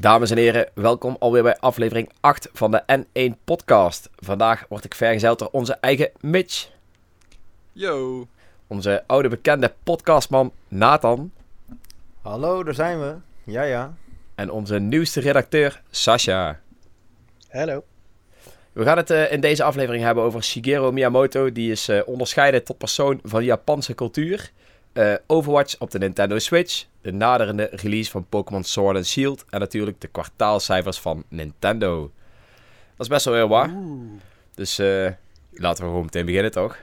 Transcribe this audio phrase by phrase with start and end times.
[0.00, 4.10] Dames en heren, welkom alweer bij aflevering 8 van de N1 Podcast.
[4.16, 6.70] Vandaag word ik vergezeld door onze eigen Mitch.
[7.72, 8.26] Yo.
[8.66, 11.32] Onze oude bekende podcastman Nathan.
[12.22, 13.14] Hallo, daar zijn we.
[13.44, 13.94] Ja, ja.
[14.34, 16.60] En onze nieuwste redacteur Sasha.
[17.48, 17.84] Hallo.
[18.72, 21.52] We gaan het uh, in deze aflevering hebben over Shigeru Miyamoto.
[21.52, 24.50] Die is uh, onderscheiden tot persoon van de Japanse cultuur.
[24.92, 26.84] Uh, Overwatch op de Nintendo Switch.
[27.00, 29.44] De naderende release van Pokémon Sword and Shield.
[29.50, 32.00] En natuurlijk de kwartaalcijfers van Nintendo.
[32.96, 33.74] Dat is best wel heel waar.
[34.54, 34.76] Dus
[35.50, 36.78] laten we gewoon meteen beginnen, toch?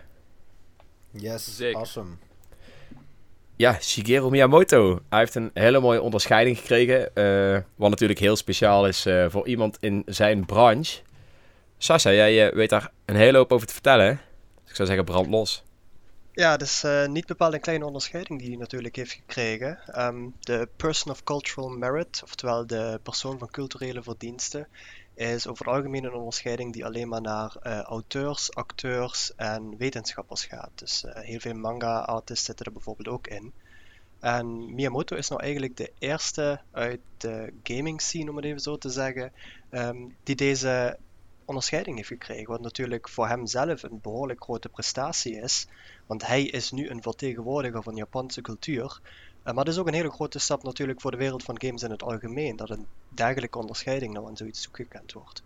[1.12, 1.78] Yes, Zeker.
[1.78, 2.16] awesome.
[3.56, 5.00] Ja, Shigeru Miyamoto.
[5.10, 7.10] Hij heeft een hele mooie onderscheiding gekregen.
[7.14, 11.02] Uh, wat natuurlijk heel speciaal is uh, voor iemand in zijn branche.
[11.78, 14.06] Sasha, jij uh, weet daar een hele hoop over te vertellen.
[14.06, 14.12] Hè?
[14.12, 15.64] Dus ik zou zeggen, brand los.
[16.38, 19.80] Ja, het is niet bepaald een kleine onderscheiding die hij natuurlijk heeft gekregen.
[20.06, 24.68] Um, de Person of Cultural Merit, oftewel de persoon van culturele verdiensten,
[25.14, 30.46] is over het algemeen een onderscheiding die alleen maar naar uh, auteurs, acteurs en wetenschappers
[30.46, 30.72] gaat.
[30.76, 33.54] Dus uh, heel veel manga-artists zitten er bijvoorbeeld ook in.
[34.20, 38.78] En Miyamoto is nou eigenlijk de eerste uit de gaming scene, om het even zo
[38.78, 39.32] te zeggen,
[39.72, 40.98] um, die deze
[41.48, 42.48] onderscheiding heeft gekregen.
[42.48, 45.68] Wat natuurlijk voor hem zelf een behoorlijk grote prestatie is.
[46.06, 49.00] Want hij is nu een vertegenwoordiger van Japanse cultuur.
[49.04, 51.84] Uh, maar het is ook een hele grote stap natuurlijk voor de wereld van games
[51.84, 52.56] in het algemeen.
[52.56, 55.44] Dat een dergelijke onderscheiding nou aan zoiets toegekend wordt.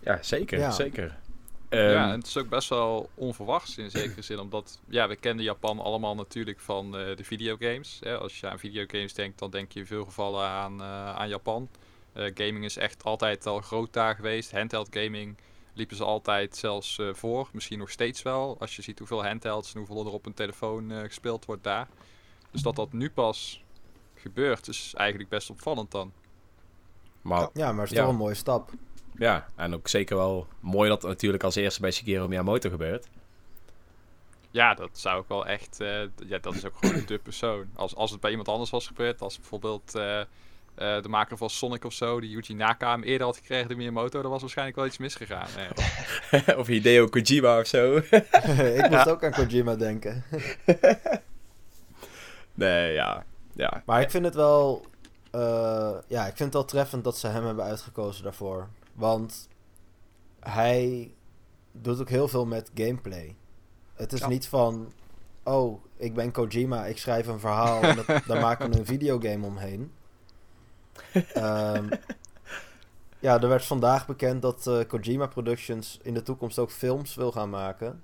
[0.00, 0.58] Ja, zeker.
[0.58, 0.70] Ja.
[0.70, 1.04] zeker.
[1.04, 4.38] ja, Ehm, en het is ook best wel onverwachts in zekere zin.
[4.38, 7.98] Omdat, ja, we kenden Japan allemaal natuurlijk van eh, de videogames.
[8.00, 8.18] Hè.
[8.18, 11.68] Als je aan videogames denkt, dan denk je in veel gevallen aan, eh, aan Japan.
[12.14, 14.52] Eh, gaming is echt altijd al groot daar geweest.
[14.52, 15.36] Handheld gaming
[15.74, 17.48] liepen ze altijd zelfs eh, voor.
[17.52, 18.56] Misschien nog steeds wel.
[18.60, 21.88] Als je ziet hoeveel handhelds en hoeveel er op een telefoon eh, gespeeld wordt daar.
[22.50, 23.62] Dus dat dat nu pas
[24.14, 26.12] gebeurt, is eigenlijk best opvallend dan.
[27.22, 28.02] maar Ja, maar het is Ja.
[28.04, 28.70] toch een mooie stap.
[29.14, 33.08] ja, en ook zeker wel mooi dat het natuurlijk als eerste bij Shigeru Miyamoto gebeurt.
[34.50, 35.80] Ja, dat zou ik wel echt.
[35.80, 37.66] eh, ja, dat is ook gewoon de persoon.
[37.74, 39.92] Als, als het bij iemand anders was gebeurd, als bijvoorbeeld
[40.74, 43.76] eh, de maker van Sonic of zo, die Yuji Naka hem eerder had gekregen dan
[43.76, 45.46] Miyamoto, dan was waarschijnlijk wel iets misgegaan.
[46.30, 47.96] Eh, of Hideo Kojima of zo.
[48.80, 50.24] ik moest ook aan Kojima denken.
[52.54, 53.24] nee, ja.
[53.52, 54.84] Ja, Maar ik vind het wel...
[55.30, 58.68] eh, ja, ik vind het wel treffend dat ze hem hebben uitgekozen daarvoor.
[58.92, 59.48] Want
[60.40, 61.12] hij
[61.72, 63.36] doet ook heel veel met gameplay.
[63.94, 64.28] Het is Ja.
[64.28, 64.92] niet van...
[65.44, 69.46] Oh, ik ben Kojima, ik schrijf een verhaal en dat, daar maken we een videogame
[69.46, 69.92] omheen.
[71.34, 71.84] Ehm,
[73.18, 77.32] ja, er werd vandaag bekend dat eh, Kojima Productions in de toekomst ook films wil
[77.32, 78.02] gaan maken.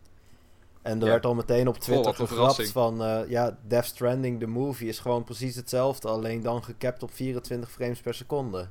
[0.83, 1.11] En er Ja.
[1.11, 2.69] werd al meteen op Twitter gegrapt verrassing.
[2.69, 3.03] van...
[3.05, 6.09] eh, ja, Death Stranding, de movie, is gewoon precies hetzelfde.
[6.09, 8.69] Alleen dan gecapt op 24 frames per seconde.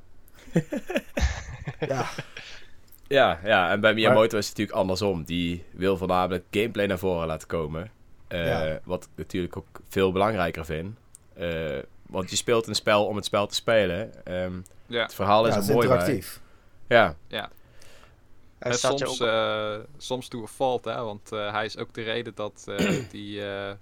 [1.88, 2.06] ja,
[3.08, 5.24] Ja, ja, en bij Miyamoto is het natuurlijk andersom.
[5.24, 7.91] Die wil voornamelijk gameplay naar voren laten komen.
[8.28, 8.79] Eh, Ja.
[8.84, 10.96] Wat ik natuurlijk ook veel belangrijker vind.
[11.34, 11.78] Eh,
[12.09, 14.25] want je speelt een spel om het spel te spelen.
[14.25, 15.97] Ehm, ja, het verhaal is ja er het mooi bij.
[15.97, 16.42] interactief.
[16.88, 21.78] Ja, Hij en staat je soms, ook eh soms fault, hè, want eh, hij is
[21.78, 23.78] ook de reden dat eh, die eh, eh,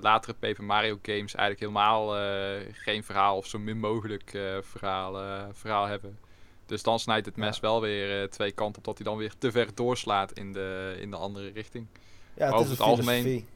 [0.00, 5.46] latere Paper Mario games eigenlijk helemaal eh, geen verhaal of zo min mogelijk eh, verhaal,
[5.52, 6.18] verhaal hebben.
[6.66, 7.62] Dus dan snijdt het mes Ja.
[7.62, 10.96] wel weer eh, twee kanten op dat hij dan weer te ver doorslaat in de,
[11.00, 11.86] in de andere richting.
[12.34, 13.48] Ja, het Over is het een algemeen-.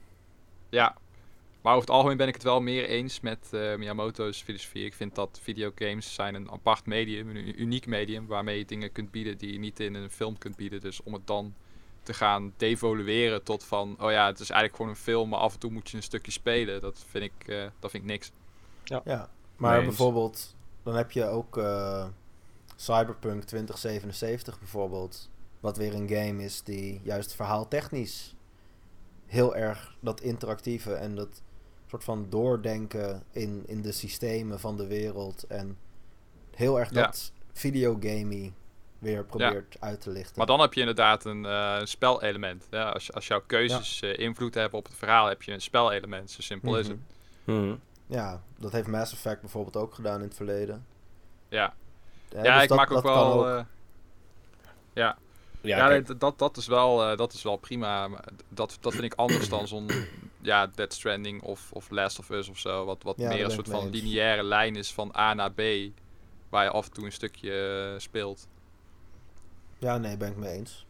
[0.68, 0.96] Ja,
[1.62, 4.84] maar over het algemeen ben ik het wel meer eens met eh, Miyamoto's filosofie.
[4.84, 9.10] Ik vind dat videogames zijn een apart medium, een uniek medium, waarmee je dingen kunt
[9.10, 10.80] bieden die je niet in een film kunt bieden.
[10.80, 11.54] Dus om het dan
[12.02, 15.52] te gaan devolueren tot van, oh ja, het is eigenlijk gewoon een film, maar af
[15.52, 16.80] en toe moet je een stukje spelen.
[16.80, 18.30] Dat vind ik, eh, dat vind ik niks.
[18.84, 19.96] Ja, maar Nee eens.
[19.96, 22.06] bijvoorbeeld, dan heb je ook eh,
[22.76, 25.30] Cyberpunk 2077 bijvoorbeeld.
[25.60, 28.34] Wat weer een game is die juist verhaaltechnisch
[29.26, 31.42] heel erg dat interactieve en dat
[31.92, 35.42] soort van doordenken in, in de systemen van de wereld.
[35.46, 35.76] En
[36.54, 37.02] heel erg Ja.
[37.02, 38.52] dat videogamey
[38.98, 40.32] weer probeert uit te lichten.
[40.36, 42.66] Maar dan heb je inderdaad een eh, spelelement.
[42.70, 46.30] Ja, als, als jouw keuzes eh, invloed hebben op het verhaal, heb je een spelelement.
[46.30, 46.96] Zo simpel is Mhm.
[46.96, 47.54] het.
[47.56, 47.74] Mhm.
[48.06, 50.86] Ja, dat heeft Mass Effect bijvoorbeeld ook gedaan in het verleden.
[51.48, 51.74] Ja,
[52.28, 53.32] Ja, ja dus ik dat- maak ook dat wel...
[53.38, 53.44] ook.
[53.46, 53.64] eh,
[54.92, 55.18] ja,
[55.60, 58.08] ja, Ja, nee, dat, dat, is wel, eh, dat is wel prima.
[58.08, 59.90] maar Dat, dat vind ik anders dan zo'n
[60.42, 62.84] ja, Dead Stranding of, of Last of Us of zo.
[62.84, 64.00] Wat, wat Ja, meer een soort van eens.
[64.02, 65.60] lineaire lijn is van A naar B.
[66.48, 67.52] Waar je af en toe een stukje
[67.94, 68.48] eh, speelt.
[69.78, 70.86] Ja, nee, ben ik mee eens.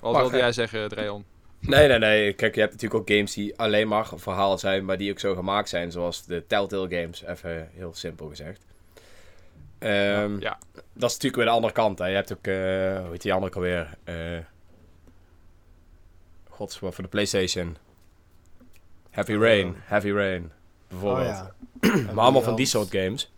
[0.00, 1.24] Wat Maar, wilde eh, jij zeggen, Dreon?
[1.58, 2.32] Nee, nee, nee.
[2.32, 5.34] Kijk, je hebt natuurlijk ook games die alleen maar verhaal zijn, maar die ook zo
[5.34, 8.64] gemaakt zijn, zoals de Telltale games, even heel simpel gezegd.
[9.78, 10.58] Ehm, Ja.
[10.72, 11.98] Dat is natuurlijk weer de andere kant.
[11.98, 12.06] Hè.
[12.06, 12.54] Je hebt ook, eh
[13.00, 13.96] hoe heet die andere alweer?
[14.04, 14.38] Eh
[16.48, 17.76] Gods, wat voor de PlayStation.
[19.10, 20.52] Heavy Rain, Heavy Rain,
[20.88, 21.28] bijvoorbeeld.
[21.28, 22.02] Oh, ja.
[22.14, 23.30] Maar allemaal van die soort games.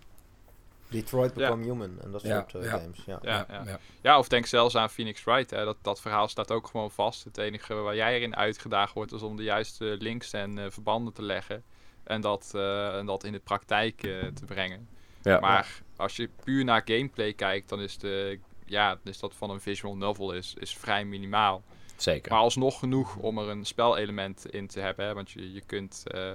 [0.89, 1.49] Detroit Ja.
[1.49, 2.71] Become Human en dat soort eh, ja.
[2.79, 3.03] games.
[3.07, 3.19] Ja.
[3.23, 3.79] Ja, ja.
[4.03, 5.51] Ja, of denk zelfs aan Phoenix Wright.
[5.51, 5.65] Hè.
[5.65, 7.25] Dat, dat verhaal staat ook gewoon vast.
[7.25, 11.13] Het enige waar jij erin uitgedaagd wordt is om de juiste links en eh, verbanden
[11.13, 11.63] te leggen.
[12.05, 13.97] En dat, eh, en dat in de praktijk
[14.35, 14.89] te brengen.
[15.23, 15.41] Ja.
[15.41, 19.61] Maar als je puur naar gameplay kijkt, dan is, de, ja, is dat van een
[19.61, 21.63] visual novel is, is vrij minimaal.
[22.03, 22.33] Zeker.
[22.33, 25.07] Maar alsnog genoeg om er een spelelement in te hebben.
[25.07, 25.15] Hè?
[25.15, 26.33] Want je, je, kunt, eh,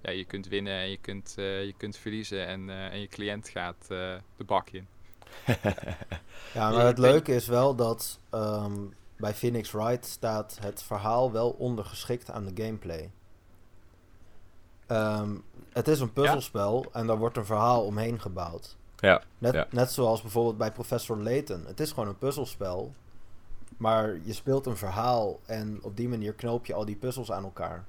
[0.00, 2.46] ja, je kunt winnen en je kunt, eh, je kunt verliezen.
[2.46, 4.86] En, eh, en je cliënt gaat eh, de bak in.
[6.54, 8.80] Ja, maar het leuke is wel dat ehm,
[9.16, 13.10] bij Phoenix Wright staat het verhaal wel ondergeschikt aan de gameplay.
[14.86, 15.34] Ehm,
[15.72, 18.76] het is een puzzelspel en daar wordt een verhaal omheen gebouwd.
[18.96, 19.66] Ja, Net, ja.
[19.70, 21.64] net zoals bijvoorbeeld bij Professor Layton.
[21.66, 22.94] Het is gewoon een puzzelspel,
[23.76, 27.44] maar je speelt een verhaal en op die manier knoop je al die puzzels aan
[27.44, 27.84] elkaar.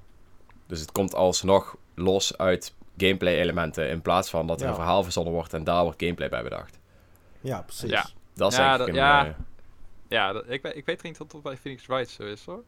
[0.66, 4.68] Dus het komt alsnog los uit gameplay elementen, in plaats van dat er Ja.
[4.70, 6.78] een verhaal verzonnen wordt en daar wordt gameplay bij bedacht.
[7.40, 7.90] Ja, precies.
[7.90, 8.06] Ja.
[8.34, 9.26] Dat is Ja, eigenlijk dat- een, ja.
[9.26, 9.34] eh,
[10.08, 12.62] Ja, dat, ik, weet- ik weet niet of dat bij Phoenix Wright zo is hoor.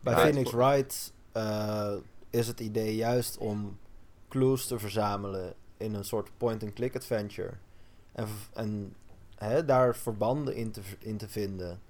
[0.00, 1.92] Bij Ja, Phoenix Wright eh,
[2.30, 3.78] is het idee juist om
[4.28, 7.50] clues te verzamelen in een soort point-and-click adventure.
[8.12, 8.94] En, en
[9.36, 11.80] hè, daar verbanden in te, in te vinden.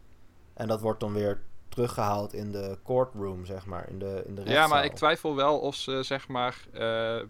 [0.59, 4.41] En dat wordt dan weer teruggehaald in de courtroom, zeg maar, in de, in de
[4.41, 4.69] Ja, rechtszaal.
[4.69, 6.81] maar ik twijfel wel of ze zeg maar eh,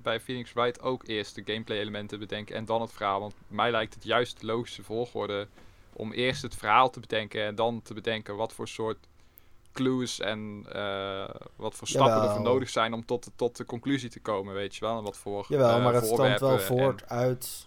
[0.02, 3.20] bij Phoenix Wright ook eerst de gameplay elementen bedenken en dan het verhaal.
[3.20, 5.46] Want mij lijkt het juist de logische volgorde
[5.92, 8.98] om eerst het verhaal te bedenken en dan te bedenken wat voor soort
[9.72, 14.08] clues en eh, wat voor stappen er voor nodig zijn om tot, tot de conclusie
[14.10, 14.96] te komen, weet je wel.
[14.98, 17.66] En wat voor Jawel, eh, maar het stamt wel en- voort uit,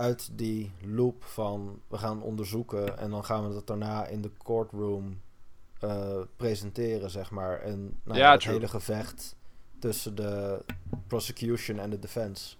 [0.00, 4.30] uit die loop van we gaan onderzoeken en dan gaan we dat daarna in de
[4.44, 5.20] courtroom
[5.80, 7.60] eh, presenteren, zeg maar.
[7.60, 8.52] En nou, Ja, het true.
[8.54, 9.36] hele gevecht
[9.78, 10.64] tussen de
[11.06, 12.56] prosecution en de defense.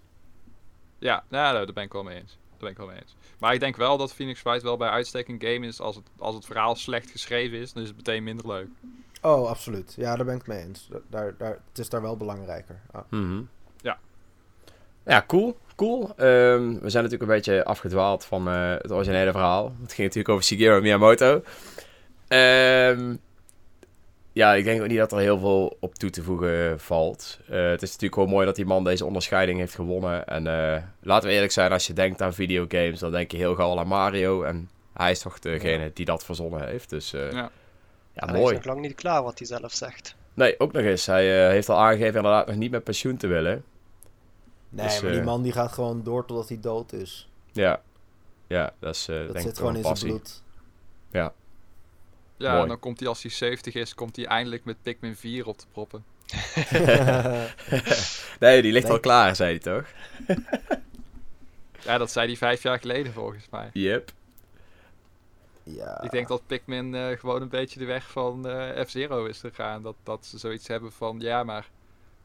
[0.97, 2.37] Ja, nou, daar ben ik wel mee eens.
[2.49, 3.15] Daar ben ik wel mee eens.
[3.39, 6.05] Maar ik denk wel dat Phoenix Wright wel bij uitstek een game is als het,
[6.17, 8.67] als het verhaal slecht geschreven is, dan is het meteen minder leuk.
[9.21, 9.93] Oh, absoluut.
[9.97, 10.87] Ja, daar ben ik het mee eens.
[10.87, 12.81] Da- Daar, daar, het is daar wel belangrijker.
[12.91, 13.01] Ah.
[13.09, 13.41] Mhm.
[15.05, 15.57] Ja, cool.
[15.75, 16.09] Cool.
[16.17, 19.63] Ehm, we zijn natuurlijk een beetje afgedwaald van eh, het originele verhaal.
[19.81, 21.41] Het ging natuurlijk over Shigeru Miyamoto.
[22.27, 23.15] Ehm,
[24.33, 27.39] ja, ik denk ook niet dat er heel veel op toe te voegen valt.
[27.49, 30.27] Eh, het is natuurlijk gewoon mooi dat die man deze onderscheiding heeft gewonnen.
[30.27, 33.55] En eh, laten we eerlijk zijn, als je denkt aan videogames, dan denk je heel
[33.55, 34.43] gauw aan Mario.
[34.43, 36.89] En hij is toch degene die dat verzonnen heeft.
[36.89, 37.37] Dus eh, Ja.
[38.13, 38.55] ja, Hij is mooi.
[38.55, 40.15] nog lang niet klaar wat hij zelf zegt.
[40.33, 41.05] Nee, ook nog eens.
[41.05, 43.63] Hij eh, heeft al aangegeven inderdaad nog niet met pensioen te willen.
[44.71, 47.29] Nee, Dus, maar die eh, man die gaat gewoon door totdat hij dood is.
[47.51, 47.81] Ja,
[48.47, 50.41] ja dat is eh, Dat denk ik zit gewoon in zijn bloed.
[51.11, 51.33] Ja,
[52.49, 52.61] Mooi.
[52.61, 55.57] en dan komt hij als hij 70 is, komt hij eindelijk met Pikmin 4 op
[55.57, 56.05] te proppen.
[58.39, 59.85] nee, die ligt al klaar, zei hij toch?
[61.83, 63.69] Ja, dat zei hij vijf jaar geleden volgens mij.
[63.73, 64.11] Yep.
[65.63, 66.01] ja.
[66.01, 69.83] Ik denk dat Pikmin eh, gewoon een beetje de weg van eh F-Zero is gegaan.
[69.83, 71.69] Dat, dat ze zoiets hebben van, ja, maar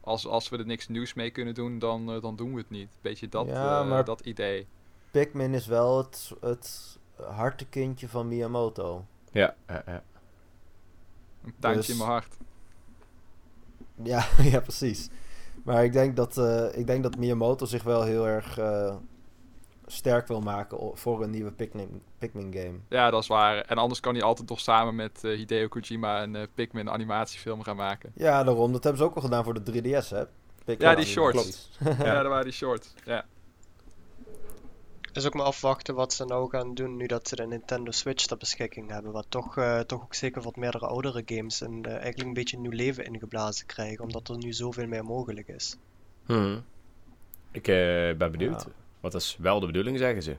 [0.07, 2.71] als, als we er niks nieuws mee kunnen doen, dan, eh, dan doen we het
[2.71, 2.89] niet.
[3.01, 4.67] Beetje dat, Ja, eh, maar- dat idee.
[5.11, 9.05] Pikmin is wel het, het hartekindje van Miyamoto.
[9.33, 10.03] Ja, ja, ja.
[11.45, 12.37] Een tuintje Dus- in mijn hart.
[14.03, 15.09] Ja, ja, precies.
[15.65, 18.97] Maar ik denk dat, eh, ik denk dat Miyamoto zich wel heel erg eh,
[19.87, 22.79] sterk wil maken voor een nieuwe Pikmin, Pikmin game.
[22.89, 23.61] Ja, dat is waar.
[23.61, 27.63] En anders kan hij altijd nog samen met eh, Hideo Kojima een eh, Pikmin animatiefilm
[27.63, 28.13] gaan maken.
[28.15, 28.73] Ja, daarom.
[28.73, 30.25] Dat hebben ze ook al gedaan voor de 3DS, hè?
[30.65, 31.37] Pikmin Ja, die shorts.
[31.37, 31.69] animaties.
[32.07, 32.95] Ja, dat waren die shorts.
[33.05, 33.25] Ja.
[35.13, 38.27] is ook maar afwachten wat ze nou gaan doen nu dat ze de Nintendo Switch
[38.27, 39.13] ter beschikking hebben.
[39.13, 42.59] Wat toch, eh, toch ook zeker wat meerdere oudere games en eh, eigenlijk een beetje
[42.59, 44.05] nieuw leven ingeblazen krijgen.
[44.05, 45.77] Omdat er nu zoveel meer mogelijk is.
[46.27, 46.59] Mhm.
[47.51, 47.75] Ik eh,
[48.17, 48.63] ben benieuwd.
[48.63, 48.86] Ja.
[49.07, 50.37] Want dat is wel de bedoeling, zeggen ze.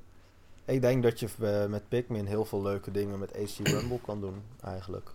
[0.65, 4.21] Ik denk dat je eh, met Pikmin heel veel leuke dingen met AC Rumble kan
[4.21, 5.11] doen, eigenlijk.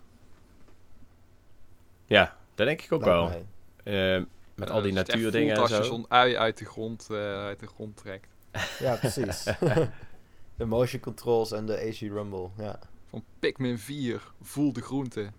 [2.06, 3.44] Ja, dat denk ik ook Lijkt
[3.84, 4.16] wel.
[4.16, 4.22] Eh,
[4.54, 5.76] met al die Eh, echt natuurdingen en als zo.
[5.76, 8.28] je zo'n ui uit de grond, eh, uit de grond trekt.
[8.78, 9.44] Ja, precies.
[10.56, 12.78] de motion controls en de AC Rumble, ja.
[13.10, 15.30] Van Pikmin 4, voel de groente.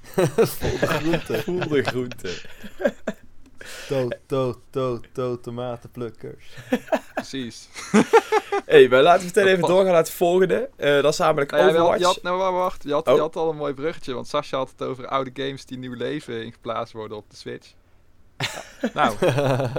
[0.58, 1.42] Vol de groente.
[1.42, 2.32] Voel de groente.
[3.88, 6.44] Dood, dood, dood, dood, tomatenplukkers.
[7.14, 7.68] Precies.
[8.66, 10.70] hey, maar laten we meteen even doorgaan naar het volgende.
[10.76, 11.98] Eh, dat is namelijk Nou ja, Overwatch.
[11.98, 12.82] je had, nou, wacht, wacht.
[12.82, 13.14] Je, had, Oh.
[13.14, 15.94] je had al een mooi bruggetje, want Sascha had het over oude games die nieuw
[15.94, 17.72] leven ingeplaatst worden op de Switch.
[18.94, 19.16] nou,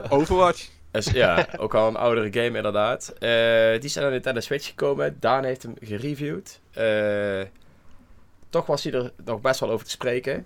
[0.10, 0.68] Overwatch.
[0.92, 3.13] Is, ja, ook al een oudere game inderdaad.
[3.20, 3.30] Eh,
[3.72, 5.18] die is naar Nintendo Switch gekomen.
[5.20, 6.60] Daan heeft hem gereviewd.
[6.72, 7.42] Eh,
[8.50, 10.46] toch was hij er nog best wel over te spreken.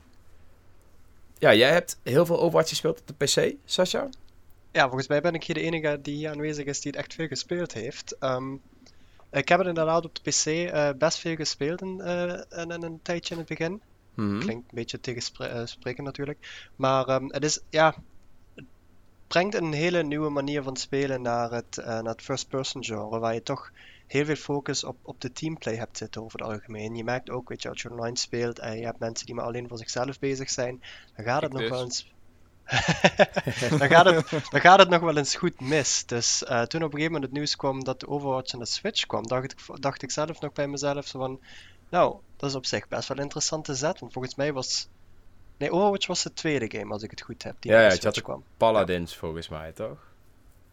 [1.39, 4.09] Ja, jij hebt heel veel Overwatch gespeeld op de PC, Sascha?
[4.71, 7.13] Ja, volgens mij ben ik hier de enige die hier aanwezig is die het echt
[7.13, 8.17] veel gespeeld heeft.
[8.19, 8.53] Ehm,
[9.31, 12.83] ik heb het inderdaad op de PC eh, best veel gespeeld in, eh, in, in
[12.83, 13.81] een tijdje in het begin.
[14.13, 14.39] Mhm.
[14.39, 16.69] Klinkt een beetje tegenspreken natuurlijk.
[16.75, 17.95] Maar ehm, het is, ja,
[18.55, 18.65] het
[19.27, 23.33] brengt een hele nieuwe manier van spelen naar het, eh, naar het first-person genre, waar
[23.33, 23.71] je toch
[24.09, 26.95] heel veel focus op, op de teamplay hebt zitten over het algemeen.
[26.95, 29.45] Je merkt ook, weet je, als je online speelt en je hebt mensen die maar
[29.45, 30.81] alleen voor zichzelf bezig zijn,
[31.15, 31.69] dan gaat het Ik nog dus.
[31.69, 32.17] wel eens...
[33.79, 36.05] dan, gaat het, dan gaat het nog wel eens goed mis.
[36.05, 38.65] Dus eh, toen op een gegeven moment het nieuws kwam dat de Overwatch aan de
[38.65, 41.39] Switch kwam, dacht ik, dacht ik zelf nog bij mezelf zo van,
[41.89, 43.99] nou, dat is op zich best wel een interessante zet.
[43.99, 44.87] Want volgens mij was.
[45.57, 47.55] Nee, Overwatch was de tweede game, als ik het goed heb.
[47.59, 48.43] Die Ja, naar ja, je had Switch kwam.
[48.57, 50.08] Paladins volgens mij, toch?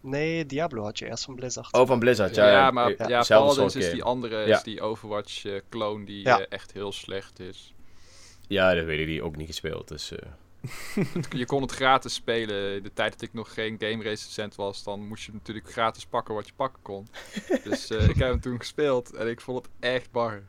[0.01, 1.73] Nee, Diablo had je eerst van Blizzard.
[1.73, 2.45] Oh, van Blizzard, ja.
[2.45, 3.93] Ja, ja, maar eh, ja, Paladins soort is game.
[3.95, 4.55] die andere, Ja.
[4.57, 6.39] is die Overwatch-clone die Ja.
[6.39, 7.73] eh, echt heel slecht is.
[8.47, 9.87] Ja, dat weet ik die ook niet gespeeld.
[9.87, 10.17] Dus, eh,
[11.39, 12.75] Je kon het gratis spelen.
[12.75, 16.05] In de tijd dat ik nog geen game recensent was, dan moest je natuurlijk gratis
[16.05, 17.07] pakken wat je pakken kon.
[17.63, 20.43] dus eh, ik heb hem toen gespeeld en ik vond het echt bar.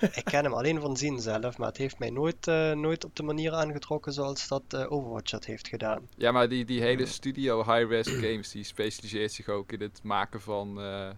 [0.00, 3.16] Ik ken hem alleen van zien zelf, maar het heeft mij nooit, eh, nooit op
[3.16, 6.08] de manier aangetrokken zoals dat eh, Overwatch dat heeft gedaan.
[6.16, 10.40] Ja, maar die, die hele studio high-res games, die specialiseert zich ook in het maken
[10.40, 11.10] van eh,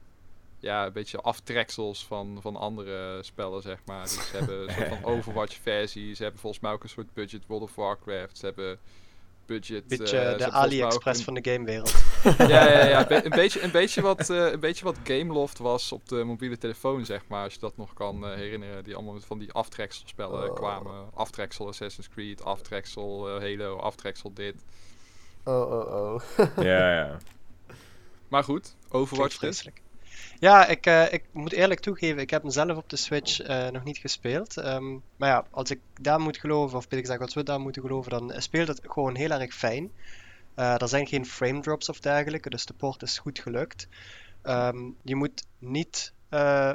[0.58, 4.02] ja, een beetje aftreksels van, van andere spellen, zeg maar.
[4.02, 6.14] Dus ze hebben een soort van Overwatch-versie.
[6.14, 8.38] Ze hebben volgens mij ook een soort budget World of Warcraft.
[8.38, 8.78] Ze hebben
[9.54, 9.86] budget...
[9.88, 11.94] Beetje eh, de AliExpress een- van de gamewereld.
[12.38, 13.06] Ja, ja, ja.
[13.06, 16.58] Be- een, beetje, een, beetje wat, eh, een beetje wat Gameloft was op de mobiele
[16.58, 17.44] telefoon, zeg maar.
[17.44, 18.84] Als je dat nog kan eh, herinneren.
[18.84, 20.54] Die allemaal van die aftrekselspellen Oh.
[20.54, 21.10] kwamen.
[21.14, 24.54] Aftreksel Assassin's Creed, aftreksel Halo, aftreksel dit.
[25.44, 26.20] Oh, oh, oh.
[26.56, 27.18] ja, ja.
[28.28, 29.66] Maar goed, Klinkt Overwatch dus.
[30.40, 33.68] Ja, ik, eh, ik moet eerlijk toegeven, ik heb hem zelf op de Switch eh,
[33.68, 34.56] nog niet gespeeld.
[34.56, 37.82] Ehm, maar ja, als ik daar moet geloven, of beter gezegd, als we daar moeten
[37.82, 39.90] geloven, dan speelt het gewoon heel erg fijn.
[40.54, 43.88] Eh, er zijn geen frame drops of dergelijke, dus de port is goed gelukt.
[44.42, 46.12] Ehm, je moet niet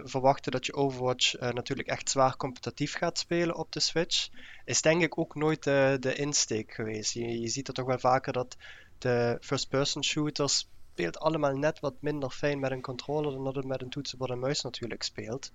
[0.03, 4.29] verwachten dat je Overwatch natuurlijk echt zwaar competitief gaat spelen op de Switch.
[4.65, 7.13] Is denk ik ook nooit de insteek geweest.
[7.13, 8.57] Je, je ziet er toch wel vaker dat
[8.97, 13.65] de first-person shooters speelt allemaal net wat minder fijn met een controller dan dat het
[13.65, 15.51] met een toetsenbord en muis natuurlijk speelt.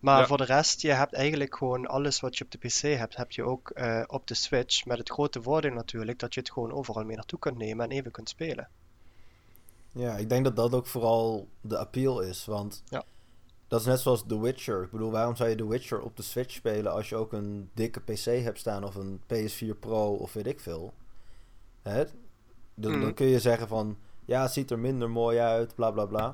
[0.00, 0.26] Maar Ja.
[0.26, 3.30] voor de rest, je hebt eigenlijk gewoon alles wat je op de PC hebt, heb
[3.30, 4.84] je ook eh, op de Switch.
[4.84, 7.96] Met het grote voordeel natuurlijk dat je het gewoon overal mee naartoe kunt nemen en
[7.96, 8.68] even kunt spelen.
[9.92, 12.44] Ja, ik denk dat dat ook vooral de appeal is.
[12.44, 13.04] Want Ja.
[13.68, 14.82] dat is net zoals The Witcher.
[14.82, 17.70] Ik bedoel, waarom zou je The Witcher op de Switch spelen als je ook een
[17.74, 20.92] dikke PC hebt staan of een PS4 Pro of weet ik veel?
[21.82, 22.04] Hè?
[22.74, 23.96] Dan, dan kun je zeggen van,
[24.26, 26.32] ja, het ziet er minder mooi uit, bla bla bla.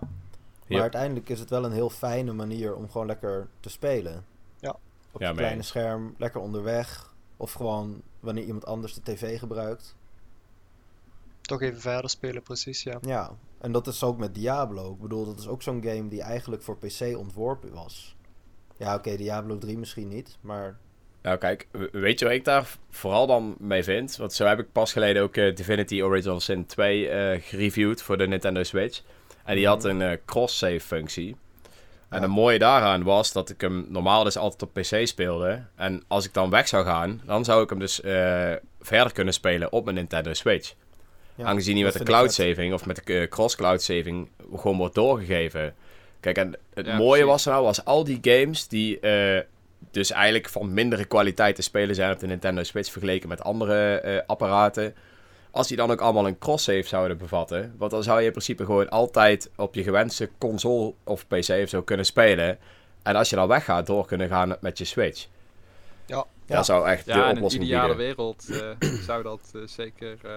[0.68, 4.24] Maar uiteindelijk is het wel een heel fijne manier om gewoon lekker te spelen.
[4.60, 4.76] Ja.
[5.12, 5.66] Op Ja, mee kleine eens.
[5.66, 7.14] scherm, lekker onderweg.
[7.36, 9.94] Of gewoon wanneer iemand anders de tv gebruikt.
[11.40, 12.98] Toch even verder spelen, precies, ja.
[13.00, 14.92] Ja, en dat is ook met Diablo.
[14.92, 18.16] Ik bedoel, dat is ook zo'n game die eigenlijk voor PC ontworpen was.
[18.76, 20.78] Ja, oké, Diablo 3 misschien niet, maar...
[21.22, 24.16] Nou, kijk, weet je wat ik daar vooral dan mee vind?
[24.16, 28.18] Want zo heb ik pas geleden ook eh, Divinity Original Sin 2 eh, gereviewd voor
[28.18, 29.00] de Nintendo Switch.
[29.44, 31.36] En die had een eh, cross-save functie.
[32.08, 32.20] En Ja.
[32.20, 35.64] het mooie daaraan was dat ik hem normaal dus altijd op PC speelde.
[35.76, 38.00] En als ik dan weg zou gaan, dan zou ik hem dus
[38.80, 40.74] verder kunnen spelen op mijn Nintendo Switch.
[41.34, 44.28] Ja, Aangezien die dat met de cloud saving of met de eh, cross cloud saving
[44.56, 45.74] gewoon wordt doorgegeven.
[46.20, 47.26] Kijk, en het Ja, mooie precies.
[47.26, 49.00] was nou, was al die games die
[49.92, 53.94] dus eigenlijk van mindere kwaliteit te spelen zijn op de Nintendo Switch vergeleken met andere
[54.00, 54.94] eh, apparaten.
[55.50, 57.74] Als die dan ook allemaal een cross-save zouden bevatten.
[57.78, 61.68] Want dan zou je in principe gewoon altijd op je gewenste console of PC of
[61.68, 62.58] zo kunnen spelen.
[63.02, 65.26] En als je dan weggaat, door kunnen gaan met je Switch.
[66.06, 66.24] Ja.
[66.46, 68.06] Dat zou echt de Ja, in een oplossing ideale bieden.
[68.06, 68.48] wereld
[68.80, 70.18] eh, zou dat eh, zeker...
[70.24, 70.32] eh,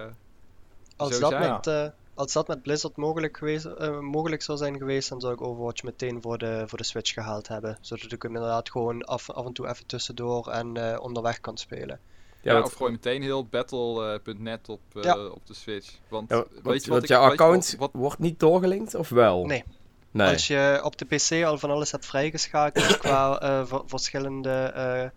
[0.96, 1.52] Als Zo dat, zijn.
[1.52, 5.34] met, eh, als dat met Blizzard mogelijk, geweest, eh, mogelijk zou zijn geweest, dan zou
[5.34, 7.77] ik Overwatch meteen voor de, voor de Switch gehaald hebben.
[7.81, 11.57] Zodat ik hem inderdaad gewoon af, af en toe even tussendoor en eh, onderweg kan
[11.57, 12.00] spelen.
[12.41, 15.25] ja, want- of gooi meteen heel battle.net op, eh, Ja.
[15.27, 15.98] op de Switch.
[16.10, 17.10] Want, Ja, weet want, je wat want ik...
[17.10, 19.45] jouw weet je account wat- wordt niet doorgelinkt, of wel?
[19.45, 19.63] Nee.
[20.12, 20.31] Nee.
[20.31, 25.10] Als je op de PC al van alles hebt vrijgeschakeld qua eh, verschillende eh,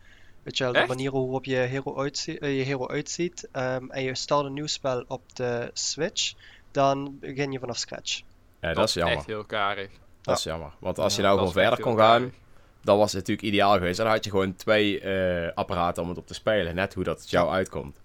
[0.43, 0.89] weet je wel, de Echt?
[0.89, 4.67] manieren hoe op je hero, uitzie- je hero uitziet, ehm, en je start een nieuw
[4.67, 6.33] spel op de Switch,
[6.79, 8.21] dan begin je vanaf scratch.
[8.61, 9.17] Ja, dat, is jammer.
[9.17, 9.91] echt heel karig.
[10.23, 10.73] Dat is jammer.
[10.79, 12.35] Want als je nou gewoon verder kon gaan, karig.
[12.83, 13.99] dan was het natuurlijk ideaal geweest.
[13.99, 16.75] En dan had je gewoon twee eh, apparaten om het op te spelen.
[16.75, 18.01] Net hoe dat jou uitkomt.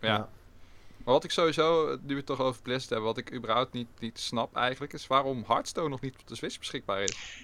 [0.00, 0.28] Ja.
[1.04, 3.88] Maar wat ik sowieso, nu we het toch over Blizzard hebben, wat ik überhaupt niet,
[3.98, 7.43] niet snap eigenlijk, is waarom Hearthstone nog niet op de Switch beschikbaar is.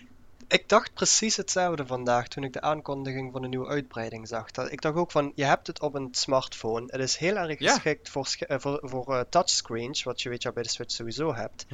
[0.52, 4.50] Ik dacht precies hetzelfde vandaag toen ik de aankondiging van een nieuwe uitbreiding zag.
[4.50, 6.84] Dat- Ik dacht ook van, je hebt het op een smartphone.
[6.86, 7.72] Het is heel erg Ja.
[7.72, 11.34] geschikt voor, eh, voor, voor eh, touchscreens, wat je weet je bij de Switch sowieso
[11.34, 11.66] hebt.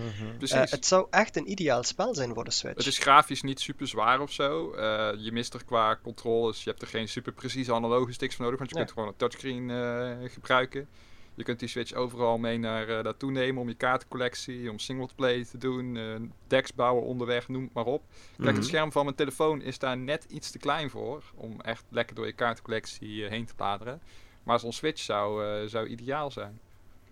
[0.51, 2.77] Eh, het zou echt een ideaal spel zijn voor de Switch.
[2.77, 4.73] Het is grafisch niet super zwaar of zo.
[4.73, 6.65] Eh, je mist er qua controles.
[6.65, 8.59] Je hebt er geen super precieze analoge sticks voor nodig.
[8.59, 10.89] Want je kunt gewoon een touchscreen eh, gebruiken.
[11.37, 15.45] Je kunt die Switch overal mee naar eh, naartoe nemen om je kaartencollectie, om singleplay
[15.45, 16.03] te doen, eh,
[16.47, 18.03] decks bouwen onderweg, noem het maar op.
[18.37, 18.55] Kijk, Mhm.
[18.57, 22.17] het scherm van mijn telefoon is daar net iets te klein voor om echt lekker
[22.17, 24.01] door je kaartencollectie eh, heen te bladeren.
[24.43, 26.59] Maar zo'n Switch zou, eh, zou ideaal zijn.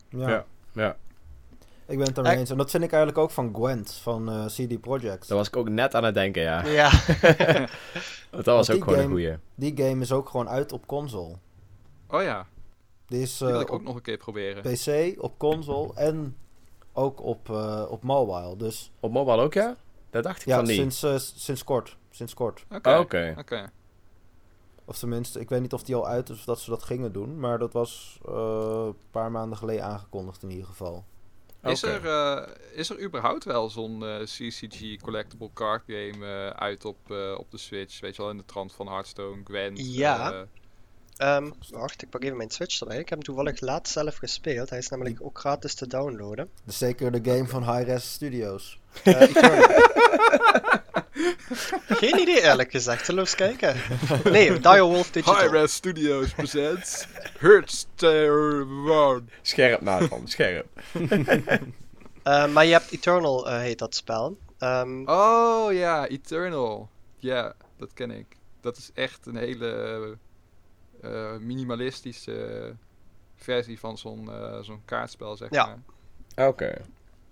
[0.09, 0.28] Ja.
[0.28, 0.47] Ja.
[0.73, 0.97] Ja,
[1.87, 2.50] ik ben het Eh, eens.
[2.50, 5.28] En dat vind ik eigenlijk ook van Gwent, van eh, CD Projekt.
[5.28, 6.64] daar was ik ook net aan het denken, ja.
[6.66, 6.90] Ja,
[8.31, 9.37] Want dat was ook gewoon een game- goeie.
[9.54, 11.35] Die game is ook gewoon uit op console.
[12.09, 12.47] Oh ja,
[13.06, 14.62] Die is die wil eh, ik ook op nog een keer proberen.
[14.62, 16.37] PC, op console en
[16.92, 18.56] ook op, eh, op mobile.
[18.56, 19.76] Dus Op mobile ook, ja?
[20.11, 20.75] Dat dacht ik ja, van niet.
[20.76, 21.96] sinds, eh, sinds kort.
[22.11, 22.64] Sinds kort.
[22.75, 23.34] Oké, Oh, Oké.
[23.38, 23.70] oké.
[24.84, 27.12] Of tenminste, ik weet niet of die al uit is of dat ze dat gingen
[27.12, 27.40] doen.
[27.40, 31.04] Maar dat was eh, een paar maanden geleden aangekondigd in ieder geval.
[31.62, 37.34] Is, er, eh, is er überhaupt wel zo'n CCG collectible card game uit op, eh,
[37.38, 38.00] op de Switch?
[38.00, 39.78] Weet je wel, in de trant van Hearthstone, Gwent.
[39.94, 40.46] Ja.
[41.16, 42.99] Eh, Ehm, wacht, ik pak even mijn Switch erbij.
[42.99, 44.71] Ik heb hem toevallig laatst zelf gespeeld.
[44.71, 46.50] Hij is namelijk ook gratis te downloaden.
[46.64, 48.78] Dus zeker de game van Hi-Res Studios.
[49.02, 49.21] Eh.
[51.88, 53.76] Geen idee eerlijk gezegd, zullen we eens kijken?
[54.33, 55.40] Nee, Direwolf Digital.
[55.40, 57.06] Hi-Res Studios presents
[57.38, 59.23] Hearthstone.
[59.42, 60.66] Scherp Nathan, scherp.
[62.25, 64.37] Eh, maar je hebt Eternal, eh, heet dat spel.
[64.59, 66.88] Ehm, Oh ja, Eternal.
[67.16, 68.26] Ja, dat ken ik.
[68.61, 70.16] Dat is echt een hele
[71.40, 72.75] minimalistische
[73.34, 75.66] versie van zo'n eh, zo'n kaartspel, zeg Ja.
[76.34, 76.49] maar.
[76.49, 76.75] Oké.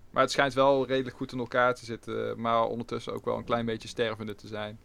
[0.09, 3.43] Maar het schijnt wel redelijk goed in elkaar te zitten, maar ondertussen ook wel een
[3.43, 4.79] klein beetje stervende te zijn.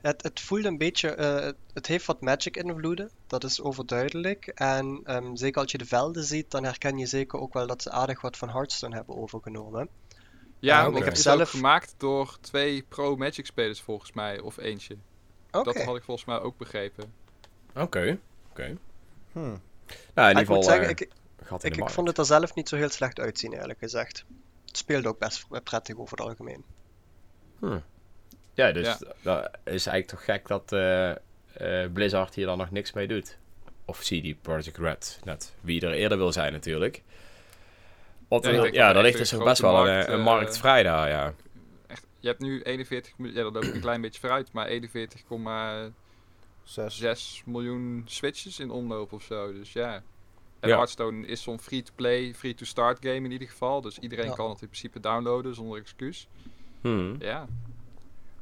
[0.00, 4.46] Het, het voelt een beetje, eh, het heeft wat magic invloeden, dat is overduidelijk.
[4.46, 7.82] En ehm, zeker als je de velden ziet, dan herken je zeker ook wel dat
[7.82, 9.88] ze aardig wat van Hearthstone hebben overgenomen.
[10.58, 14.56] Ja, Ah, Ik heb zelf- ook gemaakt door twee pro Magic spelers volgens mij, of
[14.58, 14.96] eentje.
[15.50, 15.64] Oké.
[15.72, 17.12] Dat had ik volgens mij ook begrepen.
[17.76, 18.18] Oké.
[18.50, 18.76] Oké.
[19.32, 19.38] Hm.
[19.38, 19.58] Nou, in
[20.14, 21.08] Maar ieder ik moet geval zeggen, eh, ik,
[21.42, 21.92] gat in ik, de ik markt.
[21.94, 24.24] vond het er zelf niet zo heel slecht uitzien, eerlijk gezegd.
[24.66, 26.64] Het speelde ook best prettig over het algemeen.
[27.58, 27.78] Hm.
[28.54, 28.98] Ja, dus Ja.
[29.22, 33.38] dat is eigenlijk toch gek dat eh, eh, Blizzard hier dan nog niks mee doet.
[33.84, 35.54] Of CD Projekt Red, net.
[35.60, 37.02] Wie er eerder wil zijn natuurlijk.
[38.28, 41.34] Want Ja, daar ligt dus best wel markt, een, een eh, markt vrij daar, ja.
[41.86, 44.68] Echt, je hebt nu 41 miljoen, ja dat loop ik een klein beetje vooruit, maar
[44.68, 45.92] 41,6
[46.64, 47.42] Zes.
[47.46, 49.52] miljoen switches in omloop of zo.
[49.52, 50.02] Dus ja.
[50.60, 50.74] En Ja.
[50.74, 53.80] Hearthstone is zo'n free-to-play, free-to-start game in ieder geval.
[53.80, 54.34] Dus iedereen Ja.
[54.34, 56.28] kan het in principe downloaden zonder excuus.
[56.80, 57.14] Hm.
[57.18, 57.46] Ja.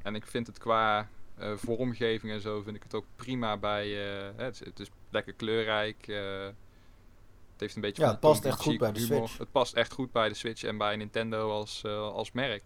[0.02, 3.84] En ik vind het qua eh, vormgeving en zo vind ik het ook prima bij.
[3.84, 6.08] eh, hè, het, is, het is lekker kleurrijk.
[6.08, 6.44] eh,
[7.52, 8.02] het heeft een beetje.
[8.02, 9.16] Ja, het past echt goed bij de humor.
[9.16, 9.38] Switch.
[9.38, 12.62] Het past echt goed bij de Switch en bij Nintendo als, eh, als merk.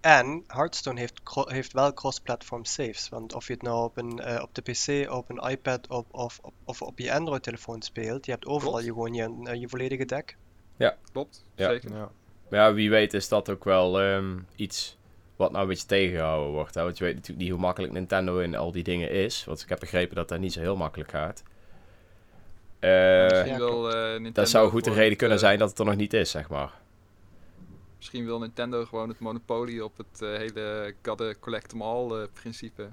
[0.00, 3.08] En Hearthstone heeft, heeft wel cross-platform saves.
[3.08, 6.06] Want of je het nou op, een, eh, op de PC, op een iPad op,
[6.10, 8.86] of, op, of op je Android-telefoon speelt, je hebt overal Klopt.
[8.86, 10.36] je, gewoon je, eh, je volledige deck.
[11.12, 11.68] Klopt, Ja.
[11.70, 11.90] zeker.
[11.94, 12.10] Ja.
[12.48, 14.98] Maar ja, wie weet is dat ook wel ehm, iets
[15.36, 16.74] wat nou een beetje tegengehouden wordt.
[16.74, 16.82] Hè?
[16.82, 19.44] Want je weet natuurlijk niet hoe makkelijk Nintendo in al die dingen is.
[19.44, 21.42] Want ik heb begrepen dat dat niet zo heel makkelijk gaat.
[22.78, 25.78] Eh, Misschien Ja, wil, eh, Nintendo dat zou goed de reden kunnen zijn dat het
[25.78, 26.72] er nog niet is, zeg maar.
[27.98, 32.26] Misschien wil Nintendo gewoon het monopolie op het eh, hele gadde collect 'em all eh,
[32.32, 32.88] principe.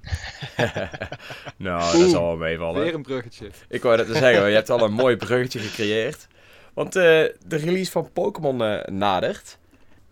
[1.57, 2.81] nou, dat zal wel meevallen.
[2.81, 3.49] Weer een bruggetje.
[3.69, 6.27] Ik wou dat te zeggen, je hebt al een mooi bruggetje gecreëerd.
[6.73, 7.03] Want eh,
[7.45, 9.57] de release van Pokémon nadert.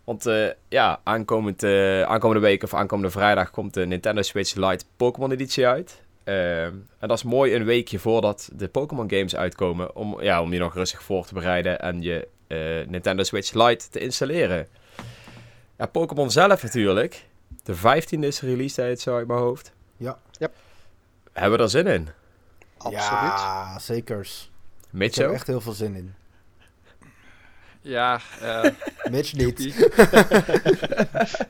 [0.04, 0.30] Want
[0.70, 1.64] ja, aankomend,
[2.06, 6.02] aankomende week of aankomende vrijdag komt de Nintendo Switch Lite Pokémon editie uit.
[6.24, 9.96] En dat is mooi een weekje voordat de Pokémon games uitkomen.
[9.96, 12.28] Om, ja, om je nog rustig voor te bereiden en je
[12.88, 14.68] Nintendo Switch Lite te installeren.
[15.84, 17.28] Ja, Pokémon zelf natuurlijk.
[17.63, 19.74] De 15e is de release tijd zo uit mijn hoofd.
[19.98, 20.19] Ja.
[20.32, 20.54] Yep.
[21.32, 22.10] Hebben we er zin in?
[22.78, 23.02] Absoluut.
[23.02, 24.52] Ja, zekers.
[24.82, 25.32] Ik Mitch heb ook?
[25.32, 26.13] er echt heel veel zin in.
[27.82, 28.63] Ja, eh,
[29.12, 29.60] Mitch niet.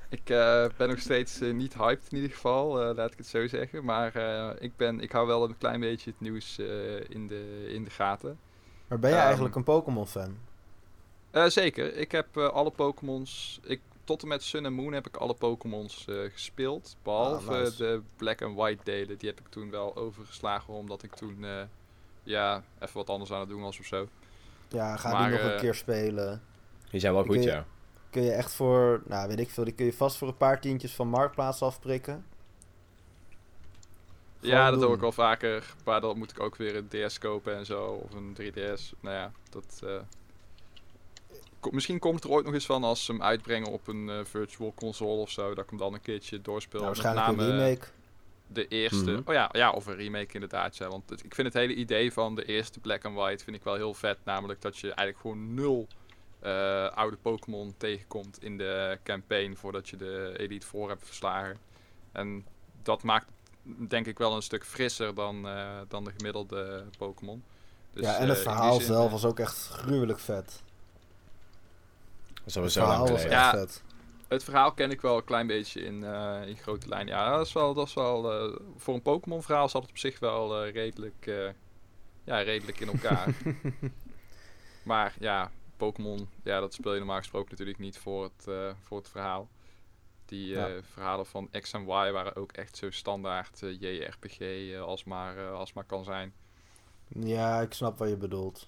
[0.10, 3.28] ik eh, ben nog steeds eh, niet hyped in ieder geval, eh, laat ik het
[3.28, 3.86] zo zeggen.
[3.86, 7.65] Maar eh, ik, ben, ik hou wel een klein beetje het nieuws eh, in, de,
[7.74, 8.39] in de gaten.
[8.88, 10.38] Maar ben jij Ehm, eigenlijk een Pokémon fan?
[11.32, 11.96] Eh, zeker.
[11.96, 13.60] Ik heb eh, alle Pokémons.
[13.63, 16.96] Ik, tot en met Sun en Moon heb ik alle Pokémons eh, gespeeld.
[17.04, 17.78] Behalve Ah, nice.
[17.78, 19.18] de Black en White delen.
[19.18, 20.74] Die heb ik toen wel overgeslagen.
[20.74, 21.62] Omdat ik toen eh,
[22.24, 24.08] ja, even wat anders aan het doen was of zo.
[24.68, 26.42] Ja, ga Maar, die nog een eh, keer spelen.
[26.89, 27.66] Die zijn wel Kun goed, je- ja.
[28.10, 30.62] Kun je echt voor, nou weet ik veel, die kun je vast voor een paar
[30.62, 32.26] tientjes van Marktplaats afprikken.
[34.39, 35.74] ja, dat doe ik al vaker.
[35.86, 37.86] Maar dan moet ik ook weer een DS kopen en zo.
[37.86, 38.94] Of een 3DS.
[39.00, 39.84] Nou ja, dat...
[41.71, 44.73] Misschien komt er ooit nog eens van als ze hem uitbrengen op een eh, virtual
[44.76, 45.54] console of zo.
[45.54, 46.80] Dat ik hem dan een keertje doorspeel.
[46.82, 47.88] Nou, Met waarschijnlijk een name, remake.
[48.47, 49.12] de eerste.
[49.12, 49.21] Mhm.
[49.26, 50.78] Oh ja, ja, of een remake inderdaad.
[50.78, 53.56] Ja, want het- ik vind het hele idee van de eerste Black and White vind
[53.56, 54.17] ik wel heel vet.
[54.23, 55.88] Namelijk dat je eigenlijk gewoon nul
[56.39, 61.58] eh, oude Pokémon tegenkomt in de campaign voordat je de Elite Four hebt verslagen.
[62.12, 62.45] En
[62.84, 63.26] dat maakt
[63.88, 67.43] denk ik wel een stuk frisser dan, eh, dan de gemiddelde Pokémon.
[67.93, 70.63] Dus, ja, en het verhaal zin, zelf was ook echt gruwelijk vet.
[72.44, 73.30] Dat is lang geleden.
[73.30, 73.50] Ja.
[73.52, 73.84] vet.
[74.28, 77.14] Het verhaal ken ik wel een klein beetje in, eh, in grote lijnen.
[77.14, 79.98] Ja, dat is wel, dat is wel eh, voor een Pokémon verhaal zat het op
[79.98, 81.50] zich wel eh, redelijk, eh,
[82.24, 83.36] ja, redelijk in elkaar.
[84.84, 88.98] maar ja, Pokémon, ja, dat speel je normaal gesproken natuurlijk niet voor het, eh, voor
[88.98, 89.50] het verhaal.
[90.26, 90.82] Die eh, Ja.
[90.94, 95.38] verhalen van X en Y waren ook echt zo standaard eh, JRPG eh, als, maar,
[95.38, 96.34] eh, als maar kan zijn.
[97.08, 98.68] Ja, ik snap wat je bedoelt.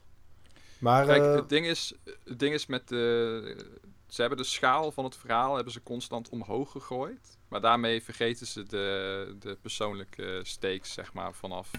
[0.85, 1.93] Maar Kijk, eh, het ding is,
[2.23, 3.65] het ding is met de.
[4.07, 7.37] Ze hebben de schaal van het verhaal hebben ze constant omhoog gegooid.
[7.47, 11.71] Maar daarmee vergeten ze de, de persoonlijke stakes, zeg maar, vanaf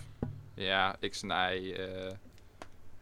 [0.55, 1.73] ja, X en Y.
[1.73, 2.13] eh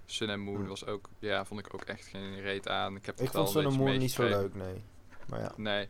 [0.06, 0.66] Sun en Moon Hm.
[0.66, 2.96] was ook, ja, vond ik ook echt geen reet aan.
[2.96, 4.82] Ik heb ik vond Sun and Moon niet zo leuk, nee.
[5.28, 5.52] Maar ja.
[5.56, 5.88] Nee.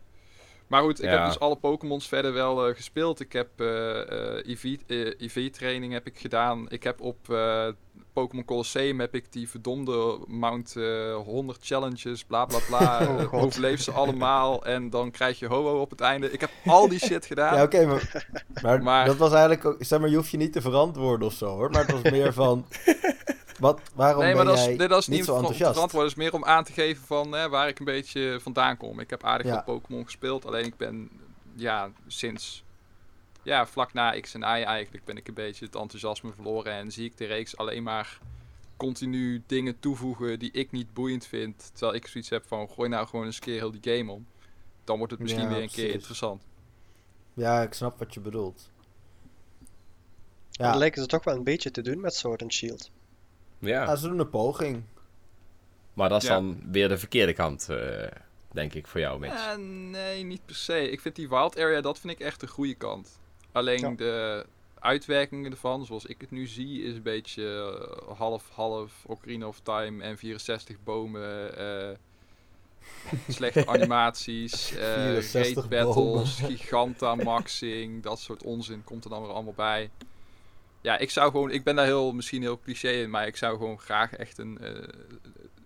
[0.66, 1.16] Maar goed, ik Ja.
[1.16, 3.20] heb dus alle Pokémons verder wel eh, gespeeld.
[3.20, 6.66] Ik heb eh eh, IV, eh, IV-training heb ik gedaan.
[6.68, 7.66] Ik heb op eh,
[8.12, 12.83] Pokémon Colosseum heb ik die verdomde Mount eh 100 challenges, bla bla bla.
[13.09, 16.31] Oh, overleef ze allemaal en dan krijg je ho-ho op het einde.
[16.31, 17.57] Ik heb al die shit gedaan.
[17.57, 18.27] Ja, oké, maar,
[18.62, 19.77] maar, Maar- dat was eigenlijk ook...
[19.79, 21.70] Zeg maar, je hoeft je niet te verantwoorden of zo, hoor.
[21.70, 22.66] Maar het was meer van...
[23.59, 25.73] Wat, waarom nee, maar ben dat is, nee, dat is niet niet zo enthousiast?
[25.73, 26.09] verantwoorden.
[26.11, 29.01] Het is meer om aan te geven van hè, waar ik een beetje vandaan kom.
[29.01, 29.53] Ik heb aardig Ja.
[29.53, 30.47] veel Pokémon gespeeld.
[30.47, 31.11] Alleen ik ben
[31.55, 32.64] ja, sinds
[33.43, 36.73] ja, vlak na X en Y eigenlijk ben ik een beetje het enthousiasme verloren.
[36.73, 38.19] En zie ik de reeks alleen maar
[38.77, 41.71] continu dingen toevoegen die ik niet boeiend vind.
[41.73, 44.27] Terwijl ik zoiets heb van gooi nou gewoon eens een keer heel die game om.
[44.85, 46.43] Dan wordt het misschien Ja, weer een keer interessant.
[47.35, 48.71] Ja, ik snap wat je bedoelt.
[50.51, 52.90] Dat Ja, lijken ze toch wel een beetje te doen met Sword and Shield.
[53.66, 54.83] Ja, ja, ze doen een poging.
[55.92, 56.35] maar dat is Ja.
[56.35, 58.07] dan weer de verkeerde kant, eh,
[58.53, 59.35] denk ik, voor jou, Mitch.
[59.35, 59.57] Ja,
[59.90, 60.90] nee, niet per se.
[60.90, 63.20] Ik vind die wild area, dat vind ik echt de goede kant.
[63.53, 63.90] Alleen Ja.
[63.90, 64.46] de
[64.79, 67.44] uitwerkingen ervan, zoals ik het nu zie, is een beetje
[68.11, 71.57] eh, half-half Ocarina of Time en 64 bomen.
[71.59, 71.96] eh,
[73.29, 79.53] slechte animaties, eh 64 raid battles, gigantamaxing, dat soort onzin komt er dan weer allemaal
[79.57, 79.90] bij.
[80.85, 83.57] Ja, ik zou gewoon, ik ben daar heel, misschien heel cliché in, maar ik zou
[83.57, 84.88] gewoon graag echt een, eh,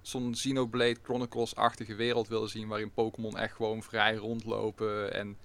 [0.02, 2.68] zo'n Xenoblade Chronicles-achtige wereld willen zien.
[2.68, 5.14] Waarin Pokémon echt gewoon vrij rondlopen.
[5.14, 5.36] En,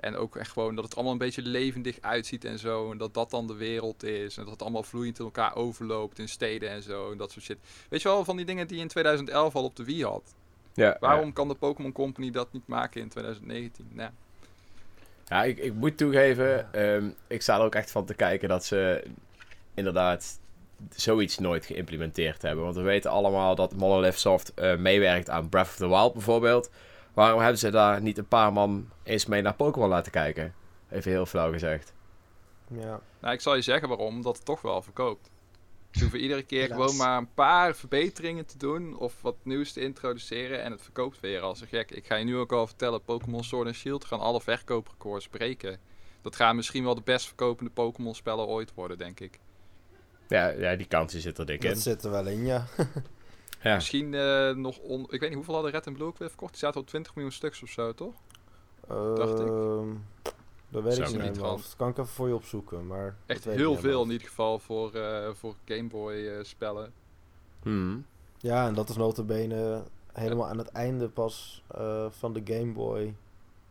[0.00, 2.90] en ook echt gewoon dat het allemaal een beetje levendig uitziet en zo.
[2.90, 4.36] En dat dat dan de wereld is.
[4.36, 7.10] En dat het allemaal vloeiend in elkaar overloopt in steden en zo.
[7.10, 7.58] En dat soort shit.
[7.88, 10.34] Weet je wel, van die dingen die je in 2011 al op de Wii had.
[10.74, 13.88] Ja, Waarom kan de Pokémon Company dat niet maken in 2019?
[13.92, 14.10] Nou,
[15.24, 18.64] Ja, ik, ik moet toegeven, ehm, ik sta er ook echt van te kijken dat
[18.64, 19.04] ze
[19.74, 20.40] inderdaad
[20.90, 22.64] zoiets nooit geïmplementeerd hebben.
[22.64, 26.70] Want we weten allemaal dat Monolith Soft eh, meewerkt aan Breath of the Wild bijvoorbeeld.
[27.14, 30.54] Waarom hebben ze daar niet een paar man eens mee naar Pokémon laten kijken?
[30.90, 31.92] Even heel flauw gezegd.
[32.68, 33.00] Ja.
[33.20, 34.14] nou, ik zal je zeggen waarom.
[34.14, 35.30] Omdat het toch wel verkoopt.
[35.92, 36.78] Ze hoeven iedere keer Helaas.
[36.78, 38.96] gewoon maar een paar verbeteringen te doen.
[38.98, 40.62] Of wat nieuws te introduceren.
[40.62, 41.90] En het verkoopt weer als een gek.
[41.90, 43.02] Ik ga je nu ook al vertellen.
[43.02, 45.78] Pokémon Sword and Shield gaan alle verkooprecords breken.
[46.22, 49.38] Dat gaan misschien wel de best verkopende Pokémon spellen ooit worden, denk ik.
[50.28, 51.70] Ja, ja die kans zit er dik in.
[51.70, 52.66] Dat zit er wel in, ja.
[53.62, 53.74] Ja.
[53.74, 55.02] Misschien eh, nog on...
[55.02, 56.50] Ik weet niet, hoeveel hadden Red en Blue ook weer verkocht?
[56.52, 58.14] Die zaten op 20 miljoen stuks of zo, toch?
[58.88, 59.46] Dacht ik.
[60.72, 61.48] Dat weet Zou ik niet helemaal.
[61.50, 61.56] gaan.
[61.56, 63.16] Dat kan ik even voor je opzoeken, maar...
[63.26, 66.92] Echt heel veel in ieder geval voor, eh voor Game Boy eh, spellen.
[67.62, 68.06] Hmm.
[68.38, 69.82] Ja, en dat is notabene
[70.12, 73.14] helemaal aan het einde pas eh, van de Game Boy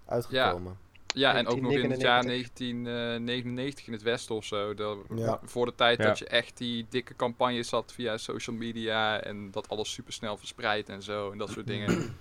[0.05, 0.77] uitgekomen.
[1.13, 3.25] Ja, en ook nog in het jaar 1999.
[3.25, 4.73] 1999 in het Westen of zo.
[4.73, 5.39] Dat, Ja.
[5.43, 6.03] Voor de tijd Ja.
[6.05, 9.21] dat je echt die dikke campagnes had via social media.
[9.21, 11.31] En dat alles super snel verspreid en zo.
[11.31, 11.89] En dat soort dingen.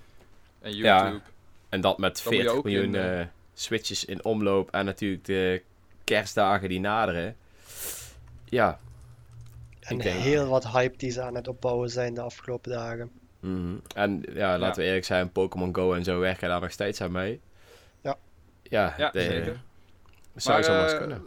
[0.61, 1.03] En Ja.
[1.05, 1.25] YouTube.
[1.69, 5.25] En dat met Dan moet je 40 ook in, miljoen switches in omloop en natuurlijk
[5.25, 5.63] de
[6.05, 7.37] kerstdagen die naderen.
[8.45, 8.79] Ja,
[9.81, 13.11] En Ik denk- heel wat hype die ze aan het opbouwen zijn de afgelopen dagen.
[13.41, 13.75] Mhm.
[13.95, 17.13] En ja, laten we eerlijk zijn, Pokémon Go en zo werken daar nog steeds aan
[17.13, 17.41] mee.
[18.01, 18.17] Ja.
[18.63, 19.61] Ja, Ja, de- zeker.
[20.37, 21.23] Zou eens eh, kunnen.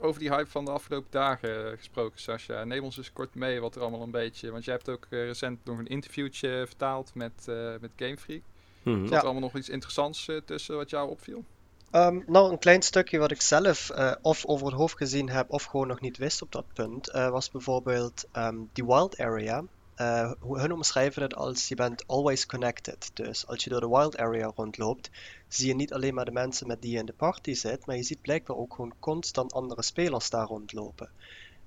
[0.00, 2.64] Over die hype van de afgelopen dagen eh, gesproken, Sascha.
[2.64, 4.50] Neem ons eens kort mee wat er allemaal een beetje...
[4.50, 8.42] Want jij hebt ook eh, recent nog een interviewtje vertaald met, eh met Game Freak.
[8.82, 9.06] Mhm.
[9.06, 11.44] Zat er allemaal nog iets interessants tussen wat jou opviel?
[11.90, 15.50] Ehm, nou, een klein stukje wat ik zelf eh, of over het hoofd gezien heb
[15.50, 19.64] of gewoon nog niet wist op dat punt, eh, was bijvoorbeeld ehm, die wild area.
[19.94, 23.10] Eh, hun omschrijven het als je bent always connected.
[23.14, 25.10] Dus als je door de wild area rondloopt,
[25.48, 27.96] zie je niet alleen maar de mensen met die je in de party zit, maar
[27.96, 31.10] je ziet blijkbaar ook gewoon constant andere spelers daar rondlopen.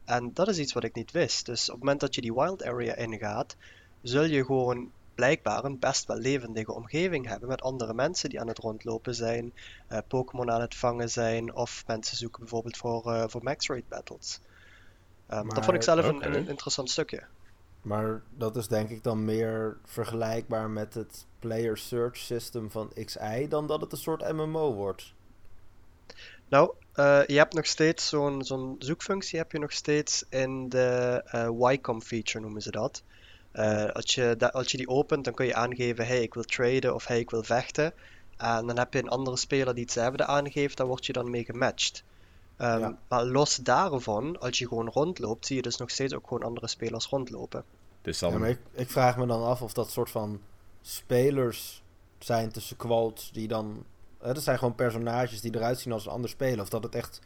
[0.06, 1.46] En dat is iets wat ik niet wist.
[1.46, 3.56] Dus op het moment dat je die wild area ingaat,
[4.02, 8.48] zul je gewoon blijkbaar een best wel levendige omgeving hebben met andere mensen die aan
[8.48, 9.54] het rondlopen zijn,
[9.88, 13.84] eh, Pokémon aan het vangen zijn of mensen zoeken bijvoorbeeld voor, eh, voor max rate
[13.90, 14.40] battles.
[15.28, 16.26] Ehm, dat vond ik zelf een, oké.
[16.26, 17.24] een, een interessant stukje.
[17.82, 23.48] Maar dat is denk ik dan meer vergelijkbaar met het player search system van XI
[23.50, 25.14] dan dat het een soort MMO wordt.
[26.50, 31.22] Nou, eh, je hebt nog steeds zo'n zo'n zoekfunctie heb je nog steeds in de
[31.26, 33.04] eh YCOM feature noemen ze dat.
[33.52, 36.94] Eh, als, je als je die opent, dan kun je aangeven, hey, ik wil traden
[36.96, 37.94] of hey, ik wil vechten.
[38.38, 41.44] En dan heb je een andere speler die hetzelfde aangeeft, daar word je dan mee
[41.44, 42.04] gematcht.
[42.58, 42.98] Ehm, Ja.
[43.08, 46.68] Maar los daarvan, als je gewoon rondloopt, zie je dus nog steeds ook gewoon andere
[46.68, 47.64] spelers rondlopen.
[48.02, 48.32] Dus dan...
[48.32, 50.42] Ja, maar ik, ik vraag me dan af of dat soort van
[50.82, 51.84] spelers
[52.20, 53.84] zijn tussen quotes die dan...
[54.20, 56.62] eh, dat zijn gewoon personages die eruit zien als een ander speler.
[56.62, 57.20] Of dat het echt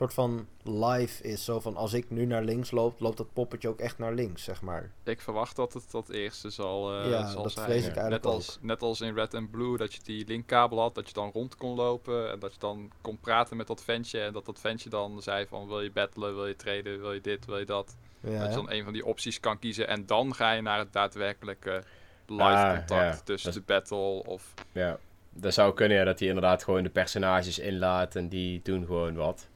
[0.00, 1.44] soort van live is.
[1.44, 4.44] Zo van als ik nu naar links loop, loopt dat poppetje ook echt naar links,
[4.44, 4.90] zeg maar.
[5.04, 7.64] Ik verwacht dat het dat eerste zal, eh, Ja, zal dat zijn.
[7.64, 10.80] vrees ik eigenlijk net, als, net als in Red and Blue, dat je die linkkabel
[10.80, 13.82] had, dat je dan rond kon lopen en dat je dan kon praten met dat
[13.84, 17.12] ventje en dat dat ventje dan zei van wil je battelen, wil je traden, wil
[17.12, 17.96] je dit, wil je dat.
[18.20, 20.78] Ja, dat je dan een van die opties kan kiezen en dan ga je naar
[20.78, 21.82] het daadwerkelijke
[22.26, 23.20] live Ah, contact ja.
[23.24, 24.54] tussen Dat- de battle of...
[24.72, 24.98] Ja,
[25.32, 29.14] dat zou kunnen ja, dat hij inderdaad gewoon de personages inlaat en die doen gewoon
[29.14, 29.48] wat.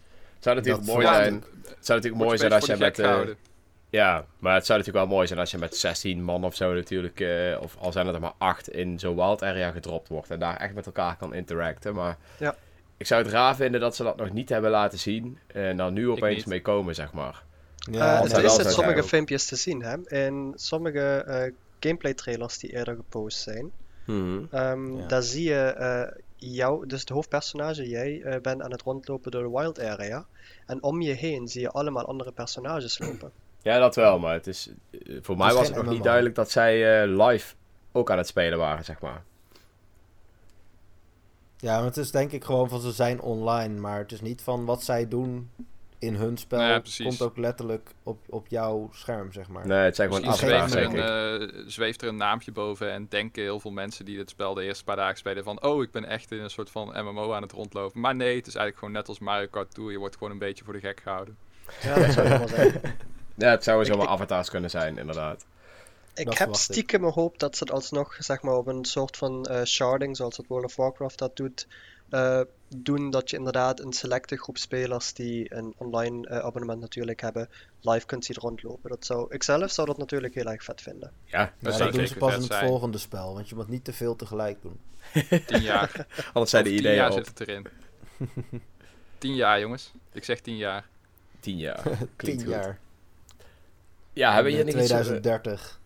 [0.44, 1.34] Het zou natuurlijk Dat mooi zijn.
[1.68, 2.98] Het zou natuurlijk mooi zijn als je met...
[2.98, 3.20] eh,
[3.90, 6.74] ja, maar het zou natuurlijk wel mooi zijn als je met 16 man of zo
[6.74, 7.20] natuurlijk...
[7.20, 10.30] eh, of al zijn het er maar 8 in zo'n wild area gedropt wordt.
[10.30, 11.94] En daar echt met elkaar kan interacten.
[11.94, 12.54] Maar Ja.
[12.96, 15.38] ik zou het raar vinden dat ze dat nog niet hebben laten zien.
[15.46, 17.42] En dan nu opeens mee komen, zeg maar.
[17.90, 19.96] Ja, Eh, het zou is zijn, sommige filmpjes te zien, hè?
[20.24, 23.70] In sommige eh, gameplay trailers die eerder gepost zijn.
[24.06, 24.38] Mhm.
[24.50, 25.06] Ehm, Ja.
[25.06, 29.42] Daar zie je eh, jou, dus de hoofdpersonage, jij, eh, bent aan het rondlopen door
[29.42, 30.26] de wild area.
[30.66, 33.32] En om je heen zie je allemaal andere personages lopen.
[33.62, 36.50] Ja, dat wel, maar het is, eh, voor mij was het nog niet duidelijk dat
[36.50, 37.54] zij eh, live
[37.92, 39.22] ook aan het spelen waren, zeg maar.
[41.56, 44.42] Ja, maar het is denk ik gewoon van ze zijn online, maar het is niet
[44.42, 45.50] van wat zij doen
[45.98, 46.60] in hun spel.
[46.60, 49.66] Ja, komt ook letterlijk op, op jouw scherm, zeg maar.
[49.66, 52.90] Nee, het zijn gewoon Misschien afspraken, zweeft er, een, eh, zweeft er een naampje boven
[52.90, 55.82] en denken heel veel mensen die dit spel de eerste paar dagen spelen van oh,
[55.82, 58.00] ik ben echt in een soort van MMO aan het rondlopen.
[58.00, 60.38] Maar nee, het is eigenlijk gewoon net als Mario Kart Tour, je wordt gewoon een
[60.38, 61.36] beetje voor de gek gehouden.
[61.82, 62.80] Ja, dat zou wel zijn.
[63.36, 65.46] Ja, het Ik- zomaar avatars kunnen zijn, inderdaad.
[66.14, 69.16] Ik Dat heb stiekem mijn hoop dat ze het alsnog zeg maar, op een soort
[69.16, 71.66] van eh, sharding, zoals het World of Warcraft dat doet,
[72.10, 72.40] eh,
[72.76, 77.48] doen dat je inderdaad een selecte groep spelers die een online eh, abonnement natuurlijk hebben,
[77.80, 78.90] live kunt zien rondlopen.
[78.90, 81.12] Dat zou, ik zelf zou dat natuurlijk heel erg vet vinden.
[81.24, 82.66] Ja, Ja, Dat dat zou doen ze pas in het zijn.
[82.66, 84.80] volgende spel, want je moet niet te veel tegelijk doen.
[85.46, 86.06] Tien jaar.
[86.32, 87.16] anders zijn de Over tien ideeën jaar op.
[87.16, 87.66] zit het erin.
[89.18, 89.92] tien jaar, jongens.
[90.12, 90.86] Ik zeg tien jaar.
[91.40, 91.82] Tien jaar.
[91.82, 92.52] Tien Klinkt goed.
[92.52, 92.78] jaar.
[94.12, 95.80] Ja, hebben jullie nog iets, eh, 2030.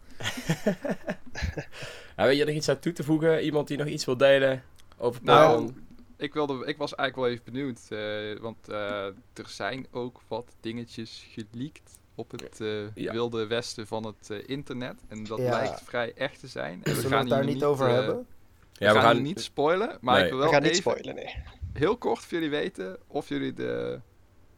[2.16, 3.42] hebben jullie nog iets aan toe te voegen?
[3.44, 4.62] Iemand die nog iets wil delen
[4.96, 5.72] over Nou?
[6.18, 10.56] Ik, wilde, ik was eigenlijk wel even benieuwd, eh, want eh, er zijn ook wat
[10.60, 13.12] dingetjes geleakt op het eh, Ja.
[13.12, 15.00] wilde westen van het internet.
[15.08, 15.50] En dat Ja.
[15.50, 16.82] lijkt vrij echt te zijn.
[16.84, 18.26] En we het daar niet over hebben?
[18.72, 20.24] Ja, we gaan, hier niet spoilen, maar Nee.
[20.24, 21.42] ik wil We wel gaan niet spoilen, nee.
[21.72, 24.00] heel kort voor jullie weten of jullie de,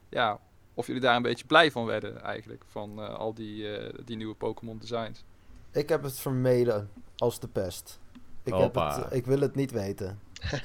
[0.08, 0.40] ja,
[0.74, 4.16] of jullie daar een beetje blij van werden eigenlijk van eh, al die, eh, die
[4.16, 5.24] nieuwe Pokémon designs.
[5.72, 7.99] Ik heb het vermeden als de pest.
[8.42, 9.00] Ik, heb Hoppa.
[9.02, 10.18] het, ik wil het niet weten.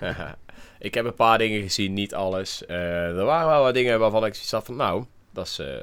[0.78, 2.66] ik heb een paar dingen gezien, niet alles.
[2.66, 5.76] Eh, er waren wel wat dingen waarvan ik zoiets had van, nou, dat is, eh,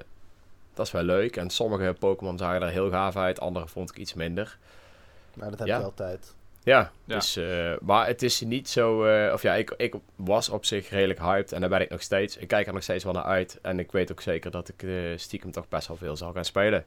[0.74, 1.38] dat is wel leuk.
[1.38, 4.58] En sommige Pokémon zagen er heel gaaf uit, andere vond ik iets minder.
[5.34, 5.78] Maar dat heb Ja.
[5.78, 6.34] je altijd.
[6.63, 7.15] Ja, Ja.
[7.15, 9.06] Dus, eh, maar het is niet zo...
[9.06, 12.02] eh, of ja, ik, ik was op zich redelijk hyped en daar ben ik nog
[12.02, 12.38] steeds.
[12.38, 13.60] Ik kijk er nog steeds wel naar uit.
[13.62, 16.46] En ik weet ook zeker dat ik eh, stiekem toch best wel veel zal gaan
[16.46, 16.86] spelen.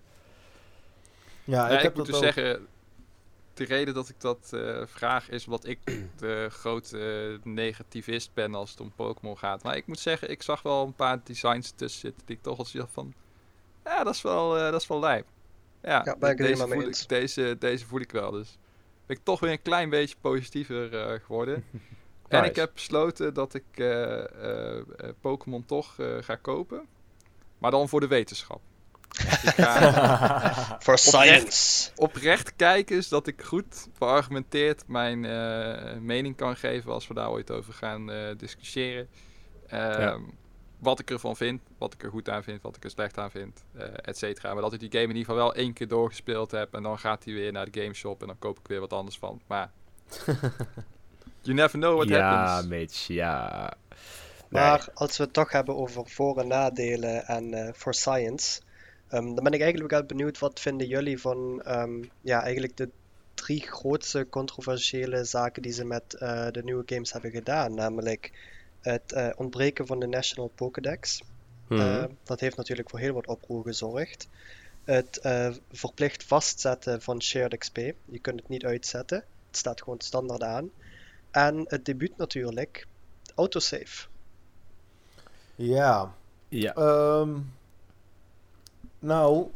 [1.44, 2.22] Ja, Ja, ik ik, heb moet dus ook.
[2.22, 2.66] zeggen,
[3.54, 5.78] de reden dat ik dat eh, vraag is omdat ik
[6.16, 9.62] de grote negativist ben als het om Pokémon gaat.
[9.62, 12.58] Maar ik moet zeggen, ik zag wel een paar designs tussen zitten die ik toch
[12.58, 13.14] al zie van...
[13.84, 15.26] Ja, dat is wel, eh, dat is wel lijp.
[15.82, 18.30] Ja, ben deze, voel ik, deze, deze voel ik wel.
[18.30, 18.58] Dus
[19.06, 21.64] ben ik toch weer een klein beetje positiever eh, geworden.
[22.28, 23.64] En ik heb besloten dat ik
[25.20, 26.86] Pokémon toch ga kopen.
[27.58, 28.60] Maar dan voor de wetenschap.
[29.18, 30.98] Ik ga For Oprecht.
[31.02, 31.90] science.
[31.96, 37.30] oprecht kijken is dat ik goed beargumenteerd mijn eh, mening kan geven als we daar
[37.30, 39.08] ooit over gaan eh, discussiëren.
[39.68, 40.20] Ehm,
[40.78, 43.30] Wat ik ervan vind, wat ik er goed aan vind, wat ik er slecht aan
[43.30, 44.52] vind, eh et cetera.
[44.52, 46.98] Maar dat ik die game in ieder geval wel één keer doorgespeeld heb en dan
[46.98, 49.40] gaat hij weer naar de gameshop en dan koop ik weer wat anders van.
[49.46, 49.70] Maar
[51.42, 52.68] you never know what ja, happens.
[52.68, 53.72] Mitch, ja.
[54.48, 58.60] Maar als we het toch hebben over voor- en nadelen en eh for science,
[59.12, 62.88] ehm, dan ben ik eigenlijk wel benieuwd wat vinden jullie van ehm, ja, eigenlijk de
[63.34, 67.74] drie grootste controversiële zaken die ze met eh, de nieuwe games hebben gedaan.
[67.74, 68.32] Namelijk
[68.80, 71.22] het eh, ontbreken van de National Pokédex.
[71.68, 71.80] Mhm.
[71.80, 74.28] Eh, dat heeft natuurlijk voor heel wat oproer gezorgd.
[74.84, 77.76] Het eh, verplicht vastzetten van shared XP.
[78.04, 79.24] Je kunt het niet uitzetten.
[79.46, 80.70] Het staat gewoon standaard aan.
[81.30, 82.86] En het debuut natuurlijk,
[83.34, 84.06] autosave.
[85.54, 86.14] Ja,
[86.48, 86.74] ja.
[86.74, 87.38] Ehm,
[89.02, 89.46] nou,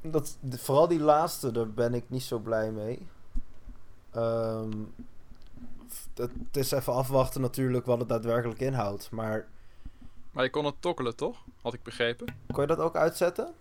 [0.00, 3.06] dat, de- vooral die laatste, daar ben ik niet zo blij mee.
[4.10, 4.70] Ehm,
[5.90, 9.10] f- het is even afwachten natuurlijk wat het daadwerkelijk inhoudt.
[9.10, 9.46] Maar
[10.30, 11.36] Maar je kon het tokkelen toch?
[11.62, 12.26] Had ik begrepen.
[12.52, 13.52] kon je dat ook uitzetten?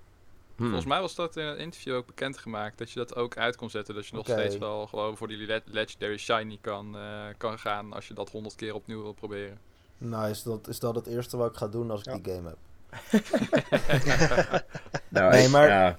[0.55, 0.61] Hm.
[0.63, 2.77] Volgens mij was dat in een interview ook bekendgemaakt.
[2.77, 3.95] Dat je dat ook uit kon zetten.
[3.95, 7.93] Dat je nog steeds wel gewoon voor die le- Legendary Shiny kan, eh, kan gaan.
[7.93, 9.57] Als je dat honderd keer opnieuw wil proberen.
[9.97, 12.17] Nice, dat is dat het eerste wat ik ga doen als ik Ja.
[12.17, 12.57] die game heb.
[15.07, 15.97] Nou, Nee, ik- maar- ja.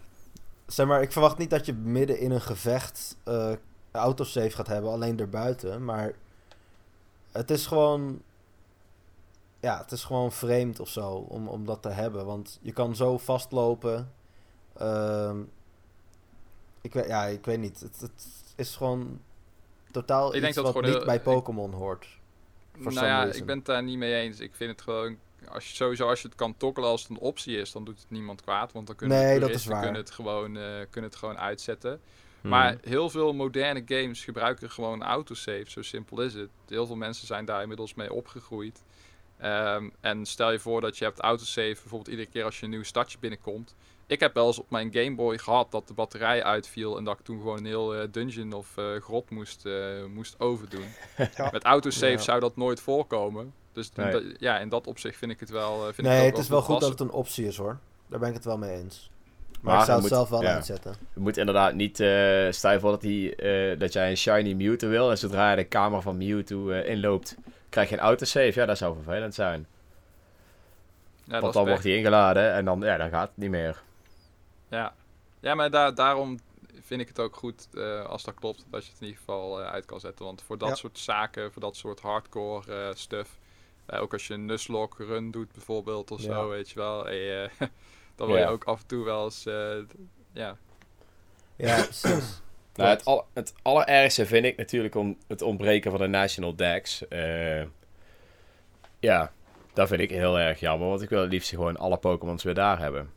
[0.66, 3.52] Zeg maar, ik verwacht niet dat je midden in een gevecht eh
[3.92, 5.84] autosave gaat hebben, alleen erbuiten.
[5.84, 6.12] Maar
[7.32, 8.22] het is gewoon.
[9.60, 12.26] Ja, het is gewoon vreemd of zo om, om dat te hebben.
[12.26, 14.12] Want je kan zo vastlopen.
[14.76, 15.40] Ehm,
[16.80, 17.80] ik, weet, ja, ik weet niet.
[17.80, 19.20] Het, het is gewoon
[19.90, 22.06] totaal Ik denk iets dat wat gewoon niet bij Pokémon hoort.
[22.78, 23.40] Nou ja, reason.
[23.40, 24.40] ik ben het daar niet mee eens.
[24.40, 25.16] Ik vind het gewoon...
[25.52, 27.98] Als je, sowieso als je het kan tokkelen als het een optie is, dan doet
[28.00, 28.72] het niemand kwaad.
[28.72, 29.82] Want dan kunnen Nee, de dat is puristen waar.
[29.82, 32.00] kunnen het, gewoon, eh, kunnen het gewoon uitzetten.
[32.40, 32.48] Hm.
[32.48, 35.70] Maar heel veel moderne games gebruiken gewoon autosave.
[35.70, 36.50] Zo simpel is het.
[36.68, 38.82] Heel veel mensen zijn daar inmiddels mee opgegroeid.
[39.38, 42.70] Ehm, en stel je voor dat je hebt autosave, bijvoorbeeld iedere keer als je een
[42.70, 43.74] nieuw stadje binnenkomt.
[44.08, 47.18] Ik heb wel eens op mijn Game Boy gehad dat de batterij uitviel en dat
[47.18, 50.86] ik toen gewoon een heel eh, dungeon of eh, grot moest, eh, moest overdoen.
[51.36, 51.48] Ja.
[51.52, 52.18] Met autosave Ja.
[52.18, 53.54] zou dat nooit voorkomen.
[53.76, 54.12] Dus Nee.
[54.12, 55.76] dat- ja, in dat opzicht vind ik het wel.
[55.78, 57.78] eh, vind ik nee, ook het is wel goed dat het een optie is hoor.
[58.08, 59.10] Daar ben ik het wel mee eens.
[59.60, 60.54] Maar, Maar ik je zou het moet- zelf wel ja.
[60.54, 60.94] uitzetten.
[61.14, 62.00] Je moet inderdaad niet...
[62.00, 65.10] eh stel je voor dat, die, eh, dat jij een shiny Mewtwo wil...
[65.10, 67.36] en zodra je de kamer van Mewtwo eh, inloopt...
[67.68, 68.60] krijg je een autosave.
[68.60, 69.66] Ja, dat zou vervelend zijn.
[71.24, 73.82] Ja, dat Want dan wordt hij ingeladen en dan, ja, dan gaat het niet meer.
[74.68, 74.94] Ja,
[75.40, 76.38] ja maar daar daarom
[76.82, 79.60] vind ik het ook goed eh, als dat klopt, dat je het in ieder geval
[79.60, 80.24] uit kan zetten.
[80.24, 80.74] Want voor dat Ja.
[80.74, 83.38] soort zaken, voor dat soort hardcore stuff,
[83.86, 86.26] eh, ook als je een Nuzlocke run doet bijvoorbeeld of Ja.
[86.32, 87.50] zo, weet je wel, en je,
[88.16, 88.42] dan wil Ja.
[88.42, 89.76] je ook af en toe wel eens, eh,
[90.32, 90.56] ja,
[91.56, 92.42] Ja, precies.
[92.74, 97.08] Nou, het, al, het allerergste vind ik natuurlijk om het ontbreken van de National Dex.
[97.08, 97.62] Eh,
[99.00, 99.32] ja,
[99.72, 100.88] dat vind ik heel erg jammer.
[100.88, 103.10] Want ik wil het liefst gewoon alle Pokémons weer daar hebben.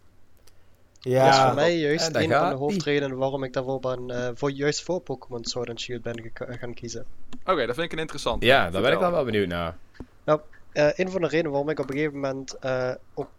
[0.99, 4.29] Ja, dat is voor mij juist een van de hoofdredenen waarom ik daarvoor ben, eh,
[4.33, 7.05] voor, juist voor Pokémon Sword and Shield ben gaan kiezen.
[7.45, 8.43] Oké, dat vind ik een interessant.
[8.43, 9.77] Ja, daar ben ik dan wel benieuwd naar.
[10.71, 13.29] Eh, een van de redenen waarom ik op een gegeven moment eh, ook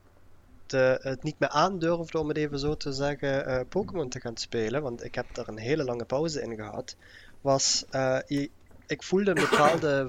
[0.67, 4.37] de, het niet meer aandurfde, om het even zo te zeggen, eh, Pokémon te gaan
[4.37, 6.97] spelen, want ik heb daar een hele lange pauze in gehad,
[7.41, 7.85] was
[8.27, 8.51] je-
[8.87, 10.09] ik voelde een bepaalde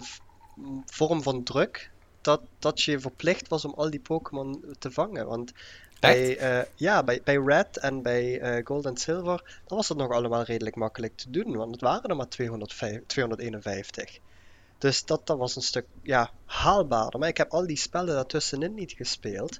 [0.86, 5.28] vorm van druk dat, dat je verplicht was om al die Pokémon te vangen.
[5.28, 5.52] Want
[6.00, 6.38] bij,
[6.76, 10.76] ja, bij, bij Red en bij Gold en Silver, dan was het nog allemaal redelijk
[10.76, 14.20] makkelijk te doen, want het waren er maar 205, 251.
[14.82, 17.20] Dus dat, dat was een stuk ja, haalbaarder.
[17.20, 19.60] Maar ik heb al die spellen daartussenin niet gespeeld.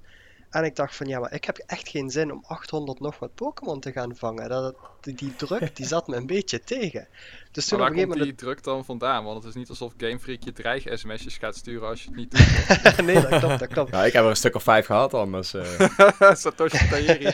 [0.50, 3.36] En ik dacht van ja, maar ik heb echt geen zin om 800 nog wat
[3.36, 4.50] Pokémon te gaan vangen.
[4.50, 7.08] Dat, die, die druk die zat me een beetje tegen.
[7.52, 9.24] Dus toen Maar op waar een komt gegeven die druk dan vandaan?
[9.24, 12.32] Want het is niet alsof Game Freak je dreig-sms'jes gaat sturen als je het niet
[12.32, 13.06] doet.
[13.06, 13.92] nee, dat klopt, dat klopt.
[13.92, 15.54] Ja, ik heb er een stuk of vijf gehad anders.
[15.54, 16.34] eh.
[16.34, 17.34] Satoshi Tajiri.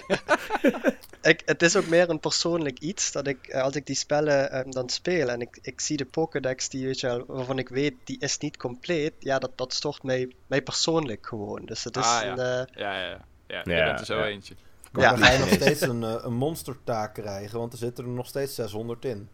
[1.28, 4.52] Ik, het is ook meer een persoonlijk iets dat ik, eh, als ik die spellen
[4.52, 7.70] eh, dan speel en ik, ik zie de Pokédex die, weet je wel, waarvan ik
[7.70, 11.66] weet die is niet compleet, ja, dat, dat stort mij, mij persoonlijk gewoon.
[11.66, 12.32] Dus het is Ah, ja.
[12.32, 13.26] een, eh, Ja, ja, ja.
[13.48, 14.26] Ja, je Ja, bent er zo ja.
[14.26, 14.56] eentje.
[14.92, 15.10] Maar Ja.
[15.10, 18.28] dan ga je nog steeds een, eh, een monstertaak krijgen, want er zitten er nog
[18.28, 19.30] steeds 600 in.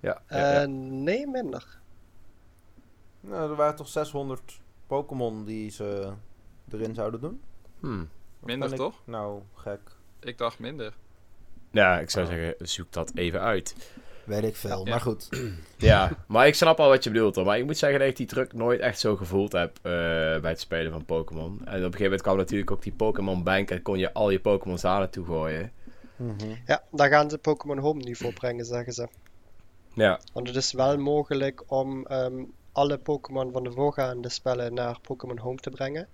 [0.00, 0.60] ja, ja, ja.
[0.62, 1.78] eh, nee, minder.
[3.20, 6.12] Nou, er waren toch 600 Pokémon die ze
[6.70, 7.40] erin zouden doen?
[7.80, 8.08] Hmm.
[8.40, 9.00] Minder, ik toch?
[9.04, 9.80] Nou, gek.
[10.20, 10.94] Ik dacht minder.
[11.70, 13.74] Ja, ik zou zeggen, zoek dat even uit.
[14.28, 14.84] Weet ik veel.
[14.84, 14.90] Ja.
[14.90, 15.28] Maar goed.
[15.80, 17.44] Ja, maar ik snap al wat je bedoelt hoor.
[17.44, 19.82] Maar ik moet zeggen dat ik die druk nooit echt zo gevoeld heb eh,
[20.40, 21.50] bij het spelen van Pokémon.
[21.50, 24.30] En op een gegeven moment kwam natuurlijk ook die Pokémon Bank en kon je al
[24.30, 25.72] je Pokémon aan naartoe gooien.
[26.16, 26.54] Mhm.
[26.66, 29.08] Ja, daar gaan ze Pokémon Home nu voor brengen, zeggen ze.
[29.94, 35.00] Ja, Want het is wel mogelijk om ehm, alle Pokémon van de voorgaande spellen naar
[35.00, 36.08] Pokémon Home te brengen.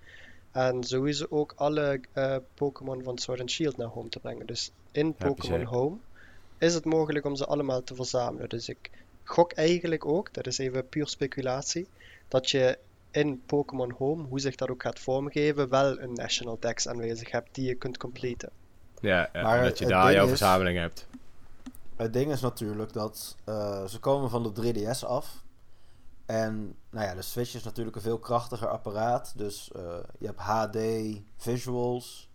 [0.51, 4.45] En sowieso ook alle eh, Pokémon van Sword and Shield naar Home te brengen.
[4.45, 5.63] Dus in Pokémon.
[5.63, 5.97] Home
[6.57, 8.49] is het mogelijk om ze allemaal te verzamelen.
[8.49, 8.89] Dus ik
[9.23, 11.87] gok eigenlijk ook, dat is even puur speculatie,
[12.27, 12.77] dat je
[13.11, 17.49] in Pokémon Home, hoe zich dat ook gaat vormgeven, wel een National Dex aanwezig hebt
[17.51, 18.49] die je kunt completen.
[19.01, 21.07] ja, ja Maar dat je daar jouw is- verzameling hebt.
[21.95, 25.43] Het ding is natuurlijk dat eh, ze komen van de 3DS af.
[26.25, 29.33] En nou ja, de Switch is natuurlijk een veel krachtiger apparaat.
[29.37, 29.81] Dus eh,
[30.19, 30.77] je hebt HD,
[31.37, 32.29] visuals.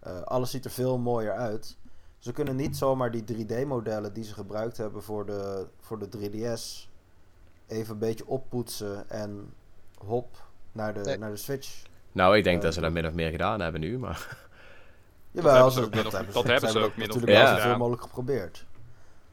[0.00, 1.76] eh, alles ziet er veel mooier uit.
[2.18, 6.88] Ze kunnen niet zomaar die 3D-modellen die ze gebruikt hebben voor de, voor de 3DS
[7.66, 9.52] even een beetje oppoetsen en
[10.04, 10.36] hop
[10.72, 11.18] naar de, Nee.
[11.18, 11.82] naar de Switch.
[12.12, 14.46] Nou, ik denk Eh, dat ze dat min of meer gedaan hebben nu, maar...
[15.30, 17.14] Jawel, hebben ze ze- ook min of- hebben dat ze- hebben ze ook min of
[17.14, 17.78] natuurlijk meer wel zoveel gedaan.
[17.78, 18.66] mogelijk geprobeerd.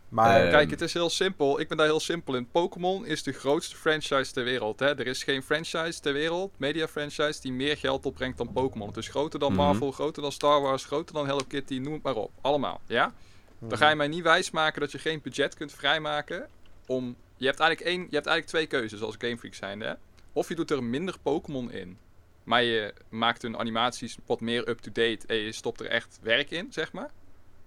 [0.10, 1.60] Maar Eh, Kijk, het is heel simpel.
[1.60, 2.48] Ik ben daar heel simpel in.
[2.52, 4.80] Pokémon is de grootste franchise ter wereld.
[4.80, 4.86] Hè?
[5.00, 8.88] Er is geen franchise ter wereld, media franchise, die meer geld opbrengt dan Pokémon.
[8.88, 9.62] Het is groter dan Mhm.
[9.62, 12.32] Marvel, groter dan Star Wars, groter dan Hello Kitty, noem het maar op.
[12.42, 13.14] Allemaal, ja?
[13.60, 16.48] Dan ga je mij niet wijsmaken dat je geen budget kunt vrijmaken
[16.86, 17.16] om...
[17.38, 19.86] Je hebt eigenlijk, één, je hebt eigenlijk twee keuzes als Game Freak zijnde.
[19.86, 19.94] Hè?
[20.34, 21.98] Of je doet er minder Pokémon in,
[22.44, 26.68] maar je maakt hun animaties wat meer up-to-date en je stopt er echt werk in,
[26.70, 27.12] zeg maar.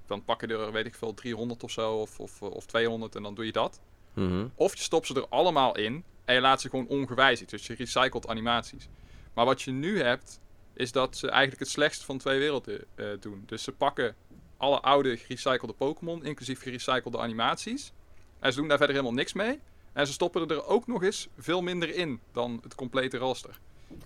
[0.09, 3.23] Dan pak je er, weet ik veel, 300 of zo, of, of, of 200 en
[3.23, 3.81] dan doe je dat.
[4.15, 4.47] mhm.
[4.55, 7.51] Of je stopt ze er allemaal in en je laat ze gewoon ongewijzigd.
[7.51, 8.89] Dus je recycelt animaties.
[9.35, 10.41] Maar wat je nu hebt,
[10.75, 13.43] is dat ze eigenlijk het slechtste van twee werelden eh, doen.
[13.47, 14.15] Dus ze pakken
[14.57, 17.93] alle oude gerecyclede Pokémon, inclusief gerecyclede animaties.
[18.39, 19.61] En ze doen daar verder helemaal niks mee.
[19.93, 23.59] En ze stoppen er ook nog eens veel minder in dan het complete raster.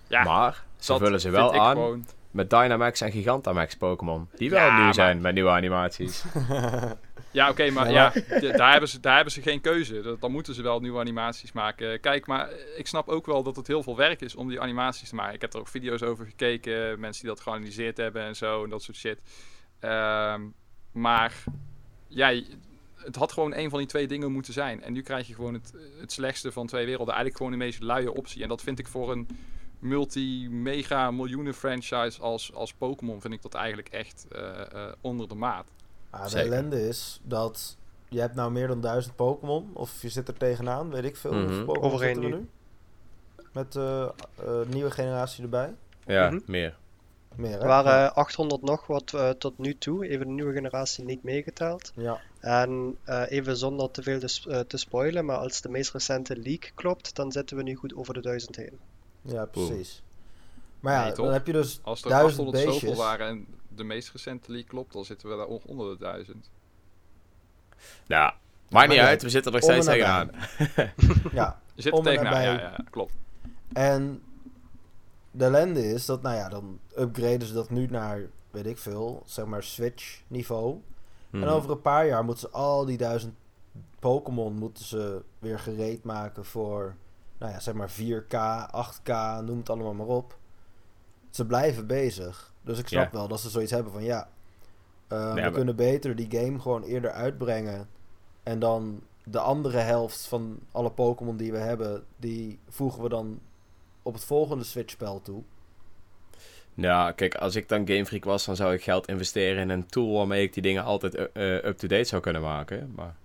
[0.07, 4.29] Ja, maar ze vullen ze wel aan gewoon- met Dynamax en Gigantamax Pokémon.
[4.35, 6.23] Die wel Ja, nieuw maar- zijn met nieuwe animaties.
[7.31, 10.01] Ja, oké, maar Ja, daar, hebben ze, daar hebben ze geen keuze.
[10.01, 11.99] Dat- Dan moeten ze wel nieuwe animaties maken.
[11.99, 15.09] Kijk, maar ik snap ook wel dat het heel veel werk is om die animaties
[15.09, 15.33] te maken.
[15.33, 18.69] Ik heb er ook video's over gekeken, mensen die dat geanalyseerd hebben en zo en
[18.69, 19.21] dat soort shit.
[19.79, 20.41] Ehm,
[20.91, 21.43] maar
[22.07, 22.41] ja,
[22.95, 24.83] het had gewoon een van die twee dingen moeten zijn.
[24.83, 27.13] En nu krijg je gewoon het, het slechtste van twee werelden.
[27.13, 28.41] Eigenlijk gewoon de meest luie optie.
[28.43, 29.27] En dat vind ik voor een
[29.83, 35.65] multi-mega-miljoenen franchise als, als Pokémon, vind ik dat eigenlijk echt eh, eh, onder de maat.
[36.09, 36.45] Ah, de Zeker.
[36.51, 37.77] ellende is dat
[38.09, 39.69] je hebt nou meer dan duizend Pokémon.
[39.73, 41.31] Of je zit er tegenaan, weet ik veel.
[41.81, 42.43] Overheen zitten er nu.
[42.43, 42.49] nu?
[43.53, 45.73] Met eh eh, nieuwe generatie erbij.
[46.05, 46.39] Ja, Mhm.
[46.45, 46.77] meer.
[47.35, 47.59] Meer, hè?
[47.59, 51.91] Er waren 800 nog wat tot nu toe, even de nieuwe generatie niet meegeteld.
[51.95, 52.19] Ja.
[52.39, 56.71] En eh, even zonder te veel te, te spoilen, maar als de meest recente leak
[56.75, 58.79] klopt, dan zitten we nu goed over de 1000 heen.
[59.23, 60.03] Ja, precies.
[60.79, 62.97] Maar ja, Nee, dan heb je dus Als er duizend 800 zoveel beestjes.
[63.05, 66.49] waren en de meest recente leak klopt, dan zitten we daar onder de duizend.
[68.07, 68.37] Ja, maakt
[68.69, 70.29] maar niet ja, uit, we zitten er nog steeds tegenaan.
[71.31, 73.13] Ja, Je zit Om er en tegenaan, ja, ja, klopt.
[73.73, 74.21] en
[75.31, 78.21] de ellende is dat, nou ja, dan upgraden ze dat nu naar,
[78.51, 80.81] weet ik veel, zeg maar Switch niveau.
[81.29, 81.43] Mhm.
[81.43, 83.33] En over een paar jaar moeten ze al die duizend
[83.99, 86.95] Pokémon moeten ze weer gereed maken voor,
[87.37, 88.35] nou ja, zeg maar 4K,
[88.71, 90.37] 8K, noem het allemaal maar op.
[91.29, 92.53] Ze blijven bezig.
[92.61, 93.17] Dus ik snap Ja.
[93.17, 94.29] wel dat ze zoiets hebben van ja,
[95.07, 97.87] eh, we maar- kunnen beter die game gewoon eerder uitbrengen.
[98.43, 103.39] En dan de andere helft van alle Pokémon die we hebben, die voegen we dan
[104.01, 105.43] op het volgende Switch-spel toe.
[106.73, 109.85] Ja, kijk, als ik dan Game Freak was, dan zou ik geld investeren in een
[109.85, 112.91] tool waarmee ik die dingen altijd uh, uh, up-to-date zou kunnen maken.
[112.95, 113.15] Maar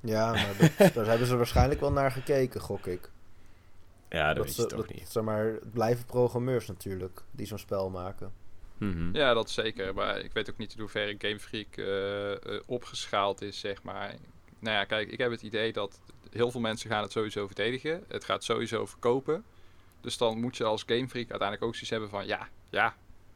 [0.00, 3.10] Ja, maar dat, daar hebben ze waarschijnlijk wel naar gekeken, gok ik.
[4.14, 5.08] Ja, dat, dat weet je ze, toch dat, niet.
[5.08, 8.32] Zeg maar, het blijven programmeurs natuurlijk, die zo'n spel maken.
[8.78, 9.16] Mhm.
[9.16, 9.94] Ja, dat zeker.
[9.94, 14.14] Maar ik weet ook niet in hoeverre Game Freak eh, eh, opgeschaald is, zeg maar.
[14.58, 16.00] Nou ja, kijk, ik heb het idee dat
[16.30, 18.04] heel veel mensen gaan het sowieso verdedigen.
[18.08, 19.44] Het gaat sowieso verkopen.
[20.00, 22.26] Dus dan moet je als Game Freak uiteindelijk ook zoiets hebben van...
[22.26, 22.94] Ja, ja,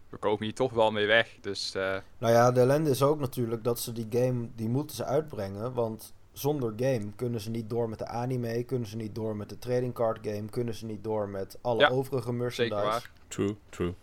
[0.08, 1.36] we komen hier toch wel mee weg.
[1.40, 4.96] Dus eh, Nou ja, de ellende is ook natuurlijk dat ze die game, die moeten
[4.96, 5.72] ze uitbrengen.
[5.72, 9.48] Want zonder game kunnen ze niet door met de anime, kunnen ze niet door met
[9.48, 12.76] de trading card game, kunnen ze niet door met alle Ja, overige merchandise.
[12.76, 13.10] zeker waar.
[13.28, 13.94] True, true.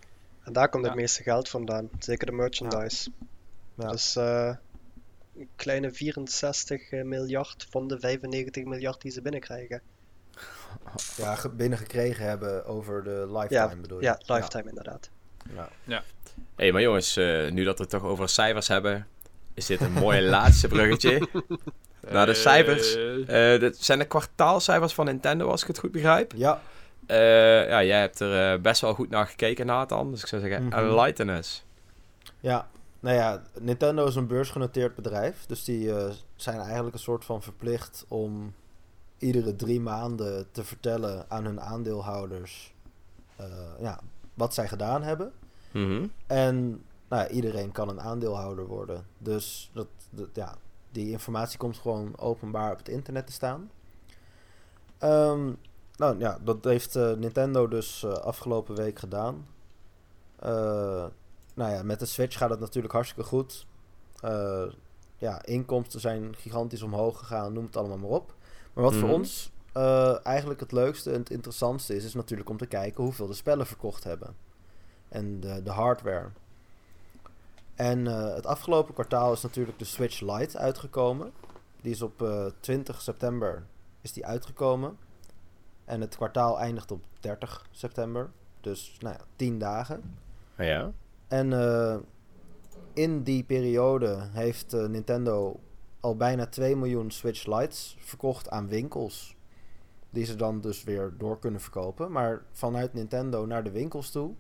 [0.43, 0.89] En daar komt Ja.
[0.89, 3.11] het meeste geld vandaan, zeker de merchandise.
[3.75, 3.91] Ja.
[3.91, 4.55] Dus eh,
[5.37, 9.81] een kleine 64 miljard van de 95 miljard die ze binnenkrijgen.
[11.17, 14.03] Ja, ge- binnengekregen hebben over de lifetime Ja, bedoel je?
[14.05, 15.09] ja, lifetime inderdaad.
[15.53, 15.69] Ja.
[15.85, 16.01] Hé,
[16.55, 19.07] hey, maar jongens, eh, nu dat we het toch over cijfers hebben.
[19.53, 21.27] is dit een mooie laatste bruggetje.
[22.11, 22.95] Nou, de cijfers.
[22.95, 26.31] Eh, Eh dit zijn de kwartaalcijfers van Nintendo, als ik het goed begrijp.
[26.35, 26.61] Ja,
[27.07, 30.11] Eh, ja, jij hebt er eh, best wel goed naar gekeken, Nathan.
[30.11, 30.73] Dus ik zou zeggen, Mhm.
[30.77, 31.63] enlighten us.
[32.39, 32.67] ja.
[32.99, 35.45] Nou ja, Nintendo is een beursgenoteerd bedrijf.
[35.45, 38.53] Dus die eh, zijn eigenlijk een soort van verplicht om
[39.17, 42.73] iedere drie maanden te vertellen aan hun aandeelhouders
[43.35, 43.45] eh,
[43.79, 43.99] ja,
[44.33, 45.31] wat zij gedaan hebben.
[45.71, 46.05] Mhm.
[46.27, 49.05] En nou ja, iedereen kan een aandeelhouder worden.
[49.17, 50.55] Dus dat, dat, ja,
[50.95, 53.71] die informatie komt gewoon openbaar op het internet te staan.
[54.97, 55.53] Ehm,
[55.95, 59.47] nou ja, dat heeft eh, Nintendo dus eh, afgelopen week gedaan.
[60.39, 61.05] Eh,
[61.53, 63.65] nou ja, met de Switch gaat het natuurlijk hartstikke goed.
[65.17, 68.33] Ja, inkomsten zijn gigantisch omhoog gegaan, noem het allemaal maar op.
[68.73, 69.17] Maar wat voor Mhm.
[69.17, 69.51] ons
[70.23, 73.65] eigenlijk het leukste en het interessantste is, is natuurlijk om te kijken hoeveel de spellen
[73.65, 74.35] verkocht hebben.
[75.09, 76.29] En de, de hardware.
[77.75, 81.31] En eh, het afgelopen kwartaal is natuurlijk de Switch Lite uitgekomen.
[81.81, 83.65] Die is op eh, 20 september
[84.01, 84.97] is die uitgekomen.
[85.85, 88.31] En het kwartaal eindigt op 30 september.
[88.61, 90.17] Dus nou ja, 10 dagen.
[90.55, 90.91] Ah, ja.
[91.27, 91.97] En eh,
[92.93, 95.59] in die periode heeft Nintendo
[95.99, 99.35] al bijna 2 miljoen Switch Lites verkocht aan winkels.
[100.09, 102.11] Die ze dan dus weer door kunnen verkopen.
[102.11, 104.33] Maar vanuit Nintendo naar de winkels toe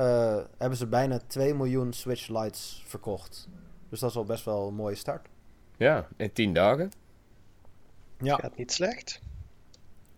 [0.00, 3.48] eh, hebben ze bijna 2 miljoen Switch Lites verkocht.
[3.88, 5.28] Dus dat is al best wel een mooie start.
[5.76, 6.90] ja, in tien dagen.
[8.18, 8.36] Ja.
[8.36, 9.20] Gaat niet slecht.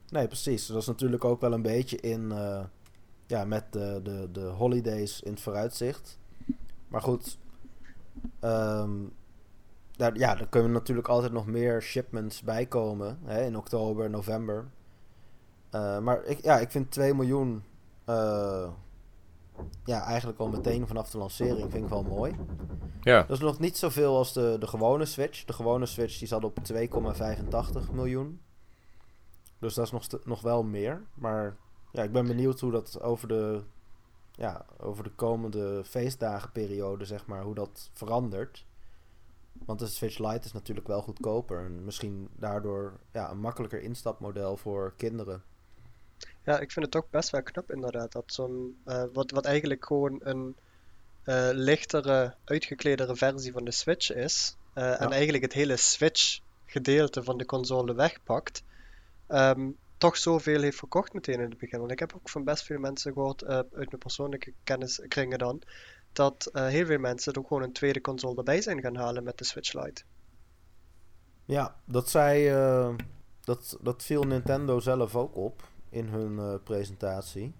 [0.08, 0.66] Nee, precies.
[0.66, 2.64] Dat is natuurlijk ook wel een beetje in, eh,
[3.26, 6.18] ja, met de, de, de holidays in het vooruitzicht.
[6.88, 7.38] Maar goed,
[8.40, 8.90] ehm,
[9.96, 14.70] daar, ja, er kunnen natuurlijk altijd nog meer shipments bij komen hè, in oktober, november.
[15.70, 17.62] Eh, maar ik, ja, ik vind 2 miljoen,
[18.04, 18.70] eh,
[19.84, 22.36] ja, eigenlijk al meteen vanaf de lancering vind ik wel mooi.
[23.00, 23.22] Ja.
[23.22, 25.44] Dat is nog niet zoveel als de, de gewone Switch.
[25.44, 28.40] De gewone Switch die zat op 2,85 miljoen.
[29.58, 31.02] Dus dat is nog, nog wel meer.
[31.14, 31.56] Maar
[31.92, 33.62] ja, ik ben benieuwd hoe dat over de,
[34.32, 38.66] ja, over de komende feestdagenperiode, zeg maar, hoe dat verandert.
[39.52, 41.64] Want de Switch Lite is natuurlijk wel goedkoper.
[41.64, 45.42] En misschien daardoor ja, een makkelijker instapmodel voor kinderen.
[46.44, 48.12] Ja, ik vind het toch best wel knap inderdaad.
[48.12, 50.56] Dat zo'n, eh, wat, wat eigenlijk gewoon een
[51.22, 54.56] eh, lichtere, uitgekledere versie van de Switch is.
[54.74, 58.62] eh, En eigenlijk het hele Switch gedeelte van de console wegpakt.
[59.26, 61.78] ehm, toch zoveel heeft verkocht meteen in het begin.
[61.78, 65.62] Want ik heb ook van best veel mensen gehoord, eh, uit mijn persoonlijke kenniskringen dan,
[66.12, 69.44] dat heel veel mensen ook gewoon een tweede console erbij zijn gaan halen met de
[69.44, 70.02] Switch Lite.
[71.44, 72.48] Ja, dat zei.
[73.40, 75.62] dat, dat viel Nintendo zelf ook op
[75.92, 77.52] in hun eh, presentatie.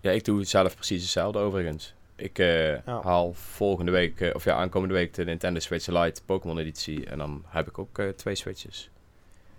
[0.00, 1.94] Ja, ik doe zelf precies hetzelfde overigens.
[2.16, 3.00] Ik eh, Ja.
[3.02, 7.06] haal volgende week, eh, of ja, aankomende week de Nintendo Switch Lite Pokémon editie.
[7.06, 8.90] En dan heb ik ook eh, twee Switches.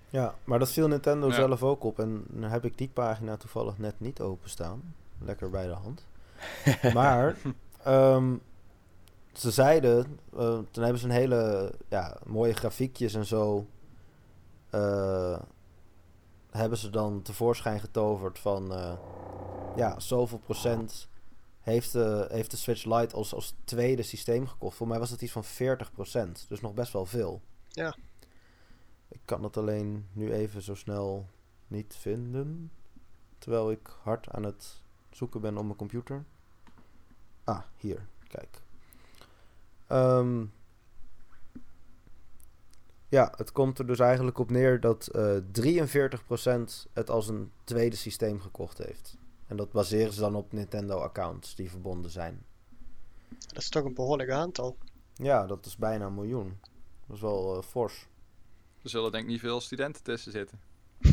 [0.09, 1.33] Ja, maar dat viel Nintendo Ja.
[1.33, 1.99] zelf ook op.
[1.99, 4.93] En dan heb ik die pagina toevallig net niet openstaan.
[5.19, 6.07] Lekker bij de hand.
[6.93, 7.35] maar
[7.83, 8.33] ehm,
[9.33, 13.65] ze zeiden, eh, toen hebben ze een hele ja, mooie grafiekjes en zo.
[16.51, 18.97] Eh, hebben ze dan tevoorschijn getoverd van eh,
[19.75, 21.09] ja, zoveel procent
[21.61, 24.77] heeft de, heeft de Switch Lite als, als tweede systeem gekocht.
[24.77, 26.45] Voor mij was het iets van 40 procent.
[26.49, 27.41] Dus nog best wel veel.
[27.69, 27.95] Ja.
[29.07, 31.27] Ik kan het alleen nu even zo snel
[31.67, 32.71] niet vinden.
[33.37, 36.25] Terwijl ik hard aan het zoeken ben op mijn computer.
[37.43, 38.07] Ah, hier.
[38.27, 38.61] Kijk.
[39.87, 40.45] Ehm,
[43.11, 47.95] ja, het komt er dus eigenlijk op neer dat eh 43% het als een tweede
[47.95, 49.17] systeem gekocht heeft.
[49.47, 52.45] En dat baseren ze dan op Nintendo-accounts die verbonden zijn.
[53.47, 54.77] Dat is toch een behoorlijk aantal.
[55.13, 56.59] Ja, dat is bijna een miljoen.
[57.07, 58.07] Dat is wel eh, fors.
[58.83, 60.59] Er zullen denk ik niet veel studenten tussen zitten.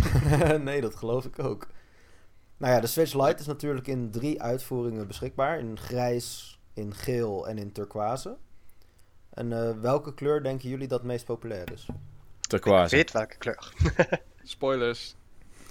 [0.64, 1.66] nee, dat geloof ik ook.
[2.57, 5.59] Nou ja, de Switch Lite is natuurlijk in drie uitvoeringen beschikbaar.
[5.59, 8.36] In grijs, in geel en in turquoise.
[9.39, 11.86] En eh, welke kleur denken jullie dat het meest populair is?
[11.89, 11.95] Ik
[12.49, 12.97] Turquoise.
[12.97, 13.72] weet welke kleur.
[14.43, 15.14] Spoilers.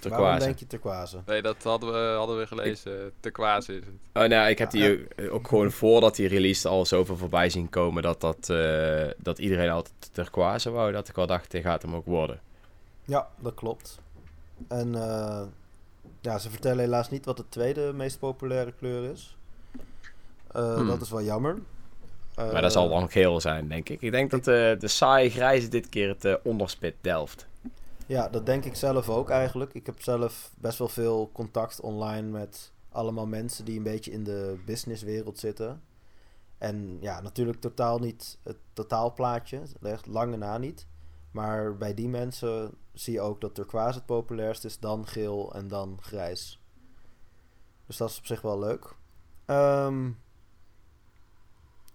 [0.18, 0.46] Turquoise.
[0.46, 1.18] denk je turquoise?
[1.26, 3.12] Nee, dat hadden we, hadden we gelezen.
[3.20, 4.22] Turquoise is het.
[4.22, 7.68] Oh, nou, ik heb die ook- ook gewoon voordat die release al zoveel voorbij zien
[7.68, 10.92] komen dat, dat, eh, dat iedereen altijd turquoise wou.
[10.92, 12.40] Dat ik wel dacht, dit gaat hem ook worden.
[13.04, 13.98] Ja, dat klopt.
[14.68, 15.42] En eh,
[16.20, 19.36] ja, ze vertellen helaas niet wat de tweede meest populaire kleur is.
[20.52, 20.86] Eh, Hmm.
[20.86, 21.58] Dat is wel jammer.
[22.38, 24.00] Maar dat zal dan geel zijn, denk ik.
[24.02, 27.46] Ik denk dat eh, de saaie grijze dit keer het eh, onderspit delft.
[28.06, 29.74] Ja, dat denk ik zelf ook eigenlijk.
[29.74, 34.24] Ik heb zelf best wel veel contact online met allemaal mensen die een beetje in
[34.24, 35.82] de businesswereld zitten.
[36.58, 39.62] En ja, natuurlijk totaal niet het totaalplaatje.
[39.82, 40.86] Echt lange na niet.
[41.30, 45.68] Maar bij die mensen zie je ook dat turquoise het populairst is, dan geel en
[45.68, 46.60] dan grijs.
[47.86, 48.94] Dus dat is op zich wel leuk.
[49.44, 50.10] Ehm,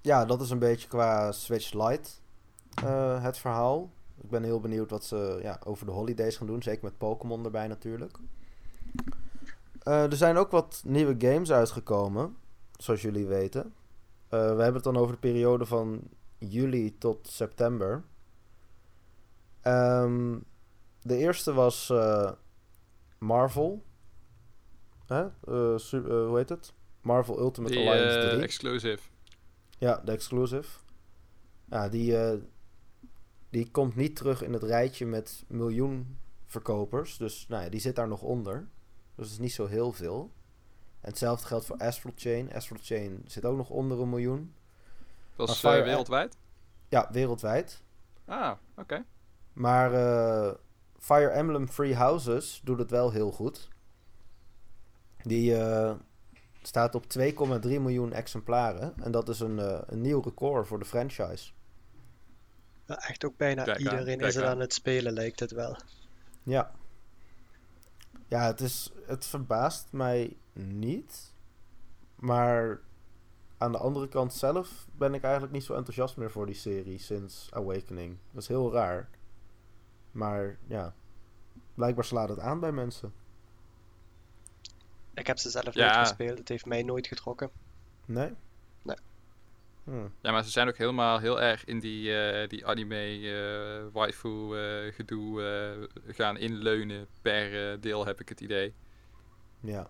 [0.03, 2.09] ja, dat is een beetje qua Switch Lite
[2.83, 3.91] uh, het verhaal.
[4.21, 6.63] Ik ben heel benieuwd wat ze ja, over de holidays gaan doen.
[6.63, 8.17] Zeker met Pokémon erbij natuurlijk.
[9.83, 12.35] Uh, er zijn ook wat nieuwe games uitgekomen.
[12.77, 13.63] Zoals jullie weten.
[13.63, 13.69] Uh,
[14.29, 16.01] we hebben het dan over de periode van
[16.37, 18.03] juli tot september.
[19.63, 20.43] Um,
[21.01, 22.31] de eerste was uh,
[23.17, 23.83] Marvel.
[25.05, 25.25] Hè?
[25.45, 26.73] hoe heet het?
[27.01, 28.41] Marvel Ultimate die, Alliance 3.
[28.41, 29.12] exclusive.
[29.83, 30.79] Ja, de exclusive.
[31.65, 32.17] Ja, die,
[33.49, 37.17] die komt niet terug in het rijtje met miljoen verkopers.
[37.17, 38.67] Dus nou ja, die zit daar nog onder.
[39.15, 40.31] Dus dat is niet zo heel veel.
[40.99, 42.53] En hetzelfde geldt voor Astral Chain.
[42.53, 44.53] Astral Chain zit ook nog onder een miljoen.
[45.35, 46.37] Dat is uh, wereldwijd?
[46.89, 47.83] Ja, wereldwijd.
[48.25, 49.05] Ah, oké.
[49.53, 50.53] Maar uh,
[50.97, 53.69] Fire Emblem Free Houses doet het wel heel goed.
[55.21, 55.93] Die uh,
[56.67, 57.27] staat op 2,3
[57.61, 58.93] miljoen exemplaren.
[59.03, 59.57] En dat is een,
[59.93, 61.51] een nieuw record voor de franchise.
[62.85, 64.49] Ja, echt ook bijna kijk iedereen aan, is er aan.
[64.49, 65.77] aan het spelen, lijkt het wel.
[66.43, 66.71] Ja.
[68.27, 71.33] Ja, het, is, het verbaast mij niet.
[72.15, 72.81] Maar
[73.57, 76.99] aan de andere kant zelf ben ik eigenlijk niet zo enthousiast meer voor die serie
[76.99, 78.17] sinds Awakening.
[78.31, 79.09] Dat is heel raar.
[80.11, 80.95] Maar ja,
[81.73, 83.13] blijkbaar slaat het aan bij mensen.
[85.13, 85.85] Ik heb ze zelf ja.
[85.85, 86.37] nooit gespeeld.
[86.37, 87.49] Het heeft mij nooit getrokken.
[88.05, 88.33] Nee?
[88.81, 88.97] Nee.
[89.83, 90.13] Hmm.
[90.21, 94.29] Ja, maar ze zijn ook helemaal heel erg in die, uh, die anime uh, waifu
[94.29, 98.73] uh, gedoe gaan inleunen per deel, heb ik het idee.
[99.59, 99.87] Ja.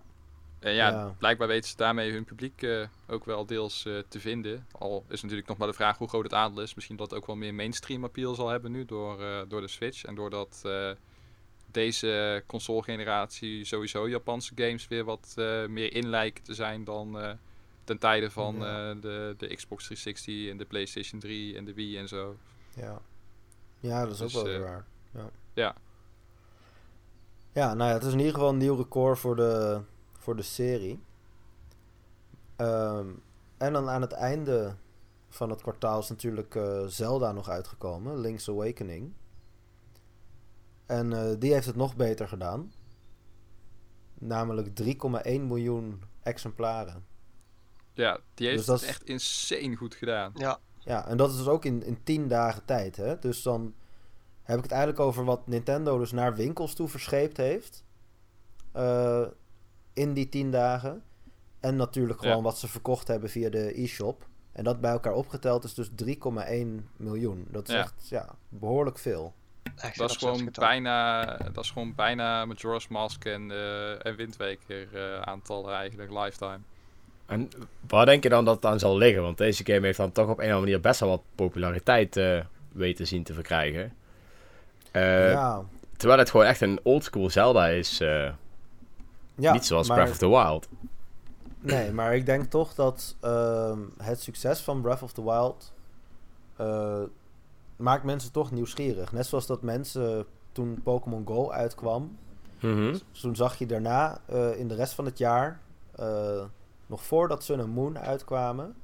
[0.59, 2.67] En ja, ja, blijkbaar weten ze daarmee hun publiek
[3.07, 4.67] ook wel deels te vinden.
[4.71, 6.73] Al is natuurlijk nog maar de vraag hoe groot het aandeel is.
[6.73, 10.03] Misschien dat het ook wel meer mainstream appeal zal hebben nu door, door de Switch.
[10.05, 10.61] En doordat
[11.73, 15.33] deze console generatie sowieso Japanse games weer wat
[15.67, 17.37] meer in lijken te zijn dan
[17.83, 18.93] ten tijde van ja.
[18.93, 22.35] uh, de, de Xbox 360 en de PlayStation 3 en de Wii en zo.
[22.75, 23.01] Ja,
[23.79, 24.85] ja dat is dus, ook wel uh, raar.
[25.11, 25.29] Ja.
[25.53, 25.75] ja.
[27.51, 29.81] Ja, nou ja, het is in ieder geval een nieuw record voor de,
[30.17, 30.99] voor de serie.
[32.57, 33.21] Um,
[33.57, 34.75] en dan aan het einde
[35.29, 39.13] van het kwartaal is natuurlijk Zelda nog uitgekomen, Link's Awakening.
[40.85, 42.71] En die heeft het nog beter gedaan.
[44.13, 47.05] Namelijk 3,1 miljoen exemplaren.
[47.93, 50.31] Ja, die heeft dus het echt insane goed gedaan.
[50.35, 50.59] Ja.
[50.85, 52.95] Ja, en dat is dus ook in, in tien dagen tijd.
[52.95, 53.19] Hè?
[53.19, 53.73] Dus dan
[54.41, 57.83] heb ik het eigenlijk over wat Nintendo dus naar winkels toe verscheept heeft.
[58.75, 59.25] Uh,
[59.93, 61.03] in die tien dagen.
[61.59, 64.27] En natuurlijk gewoon wat ze verkocht hebben via de e-shop.
[64.51, 66.05] En dat bij elkaar opgeteld is dus 3,1
[66.97, 67.47] miljoen.
[67.51, 69.33] Dat is echt ja, behoorlijk veel.
[69.75, 74.87] Echt dat, is gewoon bijna, dat is gewoon bijna Majora's Mask en, uh, en Windweker
[74.93, 76.59] uh, aantallen eigenlijk, lifetime.
[77.25, 77.49] En
[77.87, 79.23] waar denk je dan dat het aan zal liggen?
[79.23, 82.17] Want deze game heeft dan toch op een of andere manier best wel wat populariteit
[82.17, 82.39] uh,
[82.71, 83.93] weten zien te verkrijgen.
[84.91, 85.63] Uh, ja.
[85.97, 88.01] Terwijl het gewoon echt een oldschool Zelda is.
[88.01, 88.29] Uh,
[89.35, 90.69] ja, niet zoals Breath of the Wild.
[91.59, 95.73] Nee, maar ik denk toch dat ehm, het succes van Breath of the Wild
[97.75, 99.11] maakt mensen toch nieuwsgierig.
[99.11, 102.17] Net zoals dat mensen toen Pokémon Go uitkwam,
[102.59, 102.99] mm -hmm.
[103.21, 104.21] toen zag je daarna
[104.55, 105.61] in de rest van het jaar
[106.85, 108.75] nog voordat Sun en Moon uitkwamen,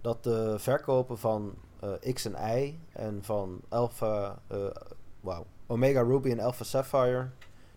[0.00, 4.38] dat de verkopen van uh, X en Y en van Alpha,
[5.20, 7.28] wow, Omega Ruby en Alpha Sapphire,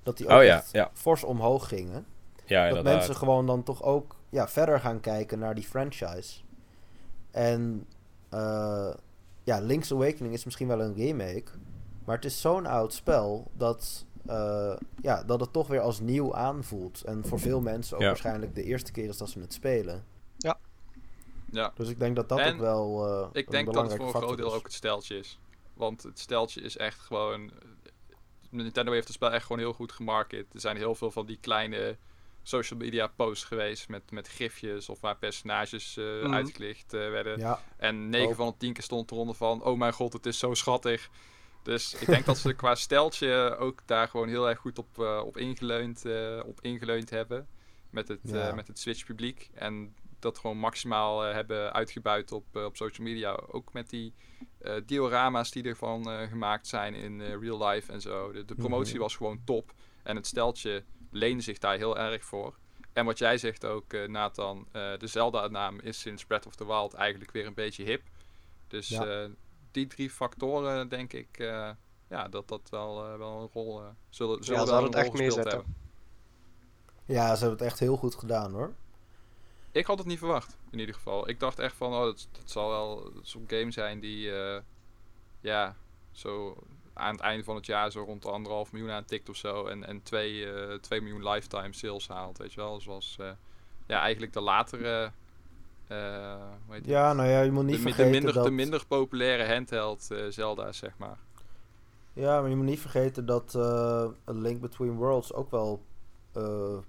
[0.03, 0.89] dat die ook oh, ja, ja.
[0.93, 2.05] fors omhoog gingen.
[2.45, 6.41] Ja, dat mensen gewoon dan toch ook ja, verder gaan kijken naar die franchise.
[7.31, 7.87] En
[9.43, 11.51] ja, Link's Awakening is misschien wel een remake,
[12.05, 16.35] maar het is zo'n oud spel dat uh, ja, dat het toch weer als nieuw
[16.35, 17.01] aanvoelt.
[17.03, 20.05] En voor veel mensen ook waarschijnlijk de eerste keer is dat ze het spelen.
[20.37, 20.59] Ja.
[21.51, 21.71] ja.
[21.75, 23.07] Dus ik denk dat dat ook wel.
[23.07, 25.39] Uh, ik denk dat het voor een groot deel ook het steltje is.
[25.73, 27.51] Want het steltje is echt gewoon.
[28.49, 30.53] Nintendo heeft het spel echt gewoon heel goed gemarket.
[30.53, 31.97] Er zijn heel veel van die kleine
[32.43, 36.33] social media posts geweest met, met gifjes of waar personages uh, mm.
[36.33, 37.39] uitgelicht uh, werden.
[37.39, 37.61] Ja.
[37.77, 40.53] En 9 van de 10 keer stond eronder van: Oh mijn god, het is zo
[40.53, 41.09] schattig.
[41.63, 45.21] Dus ik denk dat ze qua steltje ook daar gewoon heel erg goed op, uh,
[45.25, 47.47] op, ingeleund, uh, op ingeleund hebben.
[47.89, 48.49] Met het, ja.
[48.49, 49.49] uh, met het Switch publiek.
[49.53, 53.39] En dat gewoon maximaal hebben uitgebuit op, op social media.
[53.47, 54.13] Ook met die
[54.85, 58.31] diorama's die ervan gemaakt zijn in real life en zo.
[58.31, 59.01] De, de promotie mm -hmm.
[59.01, 59.73] was gewoon top.
[60.03, 62.55] En het steltje leende zich daar heel erg voor.
[62.93, 66.65] En wat jij zegt ook, eh, Nathan, eh, de Zelda-naam is sinds Breath of the
[66.65, 68.01] Wild eigenlijk weer een beetje hip.
[68.67, 69.05] Dus Ja.
[69.23, 69.29] eh,
[69.71, 71.37] die drie factoren, denk ik,
[72.07, 75.01] ja, dat dat wel, wel een rol zullen, zullen ze wel hadden een het rol
[75.01, 75.51] echt gespeeld meezetten.
[75.51, 75.75] hebben.
[77.05, 78.73] Ja, ze hebben het echt heel goed gedaan hoor.
[79.71, 81.29] Ik had het niet verwacht, in ieder geval.
[81.29, 84.31] Ik dacht echt van, oh, dat, dat zal wel zo'n game zijn die,
[85.41, 85.75] ja,
[86.11, 86.57] zo
[86.93, 89.65] aan het einde van het jaar zo rond de anderhalf miljoen aantikt of zo.
[89.65, 92.81] En, en twee, eh 2 miljoen lifetime sales haalt, weet je wel.
[92.81, 93.31] Zoals, eh,
[93.87, 95.11] ja, eigenlijk de latere,
[95.87, 96.35] eh
[96.65, 96.93] hoe heet die?
[96.93, 98.43] Ja, nou ja, je moet niet de, mi- de vergeten minder, dat...
[98.43, 101.17] de minder populaire handheld Zelda's, zeg maar.
[102.13, 105.83] Ja, maar je moet niet vergeten dat A Link Between Worlds ook wel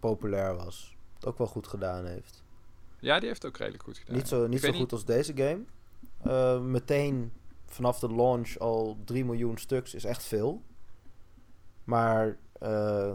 [0.00, 0.96] populair was.
[1.14, 2.42] Het ook wel goed gedaan heeft.
[3.00, 4.16] Ja, die heeft ook redelijk goed gedaan.
[4.16, 6.60] niet zo, niet zo goed als deze game.
[6.60, 7.32] Meteen
[7.74, 10.62] vanaf de launch al 3 miljoen stuks is echt veel.
[11.84, 13.12] Maar eh,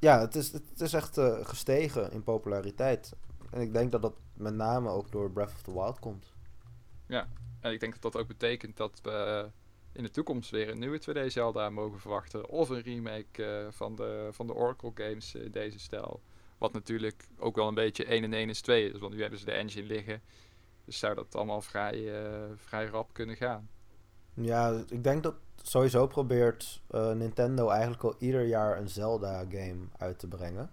[0.00, 3.12] ja, het is, het is echt eh, gestegen in populariteit.
[3.50, 6.32] En ik denk dat dat met name ook door Breath of the Wild komt.
[7.60, 9.50] En ik denk dat dat ook betekent dat we
[9.92, 12.48] in de toekomst weer een nieuwe 2D Zelda mogen verwachten.
[12.48, 16.22] Of een remake eh, van, de, van de Oracle games in deze stijl.
[16.58, 18.98] Wat natuurlijk ook wel een beetje 1 en 1 is 2 is.
[18.98, 20.22] Want nu hebben ze de engine liggen.
[20.84, 23.68] Dus zou dat allemaal vrij, eh, vrij rap kunnen gaan.
[24.34, 30.18] Ja, ik denk dat sowieso probeert eh, Nintendo eigenlijk al ieder jaar een Zelda-game uit
[30.18, 30.70] te brengen.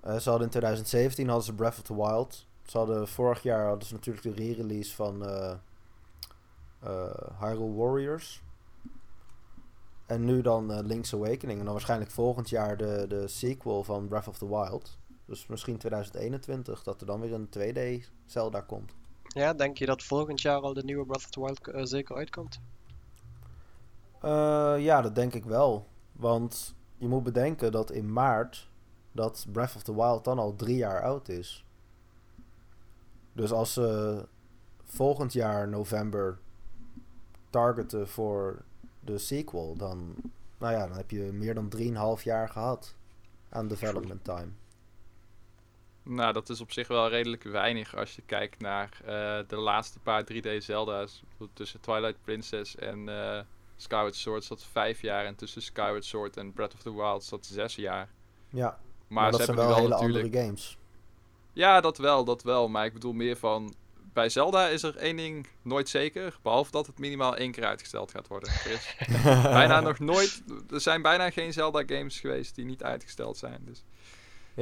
[0.00, 2.46] Eh, ze hadden in 2017 hadden ze Breath of the Wild.
[2.62, 5.22] Ze hadden vorig jaar hadden ze natuurlijk de re-release van
[7.40, 8.42] Hyrule Warriors.
[10.06, 11.58] En nu dan Link's Awakening.
[11.58, 14.98] En dan waarschijnlijk volgend jaar de, de sequel van Breath of the Wild.
[15.28, 18.94] Dus misschien 2021 dat er dan weer een 2D Zelda komt.
[19.22, 22.16] Ja, denk je dat volgend jaar al de nieuwe Breath of the Wild eh, zeker
[22.16, 22.60] uitkomt?
[24.20, 25.86] Eh, ja, dat denk ik wel.
[26.12, 28.68] Want je moet bedenken dat in maart
[29.12, 31.64] dat Breath of the Wild dan al drie jaar oud is.
[33.32, 34.26] Dus als ze
[34.84, 36.38] volgend jaar november
[37.50, 38.62] targeten voor
[39.00, 40.14] de sequel, dan,
[40.58, 41.72] nou ja, dan heb je meer dan
[42.18, 42.94] 3,5 jaar gehad
[43.48, 44.48] aan development time.
[46.08, 49.98] Nou, dat is op zich wel redelijk weinig als je kijkt naar eh, de laatste
[49.98, 51.22] paar 3D Zelda's.
[51.52, 53.40] Tussen Twilight Princess en eh,
[53.76, 55.24] Skyward Sword zat vijf jaar.
[55.24, 58.08] En tussen Skyward Sword en Breath of the Wild zat zes jaar.
[58.48, 58.78] Ja, Maar,
[59.08, 60.24] maar, dat ze zijn wel hele natuurlijk...
[60.24, 60.78] andere games.
[61.52, 62.68] Ja, dat wel, dat wel.
[62.68, 63.74] Maar ik bedoel meer van...
[64.12, 66.38] Bij Zelda is er één ding nooit zeker.
[66.42, 68.52] Behalve dat het minimaal één keer uitgesteld gaat worden.
[69.42, 70.42] Bijna nog nooit...
[70.70, 73.62] Er zijn bijna geen Zelda games geweest die niet uitgesteld zijn.
[73.64, 73.84] Dus.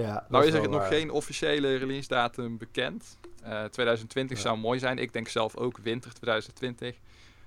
[0.03, 0.88] Ja, Nou is er nog waar.
[0.92, 3.18] geen officiële release datum bekend.
[3.42, 4.42] Eh 2020 Ja.
[4.42, 4.99] zou mooi zijn.
[4.99, 6.97] Ik denk zelf ook winter 2020.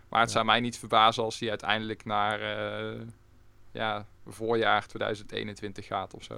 [0.09, 0.35] Maar het Ja.
[0.35, 3.01] zou mij niet verbazen als hij uiteindelijk naar eh,
[3.71, 6.37] ja, voorjaar 2021 gaat of zo.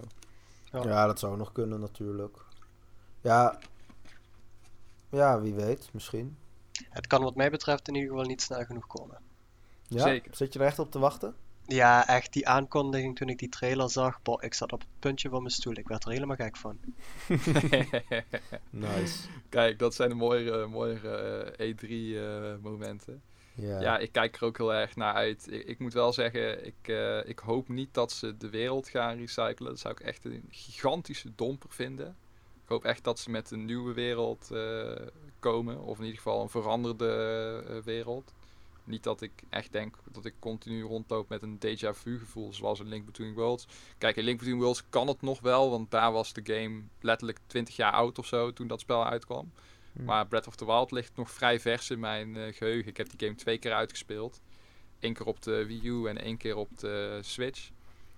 [0.71, 0.83] Ja.
[0.83, 2.37] Ja, dat zou nog kunnen natuurlijk.
[3.21, 3.59] Ja,
[5.09, 6.37] ja wie weet, misschien.
[6.89, 9.17] Het kan wat mij betreft in ieder geval niet snel genoeg komen.
[9.87, 10.01] Ja?
[10.03, 10.35] Zeker.
[10.35, 11.35] Zit je er echt op te wachten?
[11.65, 14.21] Ja, echt die aankondiging toen ik die trailer zag.
[14.21, 15.77] Boah, ik zat op het puntje van mijn stoel.
[15.77, 16.79] Ik werd er helemaal gek van.
[18.69, 19.27] Nice.
[19.49, 23.21] Kijk, dat zijn de mooie, mooie E3-momenten.
[23.55, 23.81] Ja.
[23.81, 25.51] Ja, ik kijk er ook heel erg naar uit.
[25.51, 29.17] Ik, ik moet wel zeggen, ik, eh, ik hoop niet dat ze de wereld gaan
[29.17, 29.69] recyclen.
[29.69, 32.07] Dat zou ik echt een gigantische domper vinden.
[32.63, 35.07] Ik hoop echt dat ze met een nieuwe wereld eh,
[35.39, 35.81] komen.
[35.81, 38.33] Of in ieder geval een veranderde eh, wereld.
[38.83, 42.79] Niet dat ik echt denk dat ik continu rondloop met een déjà vu gevoel zoals
[42.79, 43.67] in Link Between Worlds.
[43.97, 47.39] Kijk, in Link Between Worlds kan het nog wel, want daar was de game letterlijk
[47.47, 49.51] 20 jaar oud of zo toen dat spel uitkwam.
[49.93, 50.03] Hm.
[50.03, 52.89] Maar Breath of the Wild ligt nog vrij vers in mijn eh, geheugen.
[52.89, 54.41] Ik heb die game twee keer uitgespeeld.
[54.99, 57.69] Eén keer op de Wii U en één keer op de Switch.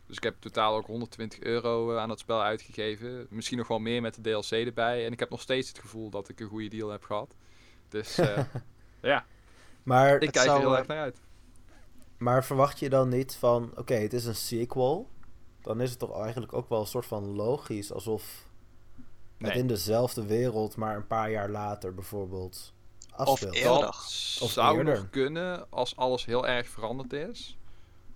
[0.06, 3.28] Dus ik heb totaal ook 120 euro eh, aan dat spel uitgegeven.
[3.30, 5.06] Misschien nog wel meer met de DLC erbij.
[5.06, 7.36] En ik heb nog steeds het gevoel dat ik een goede deal heb gehad.
[7.90, 8.46] Dus eh,
[9.02, 9.26] ja,
[9.84, 11.20] Maar, ik kijk zou, er heel eh, erg naar uit.
[12.18, 15.10] maar verwacht je dan niet van, oké, het is een sequel.
[15.62, 18.46] Dan is het toch eigenlijk ook wel een soort van logisch, alsof
[19.38, 19.58] het Nee.
[19.62, 22.74] in dezelfde wereld, maar een paar jaar later bijvoorbeeld
[23.12, 23.54] afspeelt.
[23.56, 23.80] eerder.
[23.82, 24.94] Dat Of zou eerder.
[24.96, 27.58] nog kunnen als alles heel erg veranderd is.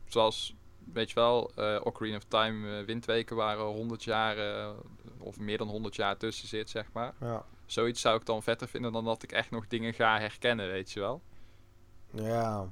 [0.06, 0.56] Zoals,
[0.94, 4.36] weet je wel, eh Ocarina of Time eh, windweken waren 100 jaar
[5.18, 7.14] of meer dan 100 jaar tussen zit, zeg maar.
[7.20, 7.46] Ja.
[7.66, 10.92] Zoiets zou ik dan vetter vinden dan dat ik echt nog dingen ga herkennen, weet
[10.92, 11.22] je wel.
[12.24, 12.70] Ja.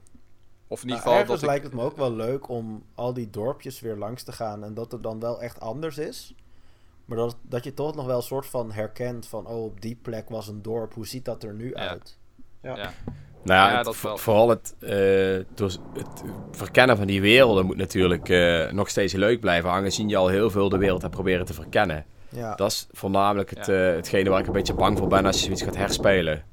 [0.68, 2.84] Of in Nou, ieder geval ergens dat ik- lijkt het me ook wel leuk om
[2.96, 6.34] al die dorpjes weer langs te gaan en dat het dan wel echt anders is.
[7.06, 10.00] Maar dat, dat je toch nog wel een soort van herkent van, oh, op die
[10.02, 11.88] plek was een dorp, hoe ziet dat er nu Ja.
[11.90, 12.18] uit?
[12.62, 12.76] Ja.
[12.76, 12.92] Ja.
[13.44, 14.18] Nou ja, Ja, het- dat vo- wel.
[14.18, 14.90] vooral het, eh,
[15.94, 20.28] het verkennen van die werelden moet natuurlijk eh, nog steeds leuk blijven, aangezien je al
[20.28, 22.06] heel veel de wereld hebt proberen te verkennen.
[22.30, 22.56] Ja.
[22.56, 23.90] Dat is voornamelijk het, Ja.
[23.90, 26.44] eh, hetgene waar ik een beetje bang voor ben als je zoiets gaat herspelen.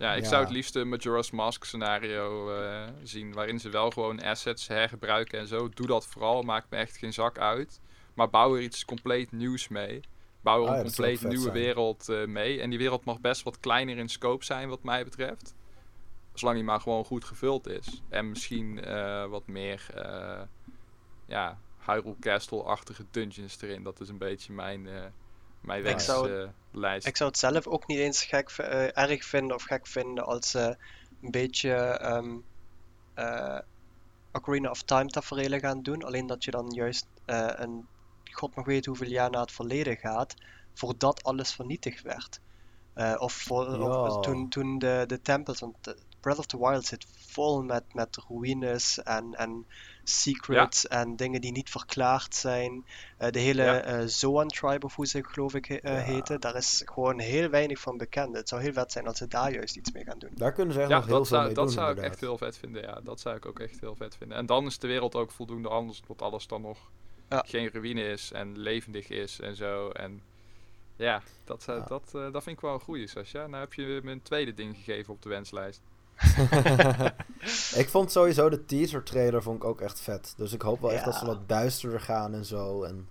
[0.00, 0.28] Ja, ik Ja.
[0.28, 5.38] zou het liefst een Majora's Mask scenario eh, zien, waarin ze wel gewoon assets hergebruiken
[5.38, 5.68] en zo.
[5.68, 7.80] Doe dat vooral, maakt me echt geen zak uit.
[8.14, 10.00] Maar bouw er iets compleet nieuws mee.
[10.40, 11.52] Bouw er Ah, een ja, compleet nieuwe zijn.
[11.54, 12.60] wereld eh, mee.
[12.60, 15.54] En die wereld mag best wat kleiner in scope zijn, wat mij betreft.
[16.34, 18.02] Zolang die maar gewoon goed gevuld is.
[18.08, 20.40] En misschien eh, wat meer, eh
[21.26, 23.82] ja, Hyrule Castle-achtige dungeons erin.
[23.82, 24.88] Dat is een beetje mijn,
[25.60, 27.06] eh mijn Ik zou- wenslijst.
[27.06, 30.50] Ik zou het zelf ook niet eens gek, eh, erg vinden of gek vinden als
[30.50, 30.76] ze
[31.22, 32.36] een beetje ehm
[33.14, 33.58] eh,
[34.32, 36.04] Ocarina of Time tafereelen gaan doen.
[36.04, 37.86] Alleen dat je dan juist eh, een
[38.32, 40.34] god nog weet hoeveel jaar na het verleden gaat,
[40.74, 42.40] voordat alles vernietigd werd.
[42.94, 46.84] Eh, of voor, of toen, toen de, de tempels, want eh, Breath of the Wild
[46.84, 49.66] zit vol met, met ruïnes en, en
[50.10, 52.84] secrets en dingen die niet verklaard zijn.
[53.16, 53.80] Eh, de hele Ja.
[53.80, 55.98] eh, Zoan Tribe, of hoe ze geloof ik he- eh, Ja.
[56.12, 58.36] heten, daar is gewoon heel weinig van bekend.
[58.36, 60.30] Het zou heel vet zijn als ze daar juist iets mee gaan doen.
[60.34, 62.02] Daar kunnen ze echt Ja, nog heel dat veel zou, mee dat doen, zou ik
[62.02, 62.82] echt heel vet vinden.
[62.82, 64.36] Ja, dat zou ik ook echt heel vet vinden.
[64.36, 66.78] En dan is de wereld ook voldoende anders, dat alles dan nog
[67.28, 67.44] Ja.
[67.46, 69.88] geen ruïne is en levendig is en zo.
[69.90, 70.22] En
[70.96, 71.84] ja, dat, Ja.
[71.88, 73.46] Dat, eh, dat vind ik wel een goeie, Sascha.
[73.46, 75.80] Nou heb je me een tweede ding gegeven op de wenslijst.
[77.82, 80.34] ik vond sowieso de teaser trailer vond ik ook echt vet.
[80.36, 82.82] Dus ik hoop wel echt dat ze wat duisterder gaan en zo.
[82.82, 83.08] En...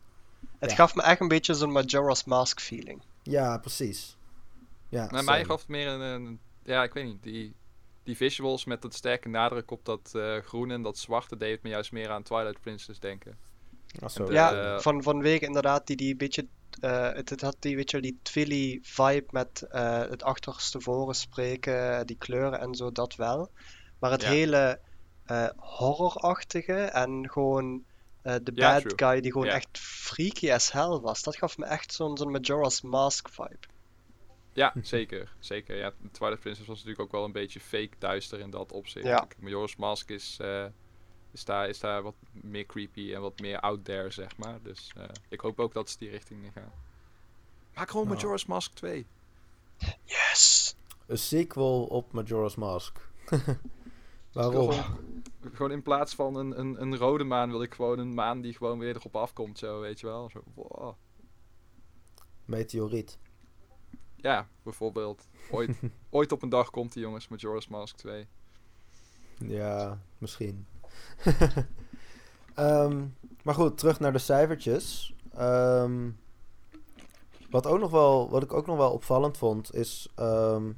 [0.59, 0.75] Het Ja.
[0.75, 3.01] gaf me echt een beetje zo'n Majora's Mask feeling.
[3.23, 4.17] Ja, precies.
[4.89, 7.53] Ja, Maar mij gaf het meer een, een- ja, ik weet niet, die,
[8.03, 11.69] die visuals met dat sterke nadruk op dat eh groene en dat zwarte deed me
[11.69, 13.37] juist meer aan Twilight Princess denken.
[14.09, 14.25] Zo.
[14.25, 16.47] de- Ja, eh, van, vanwege inderdaad die, die beetje.
[16.79, 22.05] Eh, het, het had die, weet je, die Twilly vibe met eh, het achterstevoren spreken,
[22.07, 23.51] die kleuren en zo, dat wel.
[23.99, 24.29] Maar het Ja.
[24.29, 24.81] hele
[25.23, 27.85] eh horrorachtige en gewoon
[28.21, 28.93] eh, de Ja, bad true.
[28.95, 29.53] guy die gewoon Ja.
[29.55, 33.67] echt freaky as hell was, dat gaf me echt zo'n zo'n Majora's Mask vibe.
[34.53, 35.35] Ja, zeker.
[35.39, 35.75] zeker.
[35.77, 39.05] Ja, Twilight Princess was natuurlijk ook wel een beetje fake duister in dat opzicht.
[39.05, 39.27] Ja.
[39.39, 40.65] Majora's Mask is, eh,
[41.31, 44.61] is, daar, is daar wat meer creepy en wat meer out there, zeg maar.
[44.61, 46.71] Dus eh, ik hoop ook dat ze die richting in gaan.
[47.75, 48.13] Maak gewoon Ja.
[48.13, 49.05] Majora's Mask 2.
[50.03, 50.75] Yes!
[51.07, 53.09] Een sequel op Majora's Mask.
[53.29, 53.39] Wil
[54.31, 54.71] Waarom?
[54.71, 55.23] Gewoon,
[55.53, 58.53] gewoon in plaats van een, een, een rode maan wil ik gewoon een maan die
[58.53, 60.29] gewoon weer erop afkomt, zo, weet je wel.
[60.29, 60.93] Zo, wow.
[62.45, 63.17] Meteoriet.
[64.15, 65.27] Ja, bijvoorbeeld.
[65.51, 68.27] Ooit, ooit op een dag komt die jongens, Majora's Mask 2.
[69.37, 70.67] Ja, misschien.
[72.55, 73.05] Ehm,
[73.43, 75.15] maar goed, terug naar de cijfertjes.
[75.33, 76.09] Ehm,
[77.49, 80.11] wat, ook nog wel, wat ik ook nog wel opvallend vond, is...
[80.15, 80.71] ehm,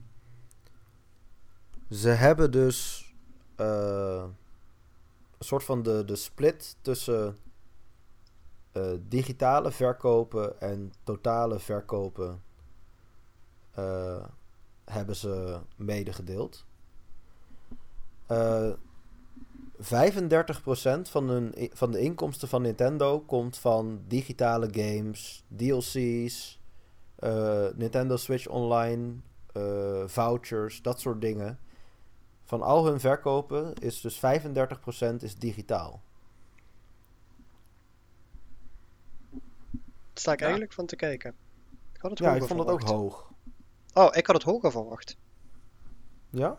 [1.89, 3.05] ze hebben dus...
[3.55, 4.23] eh,
[5.37, 7.37] een soort van de, de split tussen...
[8.71, 12.43] eh, digitale verkopen en totale verkopen...
[13.71, 14.25] eh,
[14.85, 16.65] hebben ze medegedeeld.
[18.27, 18.71] Eh
[19.83, 26.59] 35% van, hun, van de inkomsten van Nintendo komt van digitale games, DLC's,
[27.15, 29.13] eh, Nintendo Switch Online,
[29.53, 31.59] eh, vouchers, dat soort dingen.
[32.43, 36.01] Van al hun verkopen is dus 35% is digitaal.
[39.31, 39.41] Daar
[40.13, 40.43] sta ik Ja.
[40.43, 41.35] eigenlijk van te kijken.
[41.93, 43.29] Ik had het Ja, ik vond dat ook hoog.
[43.93, 45.17] Oh, ik had het hoger verwacht.
[46.29, 46.57] Ja?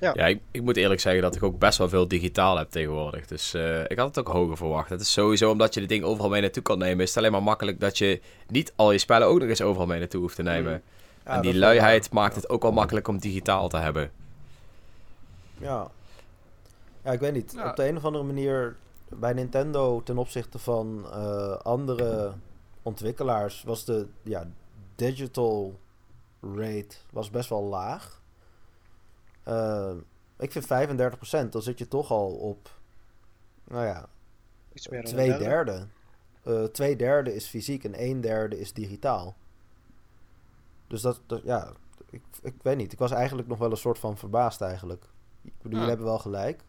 [0.00, 3.26] Ja, ik, ik moet eerlijk zeggen dat ik ook best wel veel digitaal heb tegenwoordig.
[3.26, 4.90] Dus eh, ik had het ook hoger verwacht.
[4.90, 7.02] Het is sowieso omdat je de ding overal mee naartoe kan nemen.
[7.02, 9.86] Is het alleen maar makkelijk dat je niet al je spellen ook nog eens overal
[9.86, 10.82] mee naartoe hoeft te nemen.
[11.24, 14.10] Ja, en die wel luiheid maakt het ook wel makkelijk om digitaal te hebben.
[15.58, 15.90] Ja.
[17.04, 17.52] Ja, ik weet niet.
[17.56, 17.70] Ja.
[17.70, 18.76] Op de een of andere manier
[19.08, 22.32] bij Nintendo ten opzichte van eh, andere
[22.82, 24.46] ontwikkelaars was de ja,
[24.94, 25.78] digital
[26.40, 28.21] rate was best wel laag.
[29.42, 29.92] Eh,
[30.38, 32.78] ik vind 35%, dan zit je toch al op,
[33.64, 34.08] nou ja,
[34.72, 35.44] Iets meer dan twee derde.
[35.44, 35.86] derde.
[36.42, 39.36] Eh, twee derde is fysiek en een derde is digitaal.
[40.86, 41.72] Dus dat, dat ja,
[42.10, 42.92] ik, ik weet niet.
[42.92, 45.04] Ik was eigenlijk nog wel een soort van verbaasd eigenlijk.
[45.42, 45.76] Ik bedoel, Ja.
[45.76, 46.64] jullie hebben wel gelijk.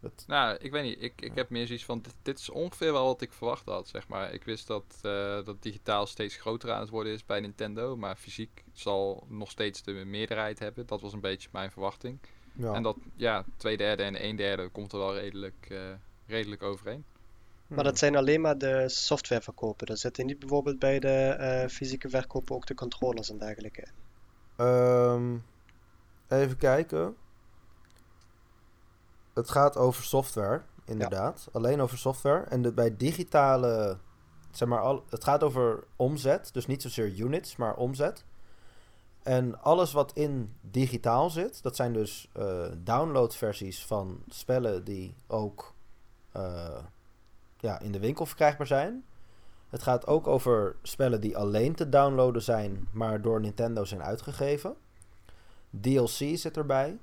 [0.00, 1.02] Dat, Nou, ik weet niet.
[1.02, 3.88] Ik, ik heb meer zoiets van, dit, dit is ongeveer wel wat ik verwacht had,
[3.88, 4.32] zeg maar.
[4.32, 8.16] Ik wist dat, eh, dat digitaal steeds groter aan het worden is bij Nintendo, maar
[8.16, 10.86] fysiek zal nog steeds de meerderheid hebben.
[10.86, 12.18] Dat was een beetje mijn verwachting.
[12.52, 12.72] ja.
[12.72, 15.78] En dat, ja, twee derde en een derde komt er wel redelijk, eh,
[16.26, 17.04] redelijk overeen.
[17.66, 19.86] Maar dat zijn alleen maar de softwareverkopen.
[19.86, 23.92] Er zitten niet bijvoorbeeld bij de eh, fysieke verkopen ook de controllers en dergelijke in.
[24.56, 25.36] Ehm,
[26.28, 27.16] Even kijken.
[29.38, 31.48] Het gaat over software, inderdaad.
[31.52, 32.44] Alleen over software.
[32.44, 33.98] En de, bij digitale,
[34.50, 36.50] zeg maar, al, het gaat over omzet.
[36.52, 38.24] Dus niet zozeer units, maar omzet.
[39.22, 45.74] En alles wat in digitaal zit, dat zijn dus uh, downloadversies van spellen die ook
[46.36, 46.78] uh,
[47.58, 49.04] ja, in de winkel verkrijgbaar zijn.
[49.68, 54.76] Het gaat ook over spellen die alleen te downloaden zijn, maar door Nintendo zijn uitgegeven.
[55.80, 56.98] DLC zit erbij.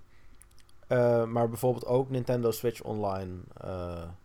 [0.87, 3.33] Uh, maar bijvoorbeeld ook Nintendo Switch Online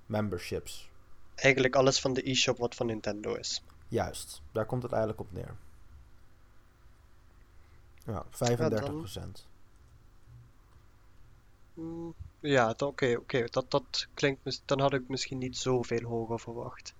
[0.06, 0.90] memberships.
[1.34, 3.62] Eigenlijk alles van de e-shop wat van Nintendo is.
[3.88, 5.56] Juist, daar komt het eigenlijk op neer.
[8.04, 9.46] Ja, 35 procent.
[11.74, 13.44] Mm, ja, oké, oké.
[13.50, 14.62] Dat, dat klinkt...
[14.64, 16.94] Dan had ik misschien niet zoveel hoger verwacht.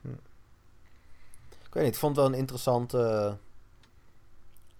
[0.00, 0.08] Hm.
[1.48, 2.94] Ik weet niet, ik vond het wel een interessant...
[2.94, 3.32] Uh,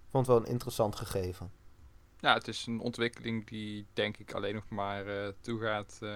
[0.09, 1.51] vond het wel een interessant gegeven.
[2.19, 6.15] Ja, het is een ontwikkeling die denk ik alleen nog maar uh, toe, gaat, uh,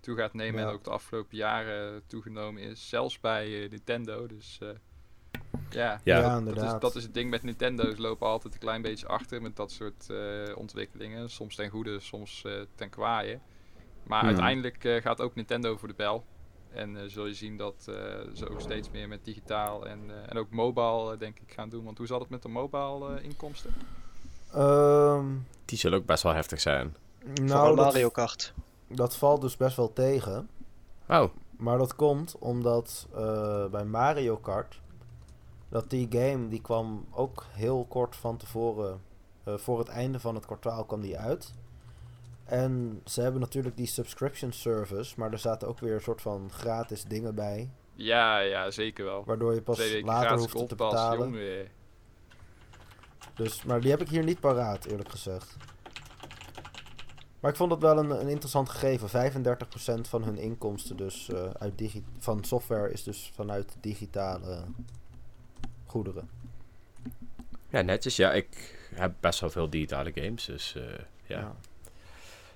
[0.00, 0.60] toe gaat nemen.
[0.60, 0.66] Ja.
[0.66, 2.88] En ook de afgelopen jaren toegenomen is.
[2.88, 4.26] Zelfs bij Nintendo.
[4.26, 4.58] Dus
[5.70, 7.94] ja, ja, ja dat, is, dat is het ding met Nintendo.
[7.94, 11.30] Ze lopen altijd een klein beetje achter met dat soort uh, ontwikkelingen.
[11.30, 13.40] Soms ten goede, soms uh, ten kwaaie.
[14.02, 14.28] Maar Hmm.
[14.28, 16.24] uiteindelijk uh, gaat ook Nintendo voor de bel.
[16.70, 17.74] En zul je zien dat
[18.34, 21.84] ze ook steeds meer met digitaal en, en ook mobile denk ik gaan doen.
[21.84, 23.74] Want hoe zat het met de mobile inkomsten?
[24.56, 26.96] Um, Die zullen ook best wel heftig zijn.
[27.24, 28.52] Nou, Vooral Mario Kart.
[28.88, 30.48] Dat, dat valt dus best wel tegen.
[31.08, 31.24] Oh.
[31.56, 33.08] Maar dat komt omdat
[33.70, 34.80] bij Mario Kart
[35.68, 39.00] dat die game die kwam ook heel kort van tevoren,
[39.48, 41.54] uh, voor het einde van het kwartaal kwam die uit.
[42.44, 46.50] En ze hebben natuurlijk die subscription service, maar er zaten ook weer een soort van
[46.52, 47.70] gratis dingen bij.
[47.94, 49.24] Ja, ja, zeker wel.
[49.24, 51.30] Waardoor je pas later hoeft te betalen.
[51.32, 51.68] Jongen.
[53.38, 55.56] Dus, maar die heb ik hier niet paraat, eerlijk gezegd.
[57.40, 59.32] Maar ik vond het wel een, een interessant gegeven.
[59.32, 64.64] 35% van hun inkomsten dus uh, uit digi van software is dus vanuit digitale
[65.86, 66.28] goederen.
[67.68, 68.16] Ja, netjes.
[68.16, 70.84] Ja, ik heb best wel veel digitale games, dus uh,
[71.26, 71.38] ja.
[71.38, 71.54] ja.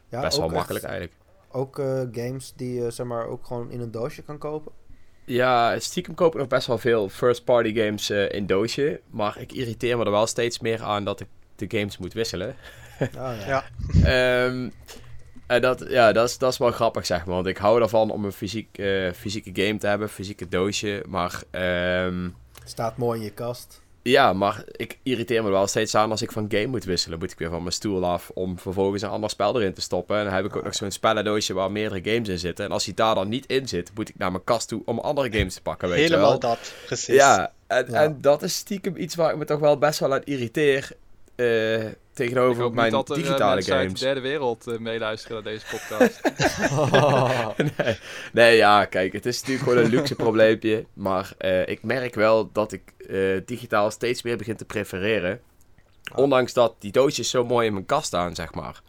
[0.09, 0.21] ja.
[0.21, 1.17] best wel makkelijk eigenlijk.
[1.49, 4.73] Ook uh, games die je zeg maar ook gewoon in een doosje kan kopen?
[5.33, 9.01] Ja, stiekem koop ik nog best wel veel first-party games uh, in doosje.
[9.11, 11.27] Maar ik irriteer me er wel steeds meer aan dat ik
[11.57, 12.57] de games moet wisselen.
[13.03, 13.65] Oh, ja.
[14.05, 14.45] ja.
[14.45, 14.73] um,
[15.47, 17.35] en dat, ja, dat is, dat is wel grappig, zeg maar.
[17.35, 18.83] Want ik hou ervan om een fysiek,
[19.15, 21.05] fysieke game te hebben, fysieke doosje.
[21.09, 21.43] Maar
[22.05, 23.82] um, Staat mooi in je kast.
[24.03, 27.19] Ja, maar ik irriteer me wel steeds aan als ik van game moet wisselen.
[27.19, 30.17] Moet ik weer van mijn stoel af om vervolgens een ander spel erin te stoppen.
[30.19, 32.65] En dan heb ik ook nog zo'n spellendoosje waar meerdere games in zitten.
[32.65, 34.99] En als die daar dan niet in zit, moet ik naar mijn kast toe om
[34.99, 36.51] andere games te pakken, weet Helemaal je wel.
[36.51, 37.15] dat, precies.
[37.15, 40.13] Ja en, ja, en dat is stiekem iets waar ik me toch wel best wel
[40.13, 40.91] aan irriteer.
[41.37, 43.81] Uh, tegenover ik mijn niet dat er, digitale uh, games.
[43.83, 46.21] uit de derde wereld uh, meeluisteren naar deze podcast.
[47.77, 47.99] nee,
[48.33, 50.85] nee, ja, kijk, het is natuurlijk gewoon een luxe probleempje.
[50.93, 55.41] Maar uh, ik merk wel dat ik uh, digitaal steeds meer begin te prefereren.
[56.13, 56.19] Oh.
[56.19, 58.83] Ondanks dat die doosjes zo mooi in mijn kast staan, zeg maar.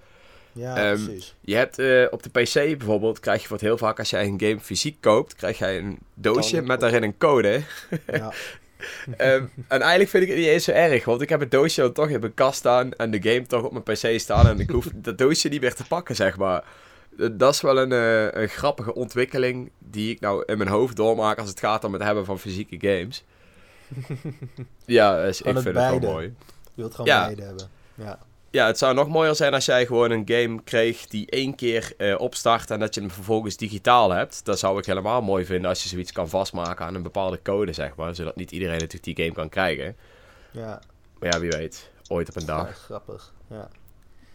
[0.51, 1.35] Ja, um, precies.
[1.41, 4.25] Je hebt uh, op de PC bijvoorbeeld, krijg je voor het heel vaak als jij
[4.25, 7.61] een game fysiek koopt, krijg jij een doosje met daarin een code.
[8.11, 8.33] ja.
[9.07, 9.15] Um,
[9.67, 11.91] en eigenlijk vind ik het niet eens zo erg, want ik heb het doosje dan
[11.93, 14.69] toch in mijn kast staan en de game toch op mijn PC staan en ik
[14.69, 16.63] hoef dat doosje niet meer te pakken, zeg maar.
[17.31, 21.39] Dat is wel een, uh, een grappige ontwikkeling die ik nou in mijn hoofd doormaak
[21.39, 23.23] als het gaat om het hebben van fysieke games.
[24.85, 25.79] ja, dus ik vind beide.
[25.79, 26.25] het wel mooi.
[26.63, 27.23] Je wilt gewoon Ja.
[27.25, 27.69] beide hebben.
[27.95, 28.19] Ja.
[28.53, 31.93] Ja, het zou nog mooier zijn als jij gewoon een game kreeg die één keer
[31.97, 34.45] eh, opstart en dat je hem vervolgens digitaal hebt.
[34.45, 37.73] Dat zou ik helemaal mooi vinden als je zoiets kan vastmaken aan een bepaalde code,
[37.73, 38.15] zeg maar.
[38.15, 39.95] Zodat niet iedereen natuurlijk die game kan krijgen.
[40.51, 40.81] Ja,
[41.19, 41.91] Maar ja, wie weet.
[42.07, 42.77] Ooit op een ja, dag.
[42.77, 43.33] grappig.
[43.47, 43.69] Ja.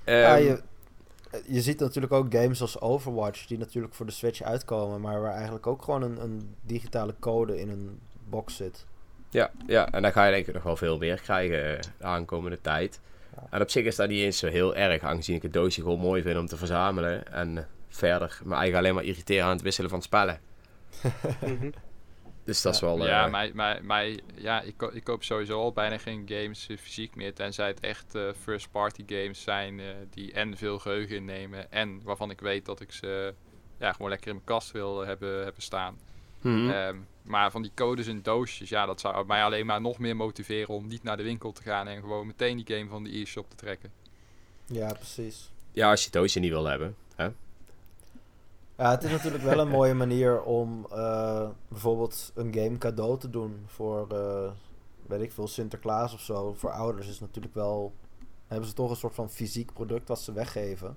[0.05, 0.61] Ehm, ja, je,
[1.47, 5.35] je ziet natuurlijk ook games als Overwatch, die natuurlijk voor de Switch uitkomen, maar waar
[5.35, 8.87] eigenlijk ook gewoon een, een digitale code in een box zit.
[9.31, 12.05] ja, ja, en dan ga je denk ik nog wel veel meer krijgen eh, de
[12.05, 13.01] aankomende tijd.
[13.37, 13.47] Ja.
[13.51, 16.01] En op zich is dat niet eens zo heel erg, aangezien ik het doosje gewoon
[16.01, 17.33] mooi vind om te verzamelen.
[17.33, 20.41] En eh, verder me eigenlijk alleen maar irriteren aan het wisselen van spellen.
[21.45, 21.71] Mhm.
[22.45, 23.07] Dus dat is wel...
[23.07, 26.67] ja, eh, mij, mij, mij, ja ik, ko- ik koop sowieso al bijna geen games
[26.69, 27.35] eh, fysiek meer.
[27.35, 31.73] Tenzij het echt eh, first party games zijn eh, die en veel geheugen innemen.
[31.73, 33.35] En waarvan ik weet dat ik ze
[33.79, 35.99] ja, gewoon lekker in mijn kast wil hebben, hebben staan.
[36.41, 36.71] Mhm.
[36.71, 40.17] Ehm, maar van die codes en doosjes, ja, dat zou mij alleen maar nog meer
[40.17, 43.21] motiveren om niet naar de winkel te gaan en gewoon meteen die game van de
[43.21, 43.93] e-shop te trekken.
[44.67, 45.51] Ja, precies.
[45.73, 46.97] Ja, als je het doosje niet wil hebben.
[47.17, 47.29] Hè?
[48.77, 53.31] Ja, het is natuurlijk wel een mooie manier om eh, bijvoorbeeld een game cadeau te
[53.31, 54.51] doen voor, eh,
[55.07, 56.55] weet ik veel, Sinterklaas of zo.
[56.55, 57.93] Voor ouders is het natuurlijk wel
[58.49, 60.97] hebben ze toch een soort van fysiek product wat ze weggeven.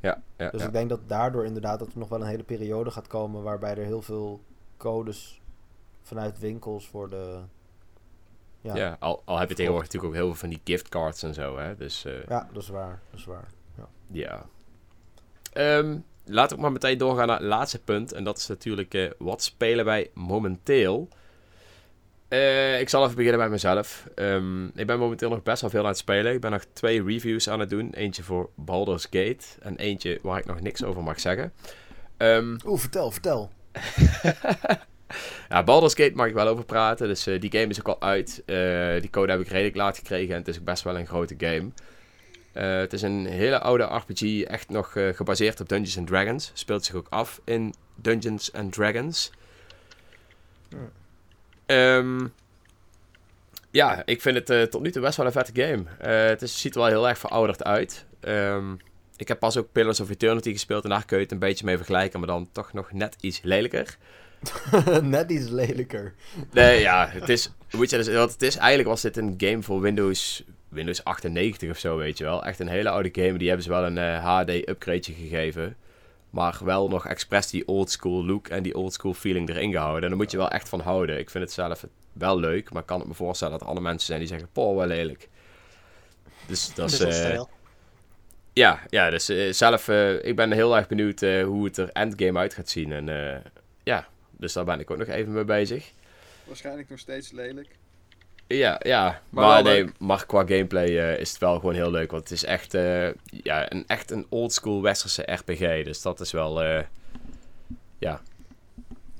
[0.00, 0.66] Ja, ja, Dus ja.
[0.66, 3.76] ik denk dat daardoor inderdaad dat er nog wel een hele periode gaat komen waarbij
[3.76, 4.40] er heel veel
[4.82, 5.40] codes
[6.02, 7.50] vanuit winkels worden.
[8.60, 11.34] Ja, Ja, al, al heb je tegenwoordig natuurlijk ook heel veel van die giftcards en
[11.34, 11.76] zo, hè.
[11.76, 13.00] Dus eh, ja, dat is waar.
[13.10, 13.48] Dat is waar.
[14.10, 14.46] ja.
[15.52, 18.12] Ehm, laten we maar meteen doorgaan naar het laatste punt.
[18.12, 21.08] En dat is natuurlijk, eh, wat spelen wij momenteel?
[22.28, 24.08] Eh, ik zal even beginnen bij mezelf.
[24.14, 26.32] Ehm, ik ben momenteel nog best wel veel aan het spelen.
[26.32, 27.92] Ik ben nog twee reviews aan het doen.
[27.92, 31.52] Eentje voor Baldur's Gate en eentje waar ik nog niks over mag zeggen.
[32.16, 33.50] Ehm, Oeh, vertel, vertel.
[35.48, 37.08] ja, Baldur's Gate mag ik wel over praten.
[37.08, 38.42] Dus eh, die game is ook al uit.
[38.46, 40.34] Eh, die code heb ik redelijk laat gekregen.
[40.34, 41.70] En het is ook best wel een grote game.
[42.52, 44.42] Eh, het is een hele oude RPG.
[44.42, 46.50] Echt nog gebaseerd op Dungeons and Dragons.
[46.54, 49.30] Speelt zich ook af in Dungeons and Dragons.
[50.68, 50.90] Hmm.
[51.66, 52.26] Ehm,
[53.70, 55.84] ja, ik vind het tot nu toe best wel een vette game.
[56.30, 58.04] Het is, ziet er wel heel erg verouderd uit.
[58.20, 58.74] Ehm,
[59.22, 60.84] ik heb pas ook Pillars of Eternity gespeeld.
[60.84, 62.18] En daar kun je het een beetje mee vergelijken.
[62.18, 63.96] Maar dan toch nog net iets lelijker.
[65.02, 66.14] Net iets lelijker.
[66.52, 69.62] Nee, ja, het is, moet je, dus, wat het is, eigenlijk was dit een game
[69.62, 72.44] voor Windows, Windows 98 of zo, weet je wel.
[72.44, 75.76] Echt een hele oude game, die hebben ze wel een eh, HD-upgradeje gegeven.
[76.30, 80.02] Maar wel nog expres die oldschool look en die oldschool feeling erin gehouden.
[80.02, 81.18] En daar moet je wel echt van houden.
[81.18, 83.86] Ik vind het zelf wel leuk, maar ik kan het me voorstellen dat er andere
[83.86, 85.28] mensen zijn die zeggen, poh, wel lelijk.
[86.46, 87.00] Dus dat Dat is...
[87.00, 87.48] eh, stijl.
[88.52, 91.88] Ja, ja, dus eh, zelf, eh, ik ben heel erg benieuwd eh, hoe het er
[91.92, 92.92] endgame uit gaat zien.
[92.92, 93.40] En eh,
[93.82, 95.92] ja, dus daar ben ik ook nog even mee bezig.
[96.44, 97.68] Waarschijnlijk nog steeds lelijk.
[98.46, 99.22] Ja, ja.
[99.30, 99.92] Maar nee, leuk.
[99.98, 102.10] maar qua gameplay eh, is het wel gewoon heel leuk.
[102.10, 105.84] Want het is echt, eh, ja, een, echt een oldschool westerse RPG.
[105.84, 106.82] Dus dat is wel, eh,
[107.98, 108.20] ja,